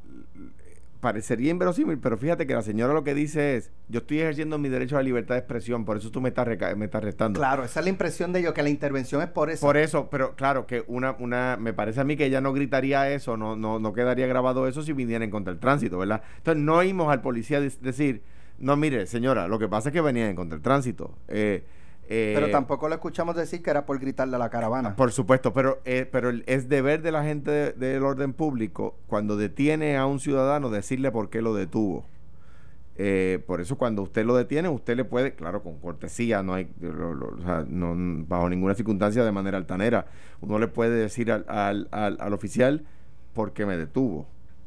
parecería 1.00 1.52
inverosímil, 1.52 1.98
pero 1.98 2.18
fíjate 2.18 2.46
que 2.46 2.54
la 2.54 2.62
señora 2.62 2.94
lo 2.94 3.04
que 3.04 3.14
dice 3.14 3.56
es, 3.56 3.72
yo 3.88 4.00
estoy 4.00 4.20
ejerciendo 4.20 4.58
mi 4.58 4.70
derecho 4.70 4.96
a 4.98 5.00
la 5.00 5.04
libertad 5.04 5.36
de 5.36 5.40
expresión, 5.40 5.86
por 5.86 5.98
eso 5.98 6.12
tú 6.12 6.22
me 6.22 6.30
estás, 6.30 6.48
me 6.76 6.86
estás 6.86 7.04
restando. 7.04 7.40
Claro, 7.40 7.64
esa 7.64 7.80
es 7.80 7.86
la 7.86 7.90
impresión 7.90 8.34
de 8.34 8.40
ellos, 8.40 8.54
que 8.54 8.64
la 8.64 8.70
intervención 8.70 9.22
es 9.22 9.30
por 9.30 9.50
eso. 9.50 9.66
Por 9.66 9.78
eso, 9.78 10.10
pero 10.10 10.36
claro, 10.36 10.68
que 10.68 10.84
una, 10.88 11.16
una, 11.20 11.58
me 11.60 11.74
parece 11.74 12.02
a 12.02 12.04
mí 12.04 12.18
que 12.18 12.26
ella 12.26 12.42
no 12.42 12.54
gritaría 12.54 13.10
eso, 13.12 13.38
no, 13.38 13.56
no, 13.56 13.80
no 13.80 13.94
quedaría 13.94 14.28
grabado 14.28 14.68
eso 14.68 14.82
si 14.82 14.94
vinieran 14.94 15.30
contra 15.30 15.54
el 15.54 15.60
tránsito, 15.60 15.98
¿verdad? 15.98 16.22
Entonces 16.38 16.64
no 16.64 16.76
oímos 16.76 17.12
al 17.12 17.22
policía 17.22 17.62
decir, 17.62 18.22
no, 18.58 18.76
mire, 18.76 19.08
señora, 19.08 19.48
lo 19.48 19.58
que 19.58 19.70
pasa 19.70 19.90
es 19.90 19.94
que 19.94 20.02
venían 20.02 20.36
contra 20.36 20.58
el 20.58 20.62
tránsito. 20.62 21.18
Eh, 21.30 21.64
pero 22.10 22.48
eh, 22.48 22.52
tampoco 22.52 22.90
lo 22.90 22.96
escuchamos 22.96 23.36
decir 23.36 23.62
que 23.62 23.70
era 23.70 23.86
por 23.86 24.00
gritarle 24.00 24.36
a 24.36 24.40
la 24.40 24.50
caravana. 24.50 24.96
Por 24.96 25.12
supuesto, 25.12 25.54
pero, 25.54 25.80
eh, 25.86 26.10
pero 26.12 26.32
es 26.48 26.68
deber 26.68 27.04
de 27.04 27.12
la 27.12 27.24
gente 27.24 27.52
del 27.74 28.04
orden 28.04 28.34
público 28.34 28.96
cuando 29.06 29.38
detiene 29.38 29.96
a 29.96 30.08
un 30.08 30.20
ciudadano 30.20 30.72
decirle 30.72 31.12
por 31.12 31.30
qué 31.30 31.44
lo 31.44 31.54
detuvo. 31.54 32.06
Eh, 32.98 33.44
por 33.46 33.62
eso 33.62 33.78
cuando 33.78 34.02
usted 34.02 34.26
lo 34.26 34.36
detiene, 34.36 34.70
usted 34.70 34.98
le 34.98 35.06
puede, 35.06 35.36
claro, 35.36 35.62
con 35.62 35.78
cortesía, 35.78 36.42
no 36.42 36.56
hay, 36.56 36.68
o 36.84 37.42
sea, 37.44 37.64
no, 37.68 37.96
bajo 38.28 38.50
ninguna 38.50 38.74
circunstancia 38.74 39.24
de 39.24 39.32
manera 39.32 39.58
altanera, 39.58 40.08
uno 40.42 40.58
le 40.58 40.68
puede 40.68 40.96
decir 40.96 41.32
al, 41.32 41.46
al, 41.48 41.88
al, 41.92 42.34
oficial 42.34 42.86
por 43.34 43.54
qué 43.54 43.68
me 43.68 43.78
detuvo 43.78 44.26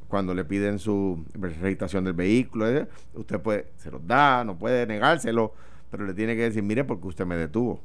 cuando 0.09 0.33
le 0.33 0.45
piden 0.45 0.79
su 0.79 1.25
registración 1.35 2.05
del 2.05 2.15
vehículo, 2.15 2.67
usted 3.15 3.41
puede, 3.41 3.67
se 3.79 3.91
los 3.91 4.07
da, 4.07 4.45
no 4.45 4.57
puede 4.57 4.87
negárselo, 4.87 5.53
pero 5.93 6.07
le 6.07 6.15
tiene 6.15 6.35
que 6.35 6.41
decir, 6.41 6.63
mire, 6.63 6.85
porque 6.85 7.07
usted 7.07 7.27
me 7.27 7.37
detuvo. 7.37 7.79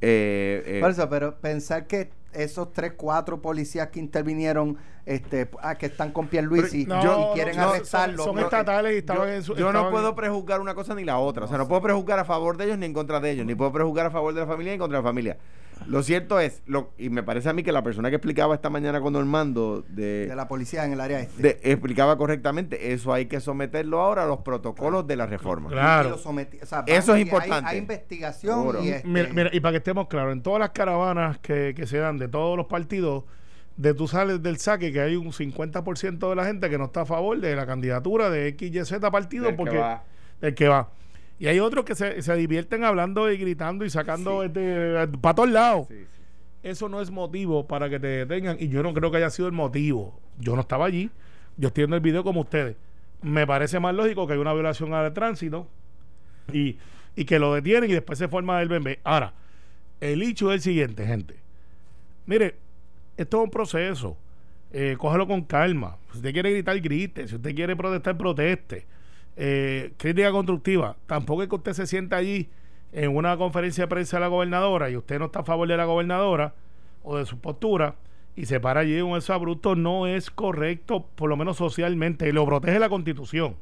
Eh, 0.00 0.62
eh, 0.64 0.78
Por 0.80 0.90
eso, 0.90 1.06
pero 1.10 1.36
pensar 1.38 1.86
que 1.86 2.10
esos 2.32 2.72
tres, 2.72 2.94
cuatro 2.96 3.42
policías 3.42 3.88
que 3.88 4.00
intervinieron, 4.00 4.78
este, 5.04 5.50
ah, 5.60 5.74
que 5.74 5.86
están 5.86 6.12
con 6.12 6.28
Pierluisi 6.28 6.82
y 6.82 6.86
quieren 7.34 7.58
arrestarlo. 7.58 8.24
Son, 8.24 8.38
estatales 8.38 8.94
y 8.94 8.98
estaban 8.98 9.28
yo, 9.28 9.34
en 9.34 9.42
su, 9.42 9.54
Yo 9.54 9.70
no 9.70 9.90
puedo 9.90 10.14
prejuzgar 10.14 10.62
una 10.62 10.74
cosa 10.74 10.94
ni 10.94 11.04
la 11.04 11.18
otra. 11.18 11.44
o 11.44 11.48
sea, 11.48 11.58
no 11.58 11.68
puedo 11.68 11.82
prejuzgar 11.82 12.18
a 12.18 12.24
favor 12.24 12.56
de 12.56 12.64
ellos 12.64 12.78
ni 12.78 12.86
en 12.86 12.94
contra 12.94 13.20
de 13.20 13.32
ellos. 13.32 13.44
Ni 13.44 13.54
puedo 13.54 13.70
prejuzgar 13.70 14.06
a 14.06 14.10
favor 14.10 14.32
de 14.32 14.40
la 14.40 14.46
familia 14.46 14.70
ni 14.70 14.74
en 14.76 14.80
contra 14.80 14.96
de 14.96 15.02
la 15.02 15.08
familia. 15.08 15.36
Lo 15.86 16.02
cierto 16.02 16.40
es, 16.40 16.62
lo, 16.66 16.92
y 16.98 17.10
me 17.10 17.22
parece 17.22 17.48
a 17.48 17.52
mí 17.52 17.62
que 17.62 17.72
la 17.72 17.82
persona 17.82 18.10
que 18.10 18.16
explicaba 18.16 18.54
esta 18.54 18.70
mañana 18.70 19.00
con 19.00 19.12
Normando 19.12 19.84
de, 19.88 20.26
de 20.26 20.36
la 20.36 20.46
policía 20.48 20.84
en 20.84 20.92
el 20.92 21.00
área 21.00 21.20
este 21.20 21.70
explicaba 21.70 22.16
correctamente, 22.16 22.92
eso 22.92 23.12
hay 23.12 23.26
que 23.26 23.40
someterlo 23.40 24.00
ahora 24.00 24.24
a 24.24 24.26
los 24.26 24.38
protocolos 24.40 25.06
de 25.06 25.16
la 25.16 25.26
reforma. 25.26 25.70
Claro. 25.70 26.16
eso 26.86 27.14
es 27.14 27.20
importante. 27.20 27.70
Hay, 27.70 27.78
investigación. 27.78 28.84
Y, 28.84 28.90
este 28.90 29.08
mira, 29.08 29.50
y 29.52 29.60
para 29.60 29.72
que 29.72 29.78
estemos 29.78 30.08
claros, 30.08 30.32
en 30.32 30.42
todas 30.42 30.60
las 30.60 30.70
caravanas 30.70 31.38
que, 31.38 31.74
que 31.74 31.86
se 31.86 31.98
dan 31.98 32.18
de 32.18 32.28
todos 32.28 32.56
los 32.56 32.66
partidos, 32.66 33.24
de 33.76 33.94
tú 33.94 34.06
sales 34.06 34.42
del 34.42 34.58
saque 34.58 34.92
que 34.92 35.00
hay 35.00 35.16
un 35.16 35.32
50% 35.32 36.28
de 36.28 36.36
la 36.36 36.44
gente 36.44 36.68
que 36.68 36.76
no 36.76 36.84
está 36.84 37.02
a 37.02 37.06
favor 37.06 37.40
de 37.40 37.56
la 37.56 37.66
candidatura 37.66 38.28
de 38.28 38.54
XYZ 38.58 38.98
partido 39.10 39.56
porque 39.56 39.82
el 40.42 40.54
que 40.54 40.68
va. 40.68 40.90
Y 41.40 41.48
hay 41.48 41.58
otros 41.58 41.84
que 41.84 41.96
se, 41.96 42.22
se 42.22 42.36
divierten 42.36 42.84
hablando 42.84 43.28
y 43.32 43.36
gritando 43.36 43.84
y 43.84 43.90
sacando 43.90 44.44
este, 44.44 45.08
para 45.20 45.34
todos 45.34 45.50
lados. 45.50 45.88
Eso 46.62 46.88
no 46.88 47.00
es 47.00 47.10
motivo 47.10 47.66
para 47.66 47.90
que 47.90 47.98
te 47.98 48.06
detengan. 48.06 48.58
Y 48.60 48.68
yo 48.68 48.84
no 48.84 48.94
creo 48.94 49.10
que 49.10 49.16
haya 49.16 49.30
sido 49.30 49.48
el 49.48 49.54
motivo. 49.54 50.20
Yo 50.38 50.54
no 50.54 50.60
estaba 50.60 50.86
allí. 50.86 51.10
Yo 51.56 51.68
estoy 51.68 51.84
en 51.84 51.94
el 51.94 52.00
video 52.00 52.22
como 52.22 52.42
ustedes. 52.42 52.76
Me 53.22 53.46
parece 53.46 53.80
más 53.80 53.94
lógico 53.94 54.28
que 54.28 54.34
hay 54.34 54.38
una 54.38 54.52
violación 54.52 54.94
al 54.94 55.12
tránsito. 55.12 55.66
Y 56.52 56.76
y 57.16 57.24
que 57.24 57.38
lo 57.38 57.54
detienen 57.54 57.90
y 57.90 57.94
después 57.94 58.18
se 58.18 58.28
forma 58.28 58.60
el 58.62 58.68
BMB. 58.68 58.98
Ahora, 59.04 59.34
el 60.00 60.22
hecho 60.22 60.50
es 60.50 60.56
el 60.56 60.60
siguiente, 60.62 61.06
gente. 61.06 61.36
Mire, 62.26 62.54
esto 63.16 63.38
es 63.38 63.44
un 63.44 63.50
proceso. 63.50 64.16
Eh, 64.72 64.96
cógelo 64.98 65.26
con 65.26 65.42
calma. 65.42 65.98
Si 66.12 66.18
usted 66.18 66.32
quiere 66.32 66.52
gritar, 66.52 66.80
grite. 66.80 67.28
Si 67.28 67.34
usted 67.34 67.54
quiere 67.54 67.76
protestar, 67.76 68.16
proteste. 68.16 68.86
Eh, 69.42 69.94
crítica 69.96 70.30
constructiva. 70.32 70.98
Tampoco 71.06 71.42
es 71.42 71.48
que 71.48 71.54
usted 71.54 71.72
se 71.72 71.86
sienta 71.86 72.18
allí 72.18 72.50
en 72.92 73.16
una 73.16 73.38
conferencia 73.38 73.84
de 73.84 73.88
prensa 73.88 74.18
de 74.18 74.20
la 74.20 74.26
gobernadora 74.26 74.90
y 74.90 74.98
usted 74.98 75.18
no 75.18 75.24
está 75.24 75.40
a 75.40 75.44
favor 75.44 75.66
de 75.66 75.78
la 75.78 75.86
gobernadora 75.86 76.52
o 77.02 77.16
de 77.16 77.24
su 77.24 77.38
postura 77.38 77.94
y 78.36 78.44
se 78.44 78.60
para 78.60 78.80
allí 78.80 79.00
con 79.00 79.16
eso 79.16 79.32
abrupto 79.32 79.76
no 79.76 80.06
es 80.06 80.30
correcto, 80.30 81.06
por 81.14 81.30
lo 81.30 81.38
menos 81.38 81.56
socialmente, 81.56 82.28
y 82.28 82.32
lo 82.32 82.44
protege 82.44 82.78
la 82.78 82.90
constitución. 82.90 83.56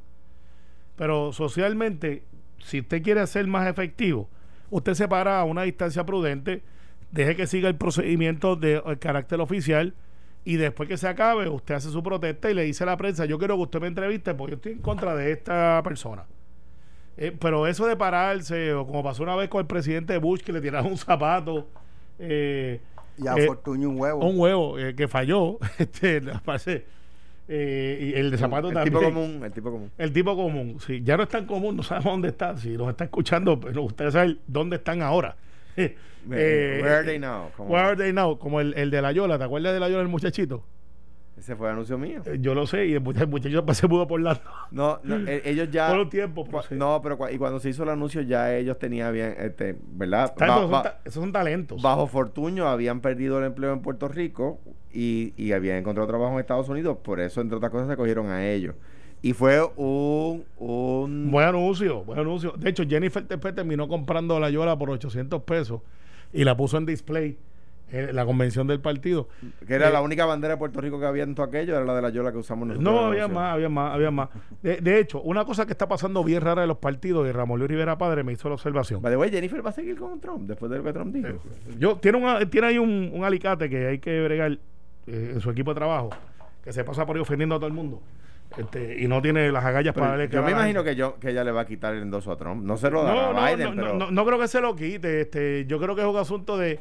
Pero 0.97 1.33
socialmente, 1.33 2.25
si 2.59 2.81
usted 2.81 3.01
quiere 3.01 3.25
ser 3.29 3.47
más 3.47 3.69
efectivo, 3.69 4.29
usted 4.71 4.95
se 4.95 5.07
para 5.07 5.39
a 5.39 5.45
una 5.45 5.63
distancia 5.63 6.05
prudente, 6.05 6.65
deje 7.13 7.37
que 7.37 7.47
siga 7.47 7.69
el 7.69 7.77
procedimiento 7.77 8.57
de 8.57 8.83
carácter 8.99 9.41
oficial 9.41 9.95
y 10.49 10.57
después 10.57 10.89
que 10.89 10.97
se 10.97 11.07
acabe, 11.07 11.47
usted 11.47 11.75
hace 11.75 11.91
su 11.91 12.03
protesta 12.03 12.51
y 12.51 12.55
le 12.55 12.63
dice 12.63 12.83
a 12.83 12.87
la 12.87 12.97
prensa, 12.97 13.27
yo 13.27 13.39
quiero 13.39 13.57
que 13.57 13.65
usted 13.65 13.83
me 13.83 13.87
entreviste 13.87 14.33
porque 14.33 14.53
yo 14.53 14.57
estoy 14.57 14.73
en 14.73 14.79
contra 14.79 15.15
de 15.15 15.31
esta 15.31 15.83
persona. 15.85 16.25
Eh, 17.19 17.37
pero 17.39 17.67
eso 17.67 17.85
de 17.87 17.97
pararse, 17.97 18.73
o 18.73 18.87
como 18.87 19.03
pasó 19.03 19.23
una 19.23 19.37
vez 19.37 19.51
con 19.51 19.61
el 19.61 19.67
presidente 19.67 20.17
Bush, 20.17 20.41
que 20.41 20.55
le 20.55 20.63
tiraron 20.63 20.93
un 20.93 20.97
zapato. 20.97 21.69
Eh, 22.19 22.81
y 23.19 23.27
a 23.27 23.35
eh, 23.37 23.47
un 23.67 24.01
huevo. 24.01 24.27
Un 24.27 24.41
huevo 24.41 24.79
eh, 24.79 24.95
que 24.95 25.07
falló. 25.07 25.59
este, 25.79 26.23
parece, 26.43 26.87
y 27.47 28.15
el 28.15 28.31
de 28.31 28.39
zapato 28.39 28.69
el 28.69 28.75
también. 28.75 28.99
Tipo 28.99 29.05
común, 29.05 29.45
el 29.45 29.53
tipo 29.53 29.71
común. 29.71 29.91
El 29.99 30.13
tipo 30.15 30.35
común, 30.35 30.81
sí. 30.81 31.03
Ya 31.05 31.19
no 31.19 31.25
es 31.25 31.29
tan 31.29 31.45
común, 31.45 31.77
no 31.77 31.83
sabemos 31.83 32.13
dónde 32.13 32.29
está. 32.29 32.57
Si 32.57 32.71
nos 32.71 32.89
está 32.89 33.05
escuchando, 33.05 33.61
pero 33.61 33.83
ustedes 33.83 34.15
saben 34.15 34.39
dónde 34.47 34.77
están 34.77 35.03
ahora. 35.03 35.37
Where 36.27 36.95
are 36.97 37.05
they 37.05 37.19
now? 37.19 37.51
Where 37.59 37.85
are 37.85 37.97
they 37.97 38.13
now? 38.13 38.39
Como 38.39 38.61
el, 38.61 38.75
el 38.75 38.91
de 38.91 39.03
la 39.03 39.13
Yola, 39.13 39.39
¿te 39.39 39.45
acuerdas 39.45 39.73
de 39.73 39.81
la 39.81 39.89
Yola, 39.89 40.03
el 40.03 40.09
muchachito? 40.09 40.65
Ese 41.39 41.55
fue 41.55 41.69
el 41.69 41.75
anuncio 41.75 41.97
mío. 41.99 42.21
Eh, 42.27 42.39
yo 42.41 42.55
lo 42.55 42.67
sé, 42.67 42.87
y 42.87 42.95
el 42.95 43.01
muchacho, 43.01 43.65
se 43.73 43.89
pudo 43.89 44.09
por 44.09 44.21
la. 44.21 44.41
No, 44.71 44.99
no 45.05 45.17
ellos 45.45 45.71
ya. 45.71 45.89
Por 45.89 46.01
un 46.01 46.11
tiempo. 46.11 46.49
No, 46.71 47.01
pero 47.01 47.19
y 47.31 47.39
cuando 47.39 47.61
se 47.61 47.69
hizo 47.69 47.85
el 47.85 47.91
anuncio, 47.91 48.23
ya 48.23 48.55
ellos 48.55 48.79
tenían 48.79 49.13
bien, 49.13 49.37
este, 49.39 49.77
¿verdad? 49.93 50.35
esos 51.05 51.23
son 51.23 51.33
talentos. 51.33 51.81
Bajo 51.81 52.07
Fortuño 52.07 52.67
habían 52.67 53.01
perdido 53.01 53.39
el 53.39 53.45
empleo 53.45 53.73
en 53.73 53.81
Puerto 53.81 54.09
Rico 54.09 54.61
y, 54.93 55.33
y 55.37 55.53
habían 55.53 55.77
encontrado 55.77 56.09
trabajo 56.09 56.35
en 56.35 56.41
Estados 56.41 56.69
Unidos. 56.69 56.99
Por 57.03 57.21
eso, 57.21 57.41
entre 57.41 57.57
otras 57.57 57.71
cosas, 57.71 57.89
se 57.89 57.97
cogieron 57.97 58.29
a 58.31 58.45
ellos. 58.47 58.75
Y 59.21 59.33
fue 59.33 59.63
un, 59.77 60.45
un... 60.59 61.31
Buen 61.31 61.47
anuncio, 61.47 62.05
buen 62.05 62.21
anuncio. 62.21 62.53
De 62.57 62.71
hecho, 62.71 62.85
Jennifer 62.89 63.27
Tepe 63.27 63.53
terminó 63.53 63.89
comprando 63.89 64.39
la 64.39 64.51
Yola 64.51 64.79
por 64.79 64.91
800 64.91 65.43
pesos 65.43 65.81
y 66.33 66.45
la 66.45 66.57
puso 66.57 66.77
en 66.79 66.87
display 66.87 67.37
eh, 67.91 68.11
la 68.13 68.27
convención 68.27 68.67
del 68.67 68.81
partido. 68.81 69.29
Que 69.67 69.75
era 69.75 69.89
eh, 69.89 69.93
la 69.93 70.03
única 70.03 70.27
bandera 70.27 70.55
de 70.55 70.59
Puerto 70.59 70.81
Rico 70.81 71.01
que 71.01 71.07
había 71.07 71.23
en 71.23 71.35
todo 71.35 71.47
aquello, 71.47 71.75
era 71.75 71.87
la 71.87 71.95
de 71.95 72.03
la 72.03 72.11
Yola 72.11 72.33
que 72.33 72.39
usamos 72.39 72.69
nosotros. 72.69 72.93
No, 72.93 73.07
había 73.07 73.29
más, 73.29 73.55
había 73.55 73.69
más, 73.71 73.95
había 73.95 74.11
más. 74.11 74.29
De, 74.63 74.99
hecho, 74.99 75.23
una 75.23 75.45
cosa 75.47 75.65
que 75.65 75.73
está 75.73 75.89
pasando 75.89 76.23
bien 76.23 76.43
rara 76.43 76.63
de 76.63 76.69
los 76.69 76.77
partidos, 76.77 77.27
y 77.27 77.33
Ramón 77.33 77.59
Luis 77.59 77.71
Rivera 77.71 77.97
Padre 77.97 78.25
me 78.25 78.33
hizo 78.33 78.49
la 78.49 78.57
observación. 78.57 79.01
By 79.01 79.31
Jennifer 79.31 79.65
va 79.65 79.71
a 79.71 79.73
seguir 79.73 79.97
con 79.97 80.21
Trump 80.21 80.47
después 80.47 80.71
de 80.71 80.79
lo 80.79 80.85
que 80.85 80.93
Trump 80.93 81.15
dijo. 81.15 81.29
Eh, 81.29 81.39
yo, 81.79 81.97
tiene, 81.97 82.19
una, 82.19 82.49
tiene 82.51 82.67
ahí 82.67 82.79
un, 82.79 83.25
alicate 83.25 83.71
que 83.71 83.87
hay 83.87 83.99
que 84.01 84.23
bregar 84.23 84.59
en 85.07 85.41
su 85.41 85.51
equipo 85.51 85.73
de 85.73 85.77
trabajo, 85.77 86.11
que 86.63 86.73
se 86.75 86.85
pasa 86.85 87.07
por 87.07 87.17
ahí 87.17 87.23
ofendiendo 87.23 87.55
a 87.55 87.59
todo 87.59 87.69
el 87.69 87.73
mundo. 87.73 88.03
Este, 88.57 89.03
y 89.03 89.09
no 89.09 89.21
tiene 89.21 89.53
las 89.53 89.65
agallas 89.65 89.95
para 89.95 90.09
darle 90.09 90.29
Yo 90.29 90.43
me 90.43 90.53
imagino 90.53 90.83
que 90.83 90.97
yo 90.97 91.19
que 91.19 91.31
ella 91.31 91.45
le 91.45 91.53
va 91.53 91.61
a 91.61 91.67
quitar 91.67 91.95
el 91.95 92.03
endoso 92.03 92.33
a 92.33 92.37
Trump. 92.37 92.65
No 92.65 92.77
se 92.77 92.91
lo 92.91 93.05
dará 93.05 93.33
no, 93.33 93.39
a 93.39 93.51
Biden, 93.51 93.77
no, 93.77 93.95
no, 93.95 94.11
no, 94.11 94.25
creo 94.25 94.39
que 94.39 94.49
se 94.49 94.61
lo 94.61 94.75
quite. 94.75 95.21
Este, 95.21 95.67
yo 95.67 95.79
creo 95.79 95.95
que 95.95 96.01
es 96.01 96.07
un 96.07 96.17
asunto 96.17 96.57
de 96.57 96.81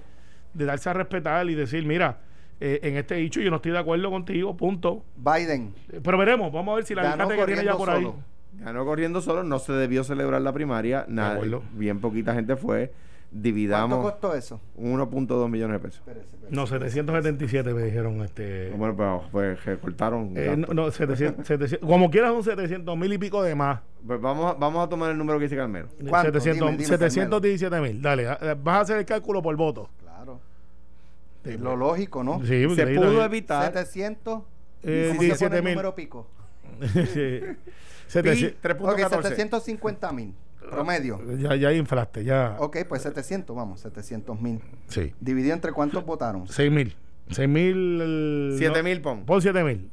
de 0.58 0.66
darse 0.66 0.90
a 0.90 0.94
respetar 0.94 1.48
y 1.50 1.56
decir, 1.56 1.86
mira, 1.86 2.18
eh, 2.60 2.80
en 2.82 2.98
este 2.98 3.20
hecho 3.20 3.40
yo 3.40 3.50
no 3.50 3.58
estoy 3.58 3.72
de 3.72 3.80
acuerdo 3.80 4.10
contigo, 4.10 4.58
punto. 4.58 5.06
Biden. 5.16 5.74
Eh, 5.90 6.02
pero 6.04 6.18
veremos, 6.18 6.52
vamos 6.52 6.74
a 6.74 6.76
ver 6.76 6.86
si 6.86 6.96
la 6.96 7.12
gente 7.12 7.36
que 7.36 7.46
tiene 7.46 7.64
ya 7.64 7.78
por 7.78 7.90
ahí. 7.90 8.08
Ganó 8.54 8.86
corriendo 8.86 9.22
solo, 9.22 9.44
no 9.44 9.60
se 9.60 9.72
debió 9.74 10.04
celebrar 10.04 10.42
la 10.42 10.52
primaria, 10.52 11.06
nada, 11.08 11.40
bien 11.74 12.00
poquita 12.00 12.34
gente 12.34 12.56
fue. 12.56 12.92
Dividamos. 13.30 14.00
¿Cuánto 14.00 14.12
costó 14.12 14.36
eso? 14.36 14.62
1.2 14.78 15.50
millones 15.50 15.82
de 15.82 15.88
pesos. 15.88 16.02
No, 16.50 16.66
777 16.66 17.74
me 17.74 17.84
dijeron. 17.84 18.24
este 18.24 18.72
Bueno, 18.76 18.96
pues, 18.96 19.22
pues 19.32 19.66
recortaron. 19.66 20.32
Eh, 20.36 20.56
no, 20.56 20.90
700, 20.90 21.80
como 21.82 22.10
quieras, 22.10 22.32
son 22.32 22.44
700 22.44 22.98
mil 22.98 23.12
y 23.12 23.18
pico 23.18 23.44
de 23.44 23.56
más. 23.56 23.82
Pues 24.06 24.22
vamos, 24.22 24.58
vamos 24.58 24.86
a 24.86 24.90
tomar 24.90 25.12
el 25.12 25.18
número 25.18 25.40
que 25.40 25.46
dice 25.46 25.58
Carmelo. 25.58 25.90
717 26.00 27.82
mil. 27.82 28.02
Dale, 28.02 28.26
vas 28.64 28.78
a 28.78 28.82
hacer 28.82 28.98
el 29.00 29.06
cálculo 29.06 29.42
por 29.42 29.56
voto 29.56 29.90
lo 31.56 31.76
lógico, 31.76 32.24
¿no? 32.24 32.40
Sí, 32.46 32.68
se 32.76 32.88
pudo 32.88 33.24
evitar. 33.24 33.74
700 33.74 34.42
eh, 34.84 35.16
17 35.18 35.62
mil. 35.62 35.76
número 35.76 35.96
pico. 35.96 36.28
sí. 37.14 37.42
750 38.08 40.12
mil 40.14 40.34
promedio. 40.68 41.20
Ya, 41.38 41.56
ya 41.56 41.74
inflaste, 41.74 42.24
ya. 42.24 42.56
Ok, 42.60 42.78
pues 42.88 43.02
700, 43.02 43.56
vamos, 43.56 43.82
700 43.82 44.40
mil. 44.42 44.62
Sí. 44.88 45.14
¿Dividido 45.20 45.54
entre 45.54 45.72
cuántos 45.74 46.06
votaron? 46.06 46.48
6 46.48 46.72
mil. 46.72 46.96
6 47.32 47.50
mil. 47.50 48.56
7 48.58 48.84
mil, 48.84 49.02
pon. 49.02 49.26
Pon 49.26 49.42
7 49.42 49.64
mil. 49.64 49.90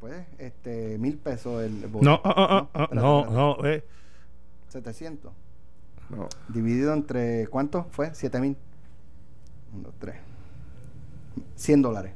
Pues, 0.00 0.24
este, 0.38 0.98
mil 0.98 1.16
pesos 1.16 1.62
el 1.62 1.86
voto. 1.86 2.04
No, 2.04 2.20
uh, 2.24 2.82
uh, 2.82 2.94
no, 2.94 3.24
no, 3.24 3.56
no, 3.56 3.66
eh. 3.66 3.84
700. 4.68 5.32
No. 6.10 6.28
Dividido 6.48 6.92
entre, 6.92 7.46
¿cuánto 7.48 7.86
fue? 7.90 8.14
7 8.14 8.40
mil. 8.40 8.56
1, 9.74 9.82
2, 9.84 9.94
3. 9.98 10.16
100 11.54 11.82
dólares. 11.82 12.12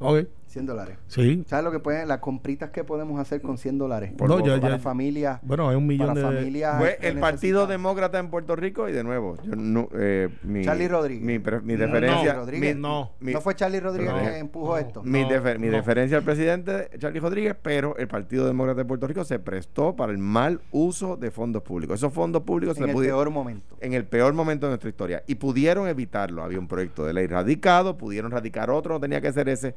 Ok. 0.00 0.28
100 0.58 0.66
dólares. 0.66 0.98
Sí. 1.06 1.44
¿Sabes 1.46 1.64
lo 1.64 1.70
que 1.70 1.78
pueden, 1.78 2.08
las 2.08 2.18
compritas 2.18 2.70
que 2.70 2.82
podemos 2.82 3.20
hacer 3.20 3.40
con 3.40 3.58
100 3.58 3.78
dólares? 3.78 4.12
Por 4.16 4.28
no, 4.28 4.44
ya, 4.44 4.60
para 4.60 4.78
familias. 4.78 5.38
Bueno, 5.42 5.70
es 5.70 5.76
un 5.76 5.86
millón 5.86 6.08
para 6.08 6.30
de. 6.30 6.36
Familias 6.38 6.78
Fue 6.78 6.98
el 7.00 7.18
Partido 7.18 7.66
Demócrata 7.66 8.18
en 8.18 8.28
Puerto 8.28 8.56
Rico 8.56 8.88
y 8.88 8.92
de 8.92 9.04
nuevo, 9.04 9.36
yo 9.44 9.54
no, 9.54 9.88
eh, 9.94 10.28
mi, 10.42 10.64
Charlie 10.64 10.88
Rodríguez. 10.88 11.24
Mi, 11.24 11.38
mi 11.62 11.76
deferencia. 11.76 12.32
No, 12.32 12.40
Rodríguez, 12.40 12.76
no. 12.76 13.12
no 13.20 13.40
fue 13.40 13.54
Charlie 13.54 13.80
Rodríguez 13.80 14.12
que 14.14 14.38
empujó 14.38 14.78
esto. 14.78 15.02
Mi, 15.04 15.24
defer, 15.28 15.58
mi 15.58 15.68
deferencia 15.68 16.18
al 16.18 16.24
presidente 16.24 16.90
Charlie 16.98 17.20
Rodríguez, 17.20 17.56
pero 17.62 17.96
el 17.96 18.08
Partido 18.08 18.46
Demócrata 18.46 18.78
de 18.78 18.84
Puerto 18.84 19.06
Rico 19.06 19.24
se 19.24 19.38
prestó 19.38 19.94
para 19.94 20.10
el 20.10 20.18
mal 20.18 20.60
uso 20.72 21.16
de 21.16 21.30
fondos 21.30 21.62
públicos. 21.62 22.00
Esos 22.00 22.12
fondos 22.12 22.42
públicos 22.42 22.76
en 22.78 22.84
se 22.84 22.90
el 22.90 22.96
peor 22.96 23.30
momento. 23.30 23.76
En 23.80 23.92
el 23.92 24.04
peor 24.04 24.34
momento 24.34 24.66
de 24.66 24.70
nuestra 24.70 24.90
historia. 24.90 25.22
Y 25.26 25.36
pudieron 25.36 25.86
evitarlo. 25.86 26.42
Había 26.42 26.58
un 26.58 26.68
proyecto 26.68 27.04
de 27.04 27.12
ley 27.12 27.26
radicado, 27.26 27.96
pudieron 27.96 28.30
radicar 28.30 28.70
otro, 28.70 28.94
no 28.94 29.00
tenía 29.00 29.20
que 29.20 29.32
ser 29.32 29.48
ese 29.48 29.74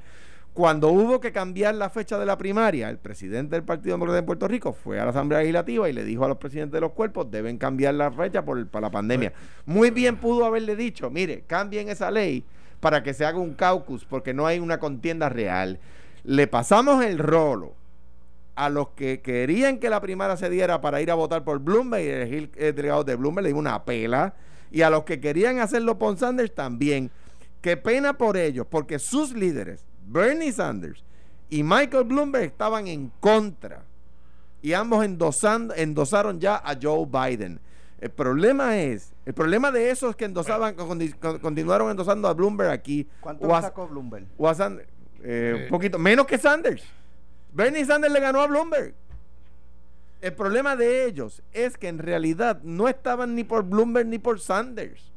cuando 0.53 0.89
hubo 0.89 1.21
que 1.21 1.31
cambiar 1.31 1.75
la 1.75 1.89
fecha 1.89 2.19
de 2.19 2.25
la 2.25 2.37
primaria, 2.37 2.89
el 2.89 2.97
presidente 2.97 3.55
del 3.55 3.63
Partido 3.63 3.93
Demócrata 3.93 4.17
de 4.17 4.23
Puerto 4.23 4.47
Rico 4.49 4.73
fue 4.73 4.99
a 4.99 5.05
la 5.05 5.11
Asamblea 5.11 5.39
Legislativa 5.39 5.89
y 5.89 5.93
le 5.93 6.03
dijo 6.03 6.25
a 6.25 6.27
los 6.27 6.37
presidentes 6.37 6.73
de 6.73 6.81
los 6.81 6.91
cuerpos, 6.91 7.31
deben 7.31 7.57
cambiar 7.57 7.93
la 7.93 8.11
fecha 8.11 8.43
por, 8.43 8.67
para 8.67 8.87
la 8.87 8.91
pandemia. 8.91 9.31
Muy 9.65 9.91
bien 9.91 10.17
pudo 10.17 10.43
haberle 10.43 10.75
dicho, 10.75 11.09
mire, 11.09 11.45
cambien 11.47 11.87
esa 11.87 12.11
ley 12.11 12.43
para 12.81 13.01
que 13.01 13.13
se 13.13 13.23
haga 13.23 13.39
un 13.39 13.53
caucus, 13.53 14.03
porque 14.03 14.33
no 14.33 14.45
hay 14.45 14.59
una 14.59 14.77
contienda 14.77 15.29
real. 15.29 15.79
Le 16.23 16.47
pasamos 16.47 17.03
el 17.05 17.17
rolo 17.17 17.73
a 18.55 18.69
los 18.69 18.89
que 18.89 19.21
querían 19.21 19.77
que 19.77 19.89
la 19.89 20.01
primaria 20.01 20.35
se 20.35 20.49
diera 20.49 20.81
para 20.81 21.01
ir 21.01 21.11
a 21.11 21.15
votar 21.15 21.45
por 21.45 21.59
Bloomberg 21.59 22.03
y 22.03 22.07
elegir 22.09 22.51
el 22.57 22.75
delegado 22.75 23.05
de 23.05 23.15
Bloomberg, 23.15 23.43
le 23.43 23.49
dimos 23.49 23.61
una 23.61 23.85
pela. 23.85 24.33
Y 24.69 24.81
a 24.81 24.89
los 24.89 25.03
que 25.03 25.21
querían 25.21 25.59
hacerlo 25.59 25.97
por 25.97 26.17
Sanders 26.17 26.53
también. 26.53 27.09
Qué 27.61 27.77
pena 27.77 28.17
por 28.17 28.35
ellos, 28.35 28.65
porque 28.69 28.99
sus 28.99 29.33
líderes 29.33 29.85
Bernie 30.05 30.51
Sanders 30.51 31.03
y 31.49 31.63
Michael 31.63 32.05
Bloomberg 32.05 32.45
estaban 32.45 32.87
en 32.87 33.11
contra. 33.19 33.83
Y 34.61 34.73
ambos 34.73 35.03
endosando, 35.03 35.73
endosaron 35.75 36.39
ya 36.39 36.55
a 36.55 36.77
Joe 36.79 37.05
Biden. 37.05 37.59
El 37.99 38.11
problema 38.11 38.77
es, 38.77 39.13
el 39.25 39.33
problema 39.33 39.71
de 39.71 39.89
esos 39.89 40.15
que 40.15 40.25
endosaban, 40.25 40.75
continuaron 41.41 41.91
endosando 41.91 42.27
a 42.27 42.33
Bloomberg 42.33 42.71
aquí. 42.71 43.07
¿Cuánto 43.19 43.49
sacó 43.49 43.87
Bloomberg? 43.87 44.25
O 44.37 44.47
a 44.47 44.55
Sanders, 44.55 44.87
eh, 45.23 45.61
un 45.63 45.69
poquito, 45.69 45.99
menos 45.99 46.25
que 46.25 46.37
Sanders. 46.37 46.83
Bernie 47.53 47.85
Sanders 47.85 48.13
le 48.13 48.19
ganó 48.19 48.41
a 48.41 48.47
Bloomberg. 48.47 48.93
El 50.21 50.33
problema 50.33 50.75
de 50.75 51.05
ellos 51.05 51.41
es 51.51 51.77
que 51.77 51.87
en 51.87 51.97
realidad 51.97 52.61
no 52.63 52.87
estaban 52.87 53.35
ni 53.35 53.43
por 53.43 53.63
Bloomberg 53.63 54.07
ni 54.07 54.19
por 54.19 54.39
Sanders 54.39 55.10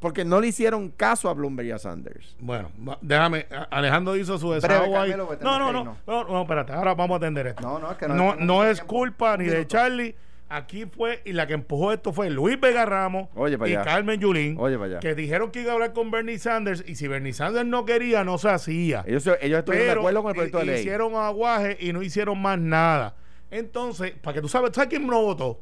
porque 0.00 0.24
no 0.24 0.40
le 0.40 0.48
hicieron 0.48 0.88
caso 0.90 1.28
a 1.28 1.34
Bloomberg 1.34 1.68
y 1.68 1.70
a 1.70 1.78
Sanders. 1.78 2.34
Bueno, 2.40 2.70
déjame, 3.02 3.46
Alejandro 3.70 4.16
hizo 4.16 4.38
su 4.38 4.50
desahogo 4.52 4.98
ahí. 4.98 5.10
No, 5.10 5.58
no, 5.58 5.72
no, 5.72 5.96
no, 6.06 6.24
no, 6.24 6.42
espérate, 6.42 6.72
ahora 6.72 6.94
vamos 6.94 7.14
a 7.14 7.16
atender 7.18 7.46
esto. 7.48 7.62
No, 7.62 7.78
no, 7.78 7.92
es 7.92 7.98
que 7.98 8.08
no, 8.08 8.34
no, 8.34 8.64
es 8.64 8.82
culpa 8.82 9.36
ni 9.36 9.44
de 9.44 9.66
Charlie. 9.66 10.16
Aquí 10.52 10.84
fue, 10.84 11.22
y 11.24 11.32
la 11.32 11.46
que 11.46 11.52
empujó 11.54 11.92
esto 11.92 12.12
fue 12.12 12.28
Luis 12.28 12.58
Vega 12.58 12.84
Ramos 12.84 13.28
y 13.66 13.74
Carmen 13.74 14.18
Yulín, 14.18 14.58
que 15.00 15.14
dijeron 15.14 15.52
que 15.52 15.60
iba 15.60 15.70
a 15.70 15.74
hablar 15.74 15.92
con 15.92 16.10
Bernie 16.10 16.40
Sanders, 16.40 16.82
y 16.88 16.96
si 16.96 17.06
Bernie 17.06 17.32
Sanders 17.32 17.66
no 17.66 17.84
quería, 17.84 18.24
no 18.24 18.36
se 18.36 18.48
hacía. 18.48 19.04
Ellos, 19.06 19.30
ellos 19.40 19.60
estuvieron 19.60 19.86
de 19.86 19.92
acuerdo 19.92 20.22
con 20.22 20.30
el 20.30 20.34
proyecto 20.34 20.58
de 20.58 20.64
ley. 20.64 20.80
Hicieron 20.80 21.14
aguaje 21.14 21.76
y 21.78 21.92
no 21.92 22.02
hicieron 22.02 22.42
más 22.42 22.58
nada. 22.58 23.14
Entonces, 23.52 24.12
para 24.20 24.34
que 24.34 24.40
tú 24.40 24.48
sabes, 24.48 24.72
¿sabes 24.74 24.88
quién 24.88 25.06
no 25.06 25.22
votó? 25.22 25.60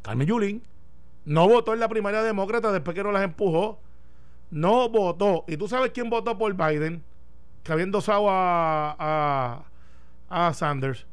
Carmen 0.00 0.26
Yulín, 0.26 0.62
no 1.24 1.48
votó 1.48 1.72
en 1.74 1.80
la 1.80 1.88
primaria 1.88 2.22
demócrata 2.22 2.72
después 2.72 2.94
que 2.94 3.02
no 3.02 3.12
las 3.12 3.22
empujó. 3.22 3.78
No 4.50 4.88
votó. 4.88 5.44
¿Y 5.48 5.56
tú 5.56 5.68
sabes 5.68 5.92
quién 5.92 6.10
votó 6.10 6.36
por 6.36 6.52
Biden? 6.54 7.02
Que 7.62 7.72
había 7.72 7.84
endosado 7.84 8.28
a, 8.28 8.96
a, 8.98 10.46
a 10.48 10.54
Sanders. 10.54 11.06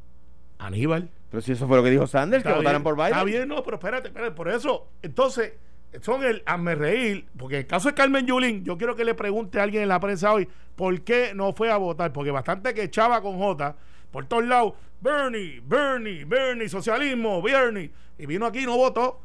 Aníbal. 0.57 1.09
Pero 1.29 1.41
si 1.41 1.51
eso 1.51 1.67
fue 1.67 1.77
lo 1.77 1.83
que 1.83 1.91
dijo 1.91 2.07
Sanders, 2.07 2.43
que 2.43 2.51
votaran 2.51 2.83
por 2.83 2.95
Biden. 2.95 3.11
Está 3.11 3.23
bien, 3.23 3.47
no, 3.47 3.63
pero 3.63 3.77
espérate, 3.77 4.07
espérate. 4.07 4.31
Por 4.31 4.49
eso, 4.49 4.87
entonces, 5.01 5.53
son 6.01 6.23
el 6.23 6.41
hazme 6.45 6.75
reír. 6.75 7.27
Porque 7.37 7.55
en 7.55 7.61
el 7.61 7.67
caso 7.67 7.89
de 7.89 7.95
Carmen 7.95 8.25
Yulín, 8.25 8.65
yo 8.65 8.77
quiero 8.77 8.95
que 8.95 9.05
le 9.05 9.13
pregunte 9.13 9.59
a 9.59 9.63
alguien 9.63 9.83
en 9.83 9.89
la 9.89 9.99
prensa 9.99 10.33
hoy 10.33 10.49
por 10.75 10.99
qué 11.01 11.33
no 11.35 11.53
fue 11.53 11.71
a 11.71 11.77
votar. 11.77 12.11
Porque 12.11 12.31
bastante 12.31 12.73
que 12.73 12.83
echaba 12.83 13.21
con 13.21 13.37
J 13.37 13.75
por 14.11 14.25
todos 14.25 14.43
lados. 14.45 14.73
Bernie, 14.99 15.61
Bernie, 15.63 16.25
Bernie, 16.25 16.67
socialismo, 16.67 17.41
Bernie. 17.41 17.91
Y 18.17 18.25
vino 18.25 18.45
aquí 18.45 18.59
y 18.59 18.65
no 18.65 18.75
votó. 18.75 19.21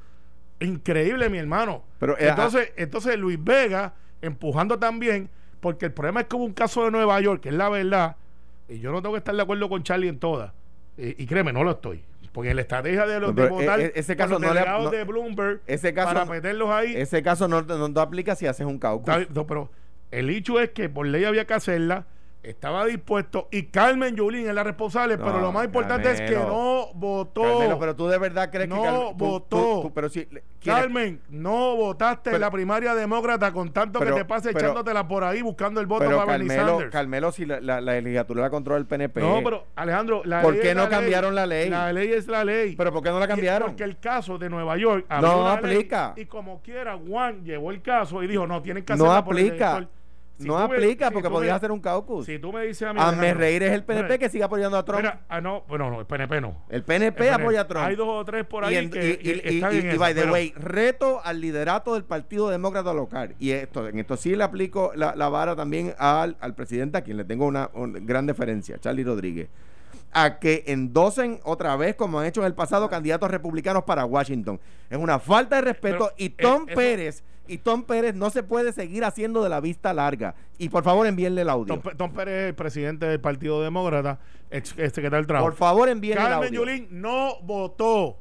Increíble, 0.60 1.28
mi 1.28 1.38
hermano. 1.38 1.82
Pero, 1.98 2.14
eh, 2.18 2.28
entonces, 2.28 2.72
entonces 2.76 3.18
Luis 3.18 3.42
Vega 3.42 3.94
empujando 4.22 4.78
también. 4.78 5.28
Porque 5.60 5.86
el 5.86 5.92
problema 5.92 6.20
es 6.20 6.26
que 6.26 6.36
hubo 6.36 6.44
un 6.44 6.52
caso 6.52 6.84
de 6.84 6.90
Nueva 6.90 7.18
York, 7.20 7.40
que 7.42 7.48
es 7.48 7.54
la 7.54 7.68
verdad. 7.70 8.16
Y 8.68 8.78
yo 8.80 8.92
no 8.92 9.00
tengo 9.02 9.14
que 9.14 9.18
estar 9.18 9.34
de 9.34 9.42
acuerdo 9.42 9.68
con 9.68 9.82
Charlie 9.82 10.08
en 10.08 10.18
todas. 10.18 10.52
Y, 10.98 11.22
y 11.22 11.26
créeme, 11.26 11.52
no 11.52 11.64
lo 11.64 11.72
estoy. 11.72 12.02
Porque 12.32 12.50
en 12.50 12.56
la 12.56 12.62
estrategia 12.62 13.06
de 13.06 13.20
los 13.20 13.32
pero, 13.32 13.44
de 13.44 13.50
votar 13.50 13.80
eh, 13.80 13.84
eh, 13.86 13.92
ese 13.94 14.16
caso 14.16 14.32
los 14.32 14.40
no 14.42 14.52
le- 14.52 14.64
no- 14.66 14.90
de 14.90 15.04
Bloomberg 15.04 15.60
ese 15.66 15.94
caso 15.94 16.12
para 16.14 16.24
meterlos 16.24 16.68
ahí. 16.68 16.92
Ese 16.96 17.22
caso 17.22 17.46
no, 17.46 17.62
no, 17.62 17.88
no 17.88 18.00
aplica 18.00 18.34
si 18.34 18.46
haces 18.48 18.66
un 18.66 18.78
caucus. 18.78 19.08
Está 19.16 19.46
pero 19.46 19.70
el 20.10 20.28
hecho 20.30 20.58
es 20.60 20.70
que 20.70 20.88
por 20.88 21.06
ley 21.06 21.24
había 21.24 21.46
que 21.46 21.54
hacerla, 21.54 22.06
estaba 22.44 22.84
dispuesto 22.84 23.48
y 23.50 23.64
Carmen 23.64 24.14
Yulín 24.16 24.46
es 24.48 24.54
la 24.54 24.62
responsable, 24.62 25.16
No, 25.16 25.24
pero 25.24 25.40
lo 25.40 25.50
más 25.52 25.64
importante 25.64 26.10
es 26.10 26.20
que 26.20 26.34
no 26.36 26.88
votó. 26.94 27.42
Carmelo, 27.42 27.78
pero 27.78 27.96
tú 27.96 28.06
de 28.08 28.18
verdad 28.18 28.50
crees 28.52 28.68
No 28.68 28.76
que 28.82 28.88
Carmen- 28.88 29.08
tú- 29.16 29.24
votó. 29.24 29.56
tú- 29.56 29.82
tú- 29.82 29.92
pero 29.94 30.08
si 30.08 30.28
Carmen, 30.64 31.20
no 31.28 31.76
votaste 31.76 32.30
en 32.34 32.40
la 32.40 32.50
primaria 32.50 32.94
demócrata 32.94 33.52
con 33.52 33.70
tanto 33.72 33.98
pero- 33.98 34.14
que 34.14 34.22
te 34.22 34.24
pase 34.26 34.52
pero- 34.52 34.66
echándotela 34.66 35.06
por 35.06 35.24
ahí 35.24 35.42
buscando 35.42 35.80
el 35.80 35.86
voto 35.86 36.04
para 36.04 36.24
Bernie 36.24 36.48
Carmelo, 36.48 36.68
Sanders. 36.72 36.92
Carmelo, 36.92 37.32
si 37.32 37.44
la, 37.46 37.60
la, 37.60 37.80
la 37.80 37.92
legislatura 38.00 38.42
la 38.42 38.50
controla 38.50 38.78
el 38.78 38.86
PNP. 38.86 39.20
no, 39.20 39.40
pero 39.42 39.64
Alejandro, 39.76 40.22
la 40.24 40.42
¿Por 40.42 40.54
ley 40.54 40.62
qué 40.62 40.74
no 40.74 40.82
la 40.84 40.88
ley. 40.88 40.98
cambiaron 40.98 41.34
la 41.34 41.46
ley? 41.46 41.68
La 41.70 41.92
ley 41.92 42.12
es 42.12 42.28
la 42.28 42.44
ley. 42.44 42.76
pero 42.76 42.92
¿por 42.92 43.02
qué 43.02 43.10
no 43.10 43.18
la 43.20 43.28
cambiaron? 43.28 43.68
Porque 43.68 43.84
el 43.84 43.98
caso 43.98 44.38
de 44.38 44.48
Nueva 44.48 44.76
York 44.76 45.06
No 45.20 45.44
ley 45.44 45.56
aplica. 45.58 46.12
y 46.16 46.24
como 46.26 46.60
quiera, 46.62 46.96
Juan 46.96 47.44
llevó 47.44 47.70
el 47.70 47.82
caso 47.82 48.22
y 48.22 48.26
dijo, 48.26 48.46
no, 48.46 48.62
tienen 48.62 48.84
que 48.84 48.94
No 48.96 49.04
hacerla 49.04 49.24
por 49.24 49.38
el 49.38 49.46
aplica. 49.48 49.88
Si 50.36 50.48
no 50.48 50.56
me- 50.58 50.64
aplica 50.64 51.08
si 51.08 51.12
porque 51.14 51.28
tú 51.28 51.30
me- 51.32 51.36
podrías 51.36 51.56
hacer 51.56 51.70
un 51.70 51.80
caucus. 51.80 52.26
Si 52.26 52.38
tú 52.40 52.52
me 52.52 52.64
dices 52.66 52.82
a 52.88 52.92
mí... 52.92 52.98
Hazme 53.00 53.18
Alejandro, 53.18 53.38
reír 53.40 53.62
es 53.62 53.72
el 53.72 53.84
PNP 53.84 54.04
mira, 54.04 54.18
que 54.18 54.28
sigue 54.28 54.42
apoyando 54.42 54.76
a 54.76 54.84
Trump. 54.84 55.00
mira, 55.02 55.20
ah, 55.28 55.40
no, 55.40 55.62
bueno, 55.68 55.90
no, 55.90 56.00
el 56.00 56.06
PNP 56.06 56.40
no. 56.40 56.64
el 56.70 56.82
PNP 56.82 57.28
El 57.28 57.34
apoya 57.34 57.60
a 57.60 57.68
Trump. 57.68 57.86
Hay 57.86 57.94
dos 57.94 58.08
o 58.08 58.24
tres 58.24 58.44
por 58.44 58.64
ahí 58.64 58.74
y, 58.74 58.76
en- 58.78 58.90
que 58.90 59.20
y- 59.22 59.28
y- 59.28 59.30
y- 59.32 59.56
están 59.58 59.74
y- 59.74 59.78
en 59.78 59.84
y 59.86 59.88
esa, 59.90 59.98
by 59.98 60.14
the 60.14 60.20
pero- 60.22 60.32
way, 60.32 60.52
reto 60.56 61.20
al 61.22 61.40
liderato 61.40 61.94
del 61.94 62.02
Partido 62.04 62.48
Demócrata 62.50 62.92
local. 62.92 63.36
Y 63.38 63.52
esto, 63.52 63.86
en 63.86 63.98
esto 64.00 64.16
sí 64.16 64.34
le 64.34 64.42
aplico 64.42 64.90
la, 64.96 65.14
la 65.14 65.28
vara 65.28 65.54
también 65.54 65.94
al, 65.98 66.36
al 66.40 66.54
presidente, 66.56 66.98
a 66.98 67.02
quien 67.02 67.16
le 67.16 67.24
tengo 67.24 67.46
una, 67.46 67.70
una 67.72 68.00
gran 68.00 68.26
deferencia, 68.26 68.78
Charlie 68.80 69.04
Rodríguez, 69.04 69.48
a 70.12 70.40
que 70.40 70.64
endosen 70.66 71.38
otra 71.44 71.76
vez, 71.76 71.94
como 71.94 72.18
han 72.18 72.26
hecho 72.26 72.40
en 72.40 72.46
el 72.48 72.54
pasado, 72.54 72.88
candidatos 72.90 73.30
republicanos 73.30 73.84
para 73.84 74.04
Washington. 74.04 74.58
Es 74.90 74.98
una 74.98 75.18
falta 75.20 75.56
de 75.56 75.62
respeto 75.62 76.10
Pero, 76.10 76.12
y 76.16 76.28
Tom 76.30 76.66
Pérez. 76.66 77.22
Y 77.46 77.58
Tom 77.58 77.84
Pérez 77.84 78.14
no 78.14 78.30
se 78.30 78.42
puede 78.42 78.72
seguir 78.72 79.04
haciendo 79.04 79.42
de 79.42 79.50
la 79.50 79.60
vista 79.60 79.92
larga. 79.92 80.34
Y 80.58 80.68
por 80.68 80.82
favor 80.82 81.06
envíenle 81.06 81.42
el 81.42 81.50
audio. 81.50 81.78
Tom, 81.78 81.96
Tom 81.96 82.12
Pérez 82.12 82.42
es 82.42 82.48
el 82.48 82.54
presidente 82.54 83.06
del 83.06 83.20
Partido 83.20 83.62
Demócrata, 83.62 84.18
ex, 84.50 84.70
ex 84.78 84.94
secretario 84.94 85.18
del 85.18 85.26
Trabajo. 85.26 85.48
Por 85.48 85.56
favor 85.56 85.88
envíenle 85.88 86.22
el 86.22 86.28
Carmen 86.28 86.48
audio. 86.48 86.60
Yulín 86.60 86.88
no 86.90 87.40
votó. 87.42 88.18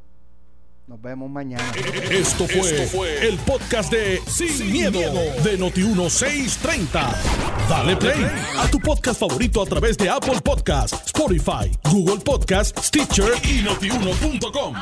Nos 0.85 1.01
vemos 1.01 1.29
mañana. 1.29 1.63
Esto 2.11 2.45
fue, 2.45 3.25
el 3.25 3.37
podcast 3.39 3.89
de 3.89 4.19
Sin, 4.27 4.69
miedo, 4.69 4.99
de 4.99 5.57
Noti1630. 5.57 7.69
Dale 7.69 7.95
play 7.95 8.25
a 8.57 8.69
tu 8.69 8.79
podcast 8.79 9.17
favorito 9.17 9.61
a 9.61 9.65
través 9.65 9.97
de 9.97 10.09
Apple 10.09 10.41
Podcasts, 10.43 11.01
Spotify, 11.05 11.71
Google 11.89 12.21
Podcasts, 12.21 12.87
Stitcher 12.87 13.31
y 13.43 13.63
notiuno.com. 13.63 14.75